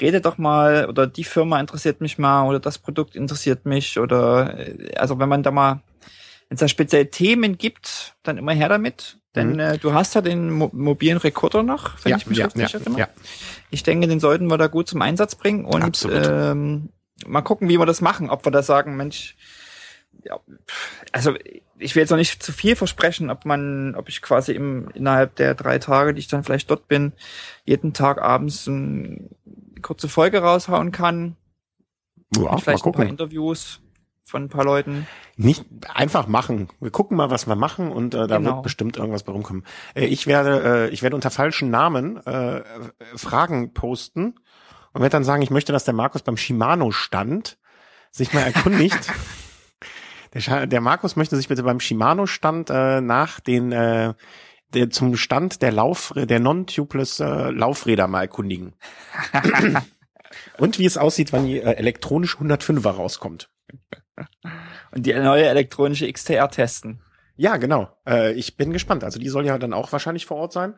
[0.00, 4.58] rede doch mal, oder die Firma interessiert mich mal, oder das Produkt interessiert mich, oder
[4.58, 5.80] äh, also wenn man da mal,
[6.48, 9.16] wenn es da spezielle Themen gibt, dann immer her damit.
[9.34, 9.60] Denn Mhm.
[9.60, 12.72] äh, du hast ja den mo mobilen Rekorder noch, wenn ja, ich mich ja, richtig
[12.72, 13.00] ja, erinnere.
[13.00, 13.08] ja.
[13.70, 16.26] Ich denke, den sollten wir da gut zum Einsatz bringen und Absolut.
[16.28, 16.88] ähm,
[17.26, 18.28] mal gucken, wie wir das machen.
[18.28, 19.36] Ob wir da sagen, Mensch,
[20.24, 20.38] ja,
[21.12, 21.34] also
[21.78, 25.36] ich will jetzt noch nicht zu viel versprechen, ob man, ob ich quasi im, innerhalb
[25.36, 27.12] der drei Tage, die ich dann vielleicht dort bin,
[27.64, 29.30] jeden Tag abends eine
[29.82, 31.36] kurze Folge raushauen kann.
[32.36, 33.80] Ja, vielleicht ein paar Interviews
[34.24, 35.06] von ein paar Leuten.
[35.36, 36.68] Nicht einfach machen.
[36.80, 38.54] Wir gucken mal, was wir machen und äh, da genau.
[38.54, 39.64] wird bestimmt irgendwas bei rumkommen.
[39.94, 42.62] Äh, ich werde, äh, ich werde unter falschen Namen äh,
[43.16, 44.38] Fragen posten
[44.92, 47.58] und werde dann sagen, ich möchte, dass der Markus beim Shimano stand
[48.12, 49.12] sich mal erkundigt.
[50.34, 54.14] der, der, Markus möchte sich bitte beim Shimano Stand äh, nach den äh,
[54.74, 58.74] der, zum Stand der Lauf der non-tubeless äh, Laufräder mal erkundigen.
[60.58, 63.50] Und wie es aussieht, wann die äh, elektronische 105er rauskommt.
[64.92, 67.02] Und die neue elektronische XTR testen.
[67.36, 67.88] Ja, genau.
[68.06, 69.02] Äh, ich bin gespannt.
[69.02, 70.74] Also die soll ja dann auch wahrscheinlich vor Ort sein.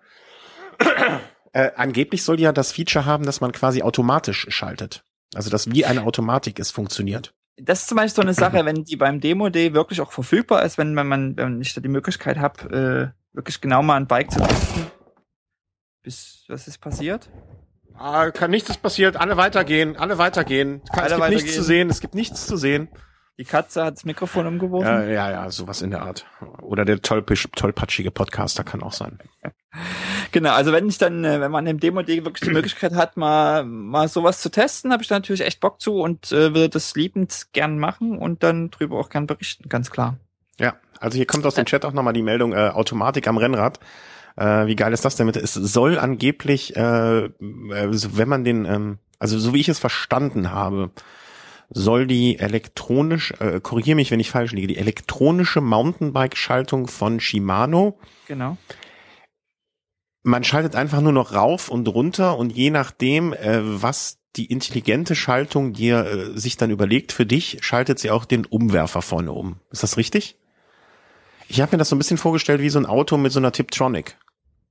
[1.53, 5.05] äh, angeblich soll die ja das Feature haben, dass man quasi automatisch schaltet.
[5.35, 7.35] Also dass wie eine Automatik es funktioniert.
[7.64, 10.78] Das ist zum Beispiel so eine Sache, wenn die beim Demo-Day wirklich auch verfügbar ist,
[10.78, 14.40] wenn, man, wenn ich da die Möglichkeit habe, äh, wirklich genau mal ein Bike zu
[14.40, 14.86] testen.
[16.02, 17.30] Bis was ist passiert?
[17.94, 20.82] Ah, kann nichts passiert, alle weitergehen, alle weitergehen.
[20.93, 21.44] Kann, alle es gibt weitergehen.
[21.44, 22.89] nichts zu sehen, es gibt nichts zu sehen.
[23.38, 24.86] Die Katze hat das Mikrofon umgeworfen.
[24.86, 26.26] Ja, ja, ja, sowas in der Art.
[26.60, 29.18] Oder der tollpatschige Podcaster kann auch sein.
[30.32, 33.64] genau, also wenn ich dann, äh, wenn man im Demo wirklich die Möglichkeit hat, mal,
[33.64, 36.94] mal sowas zu testen, habe ich da natürlich echt Bock zu und äh, würde das
[36.94, 40.18] liebend gern machen und dann drüber auch gern berichten, ganz klar.
[40.59, 43.80] Ja, also hier kommt aus dem Chat auch nochmal die Meldung, äh, Automatik am Rennrad.
[44.36, 45.36] Äh, wie geil ist das denn mit?
[45.36, 50.90] Es soll angeblich, äh, wenn man den, ähm, also so wie ich es verstanden habe,
[51.74, 57.99] soll die elektronisch, äh, korrigiere mich, wenn ich falsch liege, die elektronische Mountainbike-Schaltung von Shimano.
[58.28, 58.57] Genau.
[60.23, 65.15] Man schaltet einfach nur noch rauf und runter und je nachdem, äh, was die intelligente
[65.15, 69.57] Schaltung dir äh, sich dann überlegt für dich, schaltet sie auch den Umwerfer vorne um.
[69.70, 70.36] Ist das richtig?
[71.49, 73.53] Ich habe mir das so ein bisschen vorgestellt wie so ein Auto mit so einer
[73.53, 74.16] Tiptronic.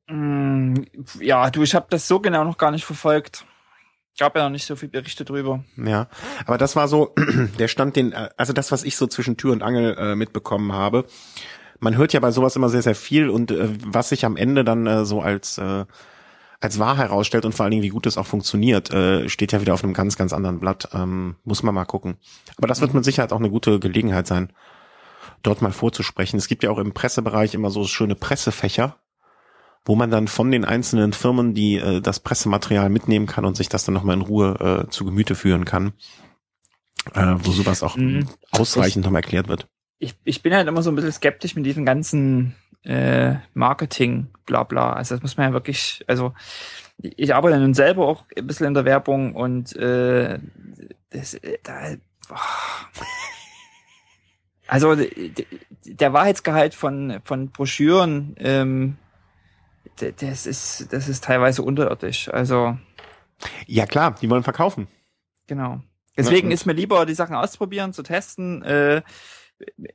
[0.08, 0.76] Mm,
[1.20, 3.46] ja, du, ich habe das so genau noch gar nicht verfolgt.
[4.20, 5.64] Gab ja noch nicht so viel Berichte drüber.
[5.78, 6.08] Ja,
[6.46, 7.14] aber das war so
[7.60, 11.06] der Stand, den, also das, was ich so zwischen Tür und Angel äh, mitbekommen habe.
[11.80, 14.64] Man hört ja bei sowas immer sehr, sehr viel und äh, was sich am Ende
[14.64, 15.86] dann äh, so als äh,
[16.62, 19.62] als wahr herausstellt und vor allen Dingen, wie gut es auch funktioniert, äh, steht ja
[19.62, 20.90] wieder auf einem ganz, ganz anderen Blatt.
[20.94, 22.18] Ähm, muss man mal gucken.
[22.56, 24.54] Aber das wird mit Sicherheit auch eine gute Gelegenheit sein,
[25.42, 26.38] dort mal vorzusprechen.
[26.38, 28.96] Es gibt ja auch im Pressebereich immer so schöne Pressefächer,
[29.86, 33.70] wo man dann von den einzelnen Firmen die äh, das Pressematerial mitnehmen kann und sich
[33.70, 35.94] das dann nochmal in Ruhe äh, zu Gemüte führen kann,
[37.14, 38.28] äh, wo sowas auch mhm.
[38.52, 39.68] ausreichend nochmal erklärt wird.
[39.98, 44.64] Ich, ich bin halt immer so ein bisschen skeptisch mit diesem ganzen äh, Marketing, bla
[44.64, 44.94] bla.
[44.94, 46.34] Also das muss man ja wirklich, also
[46.98, 50.40] ich arbeite nun selber auch ein bisschen in der Werbung und äh,
[51.10, 51.96] das, da,
[52.28, 52.40] boah.
[54.68, 58.98] also der Wahrheitsgehalt von, von Broschüren ähm,
[60.20, 62.30] das ist, das ist teilweise unterirdisch.
[62.30, 62.78] Also.
[63.68, 64.88] Ja klar, die wollen verkaufen.
[65.48, 65.82] Genau.
[66.18, 69.02] Deswegen ja, ist mir lieber, die Sachen auszuprobieren, zu testen, äh,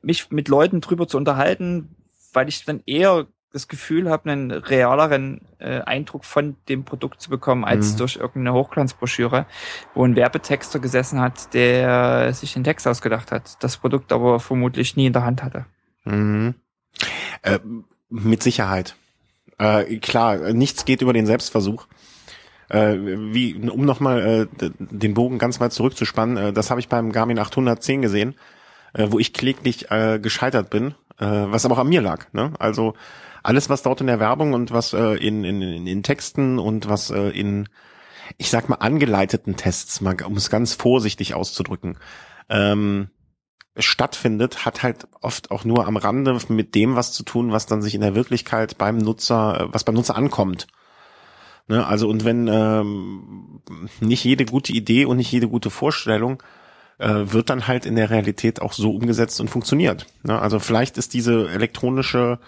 [0.01, 1.95] mich mit Leuten drüber zu unterhalten,
[2.33, 7.29] weil ich dann eher das Gefühl habe, einen realeren äh, Eindruck von dem Produkt zu
[7.29, 7.97] bekommen, als mhm.
[7.97, 9.45] durch irgendeine Hochglanzbroschüre,
[9.93, 14.95] wo ein Werbetexter gesessen hat, der sich den Text ausgedacht hat, das Produkt aber vermutlich
[14.97, 15.65] nie in der Hand hatte.
[16.03, 16.55] Mhm.
[17.41, 17.59] Äh,
[18.09, 18.95] mit Sicherheit.
[19.57, 21.87] Äh, klar, nichts geht über den Selbstversuch.
[22.69, 27.11] Äh, wie, um nochmal äh, den Bogen ganz weit zurückzuspannen, äh, das habe ich beim
[27.11, 28.35] Garmin 810 gesehen,
[28.93, 32.25] äh, wo ich kläglich äh, gescheitert bin, äh, was aber auch an mir lag.
[32.33, 32.51] Ne?
[32.59, 32.93] Also
[33.41, 37.09] alles, was dort in der Werbung und was äh, in, in, in Texten und was
[37.09, 37.69] äh, in,
[38.37, 41.97] ich sag mal, angeleiteten Tests, mal, um es ganz vorsichtig auszudrücken,
[42.49, 43.09] ähm,
[43.77, 47.81] stattfindet, hat halt oft auch nur am Rande mit dem was zu tun, was dann
[47.81, 50.67] sich in der Wirklichkeit beim Nutzer, äh, was beim Nutzer ankommt.
[51.67, 53.61] Ne, also und wenn ähm,
[53.99, 56.41] nicht jede gute Idee und nicht jede gute Vorstellung
[56.97, 60.07] äh, wird dann halt in der Realität auch so umgesetzt und funktioniert.
[60.23, 62.39] Ne, also vielleicht ist diese elektronische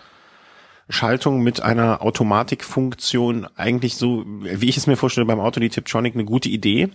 [0.88, 6.16] Schaltung mit einer Automatikfunktion eigentlich so, wie ich es mir vorstelle beim Auto, die Tiptronic
[6.16, 6.90] eine gute Idee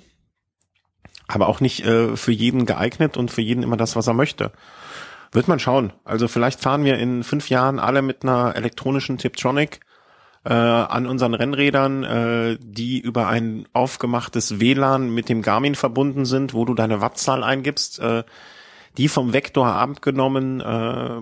[1.28, 4.52] aber auch nicht äh, für jeden geeignet und für jeden immer das, was er möchte.
[5.32, 5.92] Wird man schauen.
[6.04, 9.80] Also vielleicht fahren wir in fünf Jahren alle mit einer elektronischen Tiptronic
[10.44, 16.54] äh, an unseren Rennrädern, äh, die über ein aufgemachtes WLAN mit dem Garmin verbunden sind,
[16.54, 18.24] wo du deine Wattzahl eingibst, äh,
[18.96, 21.20] die vom Vektor abgenommen äh,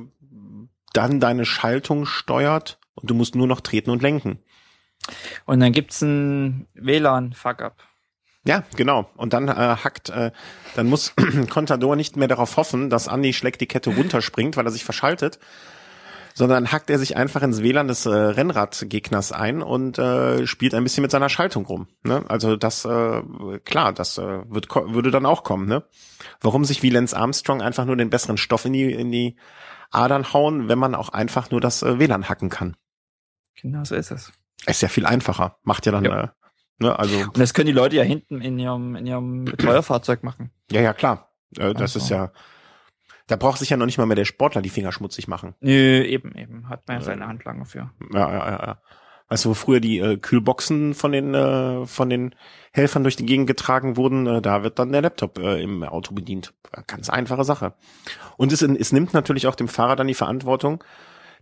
[0.93, 4.41] dann deine Schaltung steuert und du musst nur noch treten und lenken.
[5.47, 7.83] Und dann gibt's ein WLAN-Fuck-up.
[8.45, 9.09] Ja, genau.
[9.17, 10.33] Und dann äh, hackt, äh,
[10.75, 11.15] dann muss
[11.51, 15.39] Contador nicht mehr darauf hoffen, dass Andy schlägt die Kette runterspringt, weil er sich verschaltet,
[16.35, 20.83] sondern hackt er sich einfach ins WLAN des äh, Rennradgegners ein und äh, spielt ein
[20.83, 21.87] bisschen mit seiner Schaltung rum.
[22.03, 22.25] Ne?
[22.29, 23.23] Also das, äh,
[23.65, 25.69] klar, das äh, wird, würde dann auch kommen.
[25.69, 25.85] Ne?
[26.41, 29.37] Warum sich wie Lance Armstrong einfach nur den besseren Stoff in die, in die
[29.93, 32.77] Adern hauen, wenn man auch einfach nur das äh, WLAN hacken kann?
[33.61, 34.33] Genau so ist es.
[34.67, 35.59] Ist ja viel einfacher.
[35.63, 36.25] Macht ja dann, ja.
[36.25, 36.29] Äh,
[36.83, 37.17] ne, also.
[37.19, 40.51] Und das können die Leute ja hinten in ihrem, in ihrem Betreuerfahrzeug machen.
[40.71, 41.33] Ja, ja, klar.
[41.57, 41.99] Äh, das also.
[42.01, 42.33] ist ja,
[43.27, 45.55] da braucht sich ja noch nicht mal mehr der Sportler die Finger schmutzig machen.
[45.61, 46.69] Nö, eben, eben.
[46.69, 47.91] Hat man ja seine Handlange für.
[48.13, 48.83] Ja, ja, ja, ja.
[49.29, 52.35] Weißt du, wo früher die äh, Kühlboxen von den äh, von den
[52.73, 56.15] Helfern durch die Gegend getragen wurden, äh, da wird dann der Laptop äh, im Auto
[56.15, 56.53] bedient.
[56.87, 57.75] Ganz einfache Sache.
[58.37, 60.85] Und es, es nimmt natürlich auch dem Fahrer dann die Verantwortung.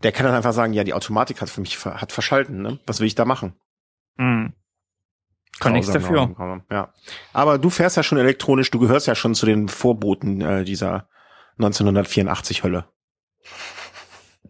[0.04, 2.62] Der kann dann einfach sagen, ja, die Automatik hat für mich hat verschalten.
[2.62, 2.78] Ne?
[2.86, 3.54] Was will ich da machen?
[4.16, 4.52] Mhm.
[5.60, 6.64] Kann nichts dafür.
[6.70, 6.92] Ja.
[7.32, 11.08] Aber du fährst ja schon elektronisch, du gehörst ja schon zu den Vorboten äh, dieser
[11.58, 12.86] 1984 Hölle.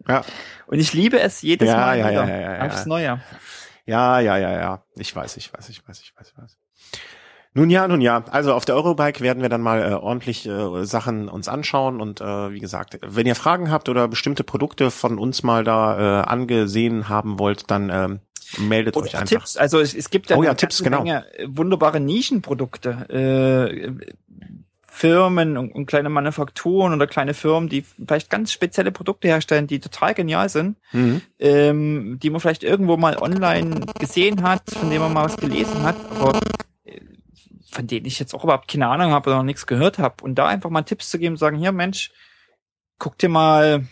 [0.07, 0.23] Ja.
[0.67, 3.21] Und ich liebe es jedes ja, Mal ja, wieder ja, ja, ja, aufs Neue.
[3.85, 4.83] Ja, ja, ja, ja.
[4.95, 6.57] Ich weiß, ich weiß, ich weiß, ich weiß, ich weiß.
[7.53, 8.23] Nun ja, nun ja.
[8.31, 12.21] Also auf der Eurobike werden wir dann mal äh, ordentlich äh, Sachen uns anschauen und
[12.21, 16.23] äh, wie gesagt, wenn ihr Fragen habt oder bestimmte Produkte von uns mal da äh,
[16.23, 18.19] angesehen haben wollt, dann ähm,
[18.57, 19.27] meldet oder euch einfach.
[19.27, 19.57] Tipps.
[19.57, 21.03] Also es, es gibt ja, oh, ja Tipps, genau.
[21.03, 23.09] Menge wunderbare Nischenprodukte.
[23.09, 24.11] Äh,
[24.93, 29.79] Firmen und, und, kleine Manufakturen oder kleine Firmen, die vielleicht ganz spezielle Produkte herstellen, die
[29.79, 31.21] total genial sind, mhm.
[31.39, 35.81] ähm, die man vielleicht irgendwo mal online gesehen hat, von denen man mal was gelesen
[35.83, 36.39] hat, aber
[36.83, 36.99] äh,
[37.71, 40.23] von denen ich jetzt auch überhaupt keine Ahnung habe oder noch nichts gehört habe.
[40.23, 42.11] Und da einfach mal Tipps zu geben, sagen, hier Mensch,
[42.99, 43.87] guck dir mal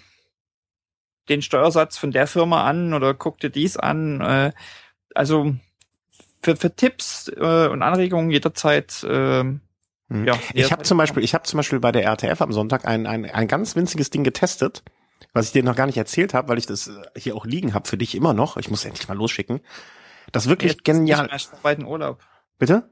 [1.30, 4.22] den Steuersatz von der Firma an oder guck dir dies an.
[4.22, 4.52] Äh,
[5.16, 5.54] also
[6.42, 9.44] für, für Tipps äh, und Anregungen jederzeit äh,
[10.10, 10.26] hm.
[10.26, 13.06] Ja, ich habe zum Beispiel, ich habe zum Beispiel bei der RTF am Sonntag ein,
[13.06, 14.84] ein, ein ganz winziges Ding getestet,
[15.34, 17.88] was ich dir noch gar nicht erzählt habe, weil ich das hier auch liegen habe
[17.88, 18.58] für dich immer noch.
[18.58, 19.62] Ich muss endlich mal losschicken.
[20.32, 21.30] Das wirklich jetzt genial.
[21.38, 22.24] Zweiten Urlaub.
[22.58, 22.90] Bitte?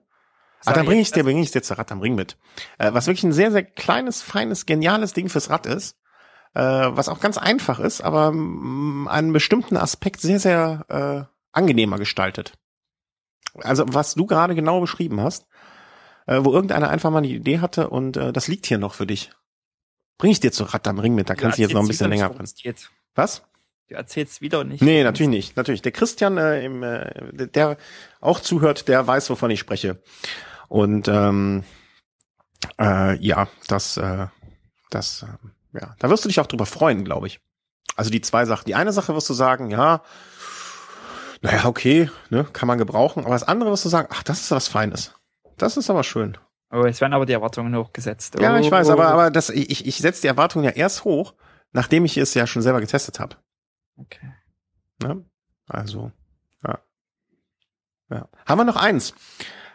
[0.66, 2.38] Ah, dann bringe ich dir, bringe ich dir zur Rad am Ring mit.
[2.78, 5.98] Äh, was wirklich ein sehr, sehr kleines, feines, geniales Ding fürs Rad ist,
[6.54, 11.98] äh, was auch ganz einfach ist, aber mh, einen bestimmten Aspekt sehr, sehr äh, angenehmer
[11.98, 12.54] gestaltet.
[13.56, 15.48] Also was du gerade genau beschrieben hast,
[16.28, 19.08] äh, wo irgendeiner einfach mal eine Idee hatte und äh, das liegt hier noch für
[19.08, 19.32] dich.
[20.18, 22.10] Bring ich dir zu Rad am Ring mit, da kannst du jetzt noch ein bisschen
[22.10, 22.48] länger drin.
[23.16, 23.44] Was?
[23.88, 24.82] Du erzählst wieder nicht.
[24.82, 25.82] Nee, natürlich nicht, natürlich.
[25.82, 27.78] Der Christian, äh, im, äh, der
[28.20, 30.02] auch zuhört, der weiß, wovon ich spreche.
[30.68, 31.64] Und ähm,
[32.80, 34.28] äh, ja, das, äh,
[34.90, 35.28] das, äh,
[35.80, 37.40] ja, da wirst du dich auch drüber freuen, glaube ich.
[37.96, 38.66] Also die zwei Sachen.
[38.66, 40.02] Die eine Sache wirst du sagen, ja,
[41.42, 43.24] naja, okay, ne, kann man gebrauchen.
[43.24, 45.14] Aber das andere wirst du sagen, ach, das ist was Feines.
[45.58, 46.38] Das ist aber schön.
[46.72, 48.36] Oh, es werden aber die Erwartungen hochgesetzt.
[48.38, 51.34] Oh, ja, ich weiß, aber, aber das, ich, ich setze die Erwartungen ja erst hoch,
[51.72, 53.38] nachdem ich es ja schon selber getestet habe.
[53.98, 54.34] Okay.
[55.02, 55.16] Ja,
[55.68, 56.12] also,
[56.66, 56.80] ja.
[58.10, 58.28] ja.
[58.46, 59.14] Haben wir noch eins?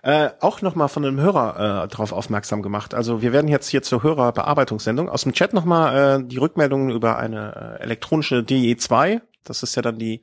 [0.04, 2.92] Äh, auch nochmal von einem Hörer äh, darauf aufmerksam gemacht.
[2.92, 7.18] Also wir werden jetzt hier zur Hörerbearbeitungssendung aus dem Chat nochmal äh, die Rückmeldungen über
[7.18, 9.20] eine äh, elektronische DE2.
[9.44, 10.20] Das ist ja dann die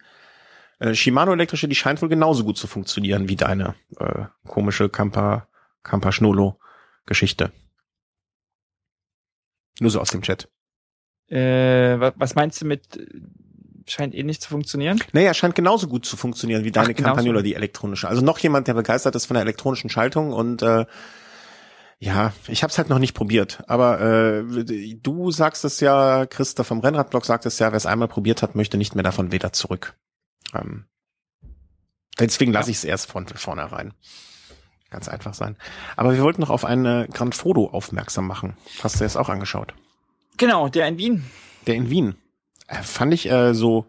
[0.80, 5.48] äh, Shimano elektrische, die scheint wohl genauso gut zu funktionieren wie deine äh, komische Kampa
[5.82, 6.60] Kampa Schnolo
[7.06, 7.54] Geschichte.
[9.80, 10.50] Nur so aus dem Chat.
[11.30, 13.00] Äh, was meinst du mit
[13.92, 15.02] scheint eh nicht zu funktionieren?
[15.12, 18.08] Naja, scheint genauso gut zu funktionieren wie deine Campagnola, die elektronische.
[18.08, 20.86] Also noch jemand, der begeistert ist von der elektronischen Schaltung und äh,
[22.02, 23.62] ja, ich habe es halt noch nicht probiert.
[23.68, 24.64] Aber äh,
[24.96, 28.56] du sagst es ja, Christa vom Rennradblog sagt es ja, wer es einmal probiert hat,
[28.56, 29.96] möchte nicht mehr davon wieder zurück.
[30.54, 30.86] Ähm,
[32.18, 32.72] deswegen lasse ja.
[32.72, 33.94] ich es erst von vornherein.
[34.90, 35.56] Ganz einfach sein.
[35.98, 38.56] Aber wir wollten noch auf eine Grand Foto aufmerksam machen.
[38.82, 39.74] Hast du jetzt auch angeschaut?
[40.38, 41.26] Genau, der in Wien.
[41.68, 42.16] Der in Wien.
[42.70, 43.86] Äh, fand ich äh, so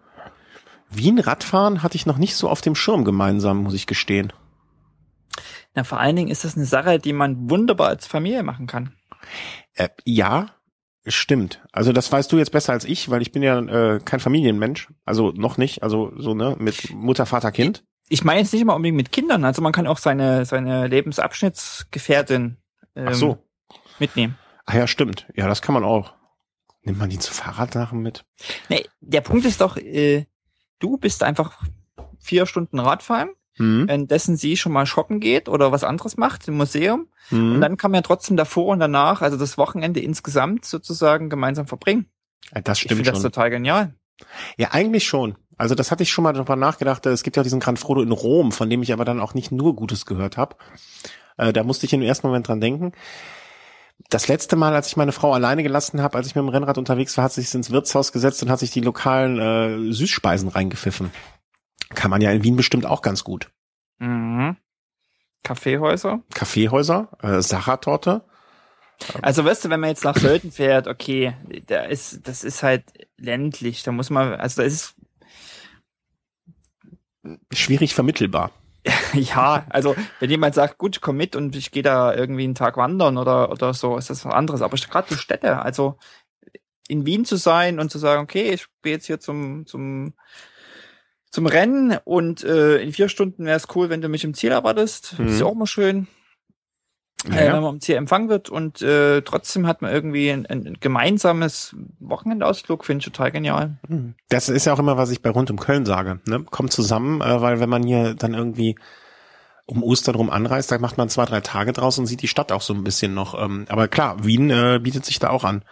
[0.90, 4.32] Wien-Radfahren hatte ich noch nicht so auf dem Schirm gemeinsam, muss ich gestehen.
[5.74, 8.92] Na, vor allen Dingen ist das eine Sache, die man wunderbar als Familie machen kann.
[9.74, 10.48] Äh, ja,
[11.06, 11.62] Stimmt.
[11.72, 14.88] Also das weißt du jetzt besser als ich, weil ich bin ja äh, kein Familienmensch.
[15.06, 15.82] Also noch nicht.
[15.82, 17.84] Also so ne mit Mutter, Vater, Kind.
[18.10, 19.44] Ich meine jetzt nicht immer unbedingt mit Kindern.
[19.44, 22.58] Also man kann auch seine seine Lebensabschnittsgefährtin
[22.94, 23.38] ähm, Ach so.
[23.98, 24.36] mitnehmen.
[24.66, 25.26] Ah ja, stimmt.
[25.34, 26.12] Ja, das kann man auch.
[26.90, 28.24] Nimmt man die zu Fahrradsachen mit?
[28.68, 30.26] Nee, der Punkt ist doch, äh,
[30.78, 31.62] du bist einfach
[32.18, 33.30] vier Stunden Radfahren
[33.60, 33.86] mhm.
[33.86, 37.08] währenddessen sie schon mal shoppen geht oder was anderes macht im Museum.
[37.30, 37.54] Mhm.
[37.54, 41.66] Und dann kann man ja trotzdem davor und danach, also das Wochenende insgesamt sozusagen gemeinsam
[41.66, 42.06] verbringen.
[42.54, 43.14] Ja, das stimmt ich schon.
[43.14, 43.94] das total genial.
[44.56, 45.36] Ja, eigentlich schon.
[45.56, 47.04] Also das hatte ich schon mal darüber nachgedacht.
[47.06, 49.52] Es gibt ja diesen Gran Frodo in Rom, von dem ich aber dann auch nicht
[49.52, 50.56] nur Gutes gehört habe.
[51.36, 52.92] Äh, da musste ich im ersten Moment dran denken.
[54.10, 56.78] Das letzte Mal, als ich meine Frau alleine gelassen habe, als ich mit dem Rennrad
[56.78, 60.48] unterwegs war, hat sie sich ins Wirtshaus gesetzt und hat sich die lokalen äh, Süßspeisen
[60.48, 61.12] reingepfiffen.
[61.94, 63.50] Kann man ja in Wien bestimmt auch ganz gut.
[63.98, 64.56] Mhm.
[65.44, 66.22] Kaffeehäuser?
[66.34, 68.22] Kaffeehäuser, äh, Sachertorte.
[69.22, 71.34] Also weißt du, wenn man jetzt nach Sölden fährt, okay,
[71.66, 72.84] da ist, das ist halt
[73.16, 74.94] ländlich, da muss man, also da ist
[77.52, 78.50] schwierig vermittelbar.
[79.12, 82.76] ja, also wenn jemand sagt, gut, komm mit und ich gehe da irgendwie einen Tag
[82.76, 84.62] wandern oder oder so, ist das was anderes.
[84.62, 85.96] Aber gerade die Städte, also
[86.88, 90.14] in Wien zu sein und zu sagen, okay, ich gehe jetzt hier zum zum
[91.30, 94.50] zum Rennen und äh, in vier Stunden wäre es cool, wenn du mich im Ziel
[94.50, 95.18] erwartest.
[95.18, 95.28] Mhm.
[95.28, 96.08] Ist ja auch mal schön.
[97.28, 97.36] Ja.
[97.36, 101.76] Äh, wenn man Ziel empfangen wird und äh, trotzdem hat man irgendwie ein, ein gemeinsames
[101.98, 103.76] Wochenendausflug, finde ich total genial.
[103.88, 104.14] Mhm.
[104.28, 106.20] Das ist ja auch immer, was ich bei Rund um Köln sage.
[106.26, 106.44] Ne?
[106.50, 108.76] Kommt zusammen, äh, weil wenn man hier dann irgendwie
[109.66, 112.52] um Ostern rum anreist, da macht man zwei, drei Tage draus und sieht die Stadt
[112.52, 113.40] auch so ein bisschen noch.
[113.40, 115.62] Ähm, aber klar, Wien äh, bietet sich da auch an.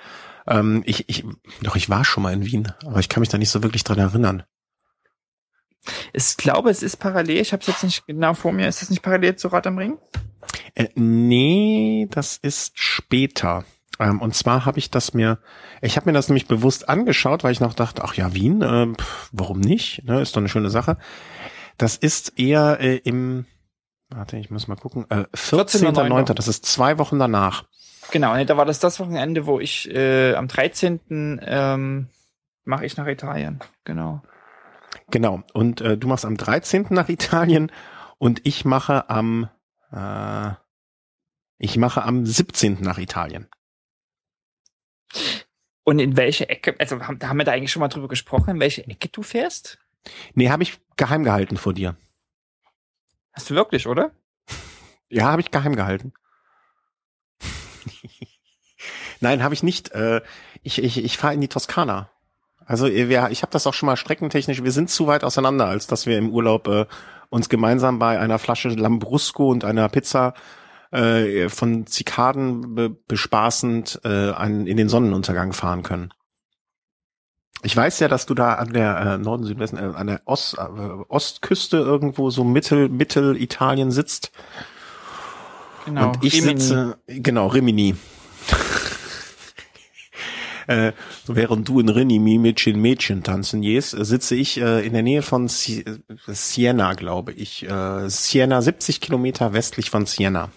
[0.47, 1.25] Ähm, ich, ich,
[1.63, 3.85] doch, ich war schon mal in Wien, aber ich kann mich da nicht so wirklich
[3.85, 4.45] dran erinnern.
[6.13, 7.41] Ich glaube, es ist parallel.
[7.41, 8.69] Ich habe es jetzt nicht genau vor mir.
[8.69, 9.99] Ist es nicht parallel zu Rad am Ring?
[10.75, 13.65] Äh, nee, das ist später.
[13.99, 15.39] Ähm, und zwar habe ich das mir,
[15.83, 18.87] ich habe mir das nämlich bewusst angeschaut, weil ich noch dachte, ach ja, Wien, äh,
[18.95, 20.05] pff, warum nicht?
[20.05, 20.99] Ne, ist doch eine schöne Sache.
[21.79, 23.47] Das ist eher äh, im,
[24.09, 26.37] warte, ich muss mal gucken, äh, 14.9., 14.
[26.37, 27.65] das ist zwei Wochen danach.
[28.11, 31.41] Genau, ne, da war das das Wochenende, wo ich äh, am 13.
[31.45, 32.09] Ähm,
[32.65, 34.23] mache ich nach Italien, genau.
[35.11, 35.43] Genau.
[35.53, 36.87] Und äh, du machst am 13.
[36.91, 37.73] nach Italien
[38.19, 39.49] und ich mache am
[39.93, 40.53] äh,
[41.59, 42.79] ich mache am 17.
[42.81, 43.49] nach Italien.
[45.83, 48.61] Und in welche Ecke, also haben, haben wir da eigentlich schon mal drüber gesprochen, in
[48.61, 49.79] welche Ecke du fährst?
[50.35, 51.97] Nee, habe ich geheim gehalten vor dir.
[53.33, 54.13] Hast du wirklich, oder?
[55.11, 56.13] Ja, habe ich geheim gehalten.
[59.21, 59.93] Nein, habe ich nicht.
[59.93, 60.21] Äh,
[60.63, 62.11] ich ich, ich fahre in die Toskana.
[62.69, 65.87] Also wir, ich habe das auch schon mal streckentechnisch, wir sind zu weit auseinander, als
[65.87, 66.85] dass wir im Urlaub äh,
[67.31, 70.35] uns gemeinsam bei einer Flasche Lambrusco und einer Pizza
[70.91, 76.13] äh, von Zikaden be bespaßend äh, an, in den Sonnenuntergang fahren können.
[77.63, 80.59] Ich weiß ja, dass du da an der äh, Norden, Südwesten, äh, an der Ost,
[80.59, 80.61] äh,
[81.09, 84.31] Ostküste irgendwo so Mittel, Mittelitalien sitzt.
[85.87, 86.09] Genau.
[86.09, 86.61] Und ich Rimini.
[86.61, 87.97] sitze, genau, Rimini.
[90.69, 90.93] Äh,
[91.27, 95.49] während du in Rimini Mädchen Mädchen tanzen gehst, sitze ich äh, in der Nähe von
[95.49, 95.83] Sie
[96.27, 97.67] Siena, glaube ich.
[97.67, 100.51] Äh, Siena, 70 Kilometer westlich von Siena.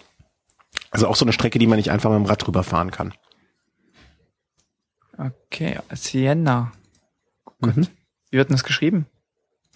[0.90, 3.14] Also auch so eine Strecke, die man nicht einfach mit dem Rad drüber fahren kann.
[5.16, 6.72] Okay, Siena.
[7.44, 7.74] Gut.
[7.74, 7.88] Mhm.
[8.30, 9.06] Wie wird denn das geschrieben?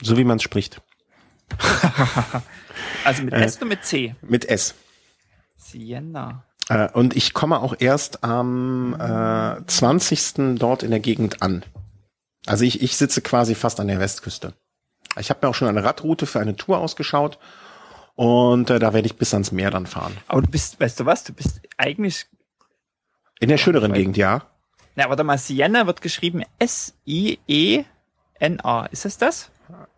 [0.03, 0.83] So wie man es spricht.
[3.05, 4.15] also mit S äh, oder mit C?
[4.21, 4.75] Mit S.
[5.57, 6.46] Siena.
[6.69, 10.59] Äh, und ich komme auch erst am äh, 20.
[10.59, 11.65] dort in der Gegend an.
[12.47, 14.53] Also ich, ich sitze quasi fast an der Westküste.
[15.19, 17.39] Ich habe mir auch schon eine Radroute für eine Tour ausgeschaut
[18.15, 20.17] und äh, da werde ich bis ans Meer dann fahren.
[20.29, 22.27] Aber du bist, weißt du was, du bist eigentlich
[23.41, 24.43] in der schöneren Gegend, ja.
[24.95, 27.87] Na, warte mal, Siena wird geschrieben S-I-E-N-A.
[28.87, 29.51] Ist es das?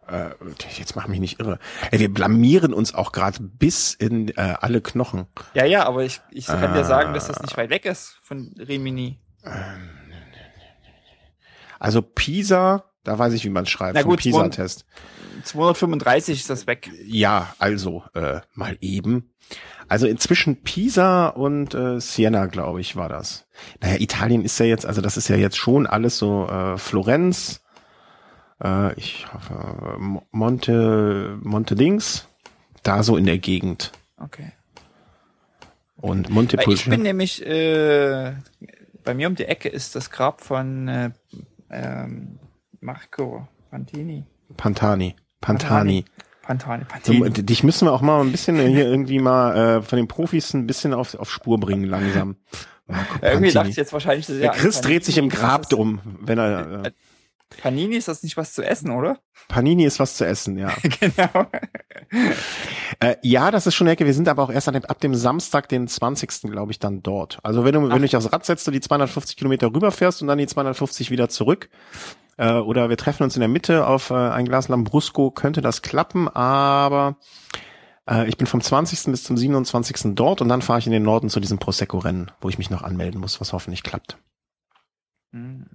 [0.07, 0.31] Äh,
[0.77, 1.59] jetzt mach mich nicht irre.
[1.90, 5.27] Ey, wir blamieren uns auch gerade bis in äh, alle Knochen.
[5.55, 8.19] Ja, ja, aber ich, ich kann äh, dir sagen, dass das nicht weit weg ist
[8.23, 9.19] von Rimini.
[11.78, 14.85] Also Pisa, da weiß ich, wie man schreibt, Na gut, Pisa-Test.
[15.45, 16.90] 235 ist das weg.
[17.05, 19.31] Ja, also äh, mal eben.
[19.89, 23.47] Also inzwischen Pisa und äh, Siena, glaube ich, war das.
[23.81, 27.62] Naja, Italien ist ja jetzt, also das ist ja jetzt schon alles so äh, Florenz,
[28.63, 29.99] äh, ich hoffe,
[30.31, 32.29] Monte, Monte Links,
[32.83, 33.93] da so in der Gegend.
[34.17, 34.53] Okay.
[35.97, 36.93] Und Montepulciano.
[36.93, 38.35] Ich bin nämlich, äh,
[39.05, 41.11] bei mir um die Ecke ist das Grab von äh,
[41.71, 42.39] ähm,
[42.81, 44.25] Marco Pantini.
[44.57, 45.17] Pantani.
[45.41, 46.05] Pantani.
[46.43, 46.85] Pantani.
[46.85, 47.19] Pantani.
[47.19, 50.55] So, dich müssen wir auch mal ein bisschen hier irgendwie mal äh, von den Profis
[50.55, 52.37] ein bisschen auf, auf Spur bringen langsam.
[52.87, 56.39] Marco Irgendwie dachte ich jetzt wahrscheinlich, sehr Der Chris dreht sich im Grab drum, wenn
[56.39, 56.85] er.
[56.87, 56.91] Äh,
[57.57, 59.19] Panini ist das nicht was zu essen, oder?
[59.49, 60.73] Panini ist was zu essen, ja.
[61.01, 61.47] genau.
[63.01, 64.05] Äh, ja, das ist schon Ecke.
[64.05, 66.43] Wir sind aber auch erst dem, ab dem Samstag, den 20.
[66.51, 67.39] glaube ich, dann dort.
[67.43, 70.29] Also wenn du, wenn du dich aufs Rad setzt und die 250 Kilometer rüberfährst und
[70.29, 71.70] dann die 250 wieder zurück,
[72.37, 75.83] äh, oder wir treffen uns in der Mitte auf äh, ein Glas Lambrusco, könnte das
[75.83, 77.16] klappen, aber
[78.09, 79.11] äh, ich bin vom 20.
[79.11, 80.15] bis zum 27.
[80.15, 82.83] dort und dann fahre ich in den Norden zu diesem Prosecco-Rennen, wo ich mich noch
[82.83, 84.19] anmelden muss, was hoffentlich klappt.
[85.33, 85.66] Mhm.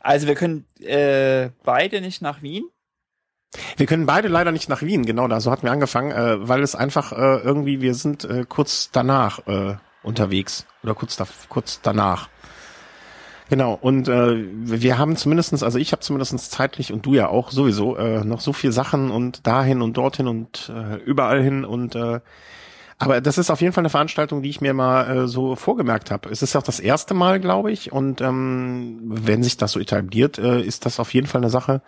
[0.00, 2.64] Also wir können äh, beide nicht nach Wien.
[3.76, 6.62] Wir können beide leider nicht nach Wien, genau da, so hatten wir angefangen, äh, weil
[6.62, 11.80] es einfach äh, irgendwie, wir sind äh, kurz danach äh, unterwegs oder kurz, da, kurz
[11.80, 12.28] danach.
[13.50, 17.50] Genau, und äh, wir haben zumindestens, also ich habe zumindestens zeitlich und du ja auch
[17.50, 21.94] sowieso äh, noch so viel Sachen und dahin und dorthin und äh, überall hin und
[21.94, 22.20] äh,
[22.98, 26.10] aber das ist auf jeden Fall eine Veranstaltung, die ich mir mal äh, so vorgemerkt
[26.10, 26.28] habe.
[26.30, 30.38] Es ist auch das erste Mal, glaube ich, und ähm, wenn sich das so etabliert,
[30.38, 31.82] äh, ist das auf jeden Fall eine Sache,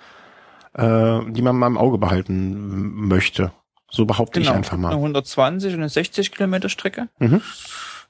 [0.74, 3.52] äh, die man mal im Auge behalten möchte.
[3.90, 4.88] So behaupte genau, ich einfach mal.
[4.88, 7.08] Eine 120 und eine 60 Kilometer Strecke.
[7.18, 7.40] Mhm.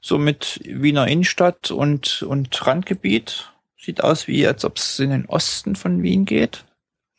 [0.01, 3.51] So mit Wiener Innenstadt und, und Randgebiet.
[3.79, 6.65] Sieht aus wie, als ob es in den Osten von Wien geht.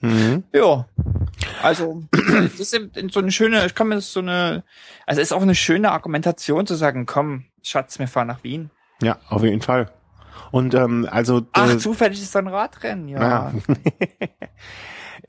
[0.01, 0.45] Mhm.
[0.53, 0.87] Ja.
[1.63, 4.65] Also, das ist eben so eine schöne, ich kann mir das so eine,
[5.07, 8.71] also ist auch eine schöne Argumentation zu sagen, komm, Schatz, wir fahren nach Wien.
[9.03, 9.91] Ja, auf jeden Fall.
[10.51, 13.21] Und ähm, also Ach, äh, zufällig ist da ein Radrennen, ja.
[13.21, 13.53] Ja.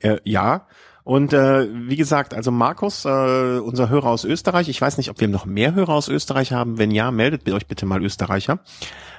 [0.00, 0.66] äh, ja.
[1.04, 5.20] Und äh, wie gesagt, also Markus, äh, unser Hörer aus Österreich, ich weiß nicht, ob
[5.20, 6.78] wir noch mehr Hörer aus Österreich haben.
[6.78, 8.60] Wenn ja, meldet euch bitte mal Österreicher.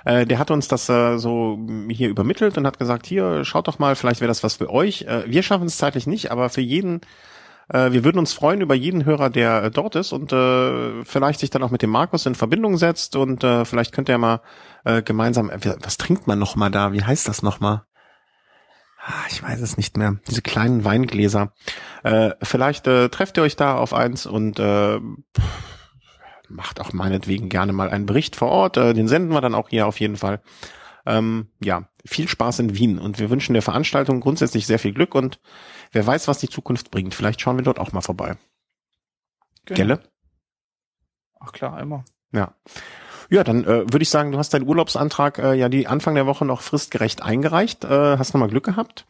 [0.06, 1.60] Äh, der hat uns das äh, so
[1.90, 5.04] hier übermittelt und hat gesagt, hier, schaut doch mal, vielleicht wäre das was für euch.
[5.04, 7.02] Äh, wir schaffen es zeitlich nicht, aber für jeden,
[7.70, 11.40] äh, wir würden uns freuen über jeden Hörer, der äh, dort ist und äh, vielleicht
[11.40, 14.42] sich dann auch mit dem Markus in Verbindung setzt und äh, vielleicht könnt ihr mal
[14.86, 16.94] äh, gemeinsam, äh, was trinkt man noch mal da?
[16.94, 17.74] Wie heißt das noch mal?
[17.74, 17.91] Ah,
[19.30, 20.18] Ich weiß es nicht mehr.
[20.30, 21.54] Diese kleinen Weingläser.
[22.04, 25.00] Äh, vielleicht äh, trefft ihr euch da auf eins und äh,
[26.48, 28.78] macht auch meinetwegen gerne mal einen Bericht vor Ort.
[28.78, 30.42] Äh, den senden wir dann auch hier auf jeden Fall.
[31.06, 35.16] Ähm, ja, viel Spaß in Wien und wir wünschen der Veranstaltung grundsätzlich sehr viel Glück
[35.16, 35.40] und
[35.92, 37.16] wer weiß, was die Zukunft bringt.
[37.16, 38.38] Vielleicht schauen wir dort auch mal vorbei.
[39.66, 39.78] Genau.
[39.78, 40.04] Gelle?
[41.40, 42.06] Ach klar, immer.
[42.32, 42.54] Ja.
[43.32, 46.26] Ja, dann äh, würde ich sagen, du hast deinen Urlaubsantrag äh, ja die Anfang der
[46.26, 47.86] Woche noch fristgerecht eingereicht.
[47.86, 49.06] Äh, hast nochmal Glück gehabt.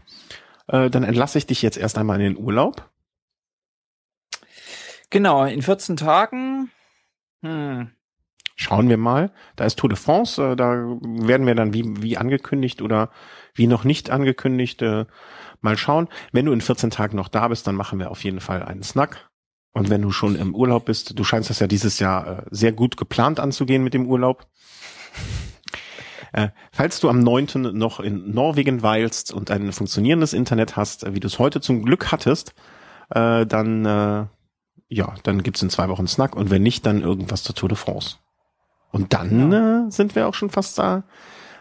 [0.67, 2.87] Äh, dann entlasse ich dich jetzt erst einmal in den Urlaub.
[5.09, 6.69] Genau, in 14 Tagen.
[7.41, 7.89] Hm.
[8.55, 9.31] Schauen wir mal.
[9.55, 10.51] Da ist Tour de France.
[10.51, 13.09] Äh, da werden wir dann wie, wie angekündigt oder
[13.55, 15.07] wie noch nicht angekündigt äh,
[15.61, 16.07] mal schauen.
[16.31, 18.83] Wenn du in 14 Tagen noch da bist, dann machen wir auf jeden Fall einen
[18.83, 19.30] Snack.
[19.73, 22.71] Und wenn du schon im Urlaub bist, du scheinst das ja dieses Jahr äh, sehr
[22.73, 24.47] gut geplant anzugehen mit dem Urlaub.
[26.33, 27.73] Äh, falls du am 9.
[27.73, 31.83] noch in Norwegen weilst und ein funktionierendes Internet hast, äh, wie du es heute zum
[31.83, 32.53] Glück hattest,
[33.09, 34.25] äh, dann äh,
[34.93, 37.77] ja, dann gibt's in zwei Wochen Snack und wenn nicht, dann irgendwas zur Tour de
[37.77, 38.17] France.
[38.91, 41.03] Und dann äh, sind wir auch schon fast da.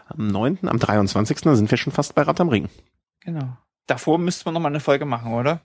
[0.07, 1.39] Am 9., am 23.
[1.39, 2.67] sind wir schon fast bei Rad am Ring.
[3.21, 3.57] Genau.
[3.87, 5.61] Davor müsste man noch mal eine Folge machen, oder?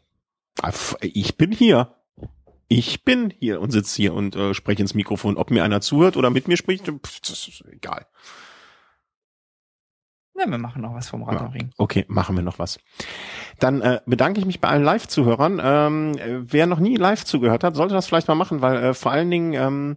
[0.62, 0.70] Ah,
[1.00, 1.92] Ich bin hier.
[2.68, 5.36] Ich bin hier und sitze hier und äh, spreche ins Mikrofon.
[5.36, 8.06] Ob mir einer zuhört oder mit mir spricht, pf, das ist egal.
[10.38, 11.46] Ja, wir machen noch was vom Rad Ja.
[11.46, 11.70] am Ring.
[11.78, 12.78] Okay, machen wir noch was.
[13.58, 15.60] Dann äh, bedanke ich mich bei allen Live-Zuhörern.
[15.62, 18.94] Ähm, äh, wer noch nie live zugehört hat, sollte das vielleicht mal machen, weil äh,
[18.94, 19.96] vor allen Dingen ähm,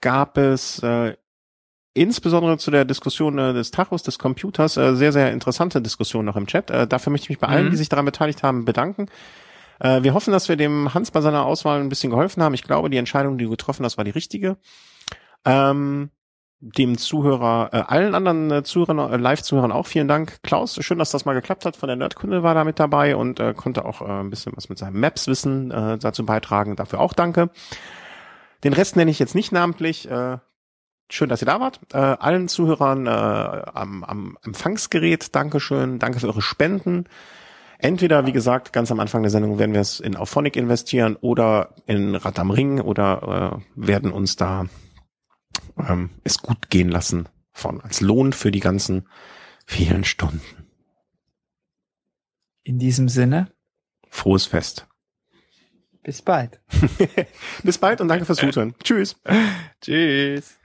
[0.00, 1.16] gab es äh,
[1.94, 6.36] insbesondere zu der Diskussion äh, des Tachos, des Computers, äh, sehr, sehr interessante Diskussionen noch
[6.36, 6.70] im Chat.
[6.70, 7.70] Äh, dafür möchte ich mich bei allen, Mhm.
[7.70, 9.06] die sich daran beteiligt haben, bedanken.
[9.80, 12.54] Äh, wir hoffen, dass wir dem Hans bei seiner Auswahl ein bisschen geholfen haben.
[12.54, 14.56] Ich glaube, die Entscheidung, die du getroffen hast, war die richtige.
[15.44, 16.10] Ähm,
[16.60, 20.42] dem Zuhörer, äh, allen anderen äh, Zuhörern, äh, Live-Zuhörern auch vielen Dank.
[20.42, 21.76] Klaus, schön, dass das mal geklappt hat.
[21.76, 24.70] Von der Nerdkunde war da mit dabei und äh, konnte auch äh, ein bisschen was
[24.70, 26.74] mit seinem Maps-Wissen äh, dazu beitragen.
[26.76, 27.50] Dafür auch danke.
[28.62, 30.10] Den Rest nenne ich jetzt nicht namentlich.
[30.10, 30.38] Äh,
[31.10, 31.80] schön, dass ihr da wart.
[31.92, 35.98] Äh, allen Zuhörern äh, am, am Empfangsgerät, Dankeschön.
[35.98, 37.04] Danke für eure Spenden.
[37.84, 41.74] Entweder, wie gesagt, ganz am Anfang der Sendung werden wir es in Auphonic investieren oder
[41.84, 44.64] in Rad am Ring oder äh, werden uns da
[45.76, 49.06] ähm, es gut gehen lassen von als Lohn für die ganzen
[49.66, 50.40] vielen Stunden.
[52.62, 53.52] In diesem Sinne,
[54.08, 54.86] Frohes Fest.
[56.02, 56.62] bis bald.
[57.64, 58.74] Bis bald und danke fürs Zuhören.
[58.82, 59.16] Tschüss.
[59.82, 60.58] Tschüss.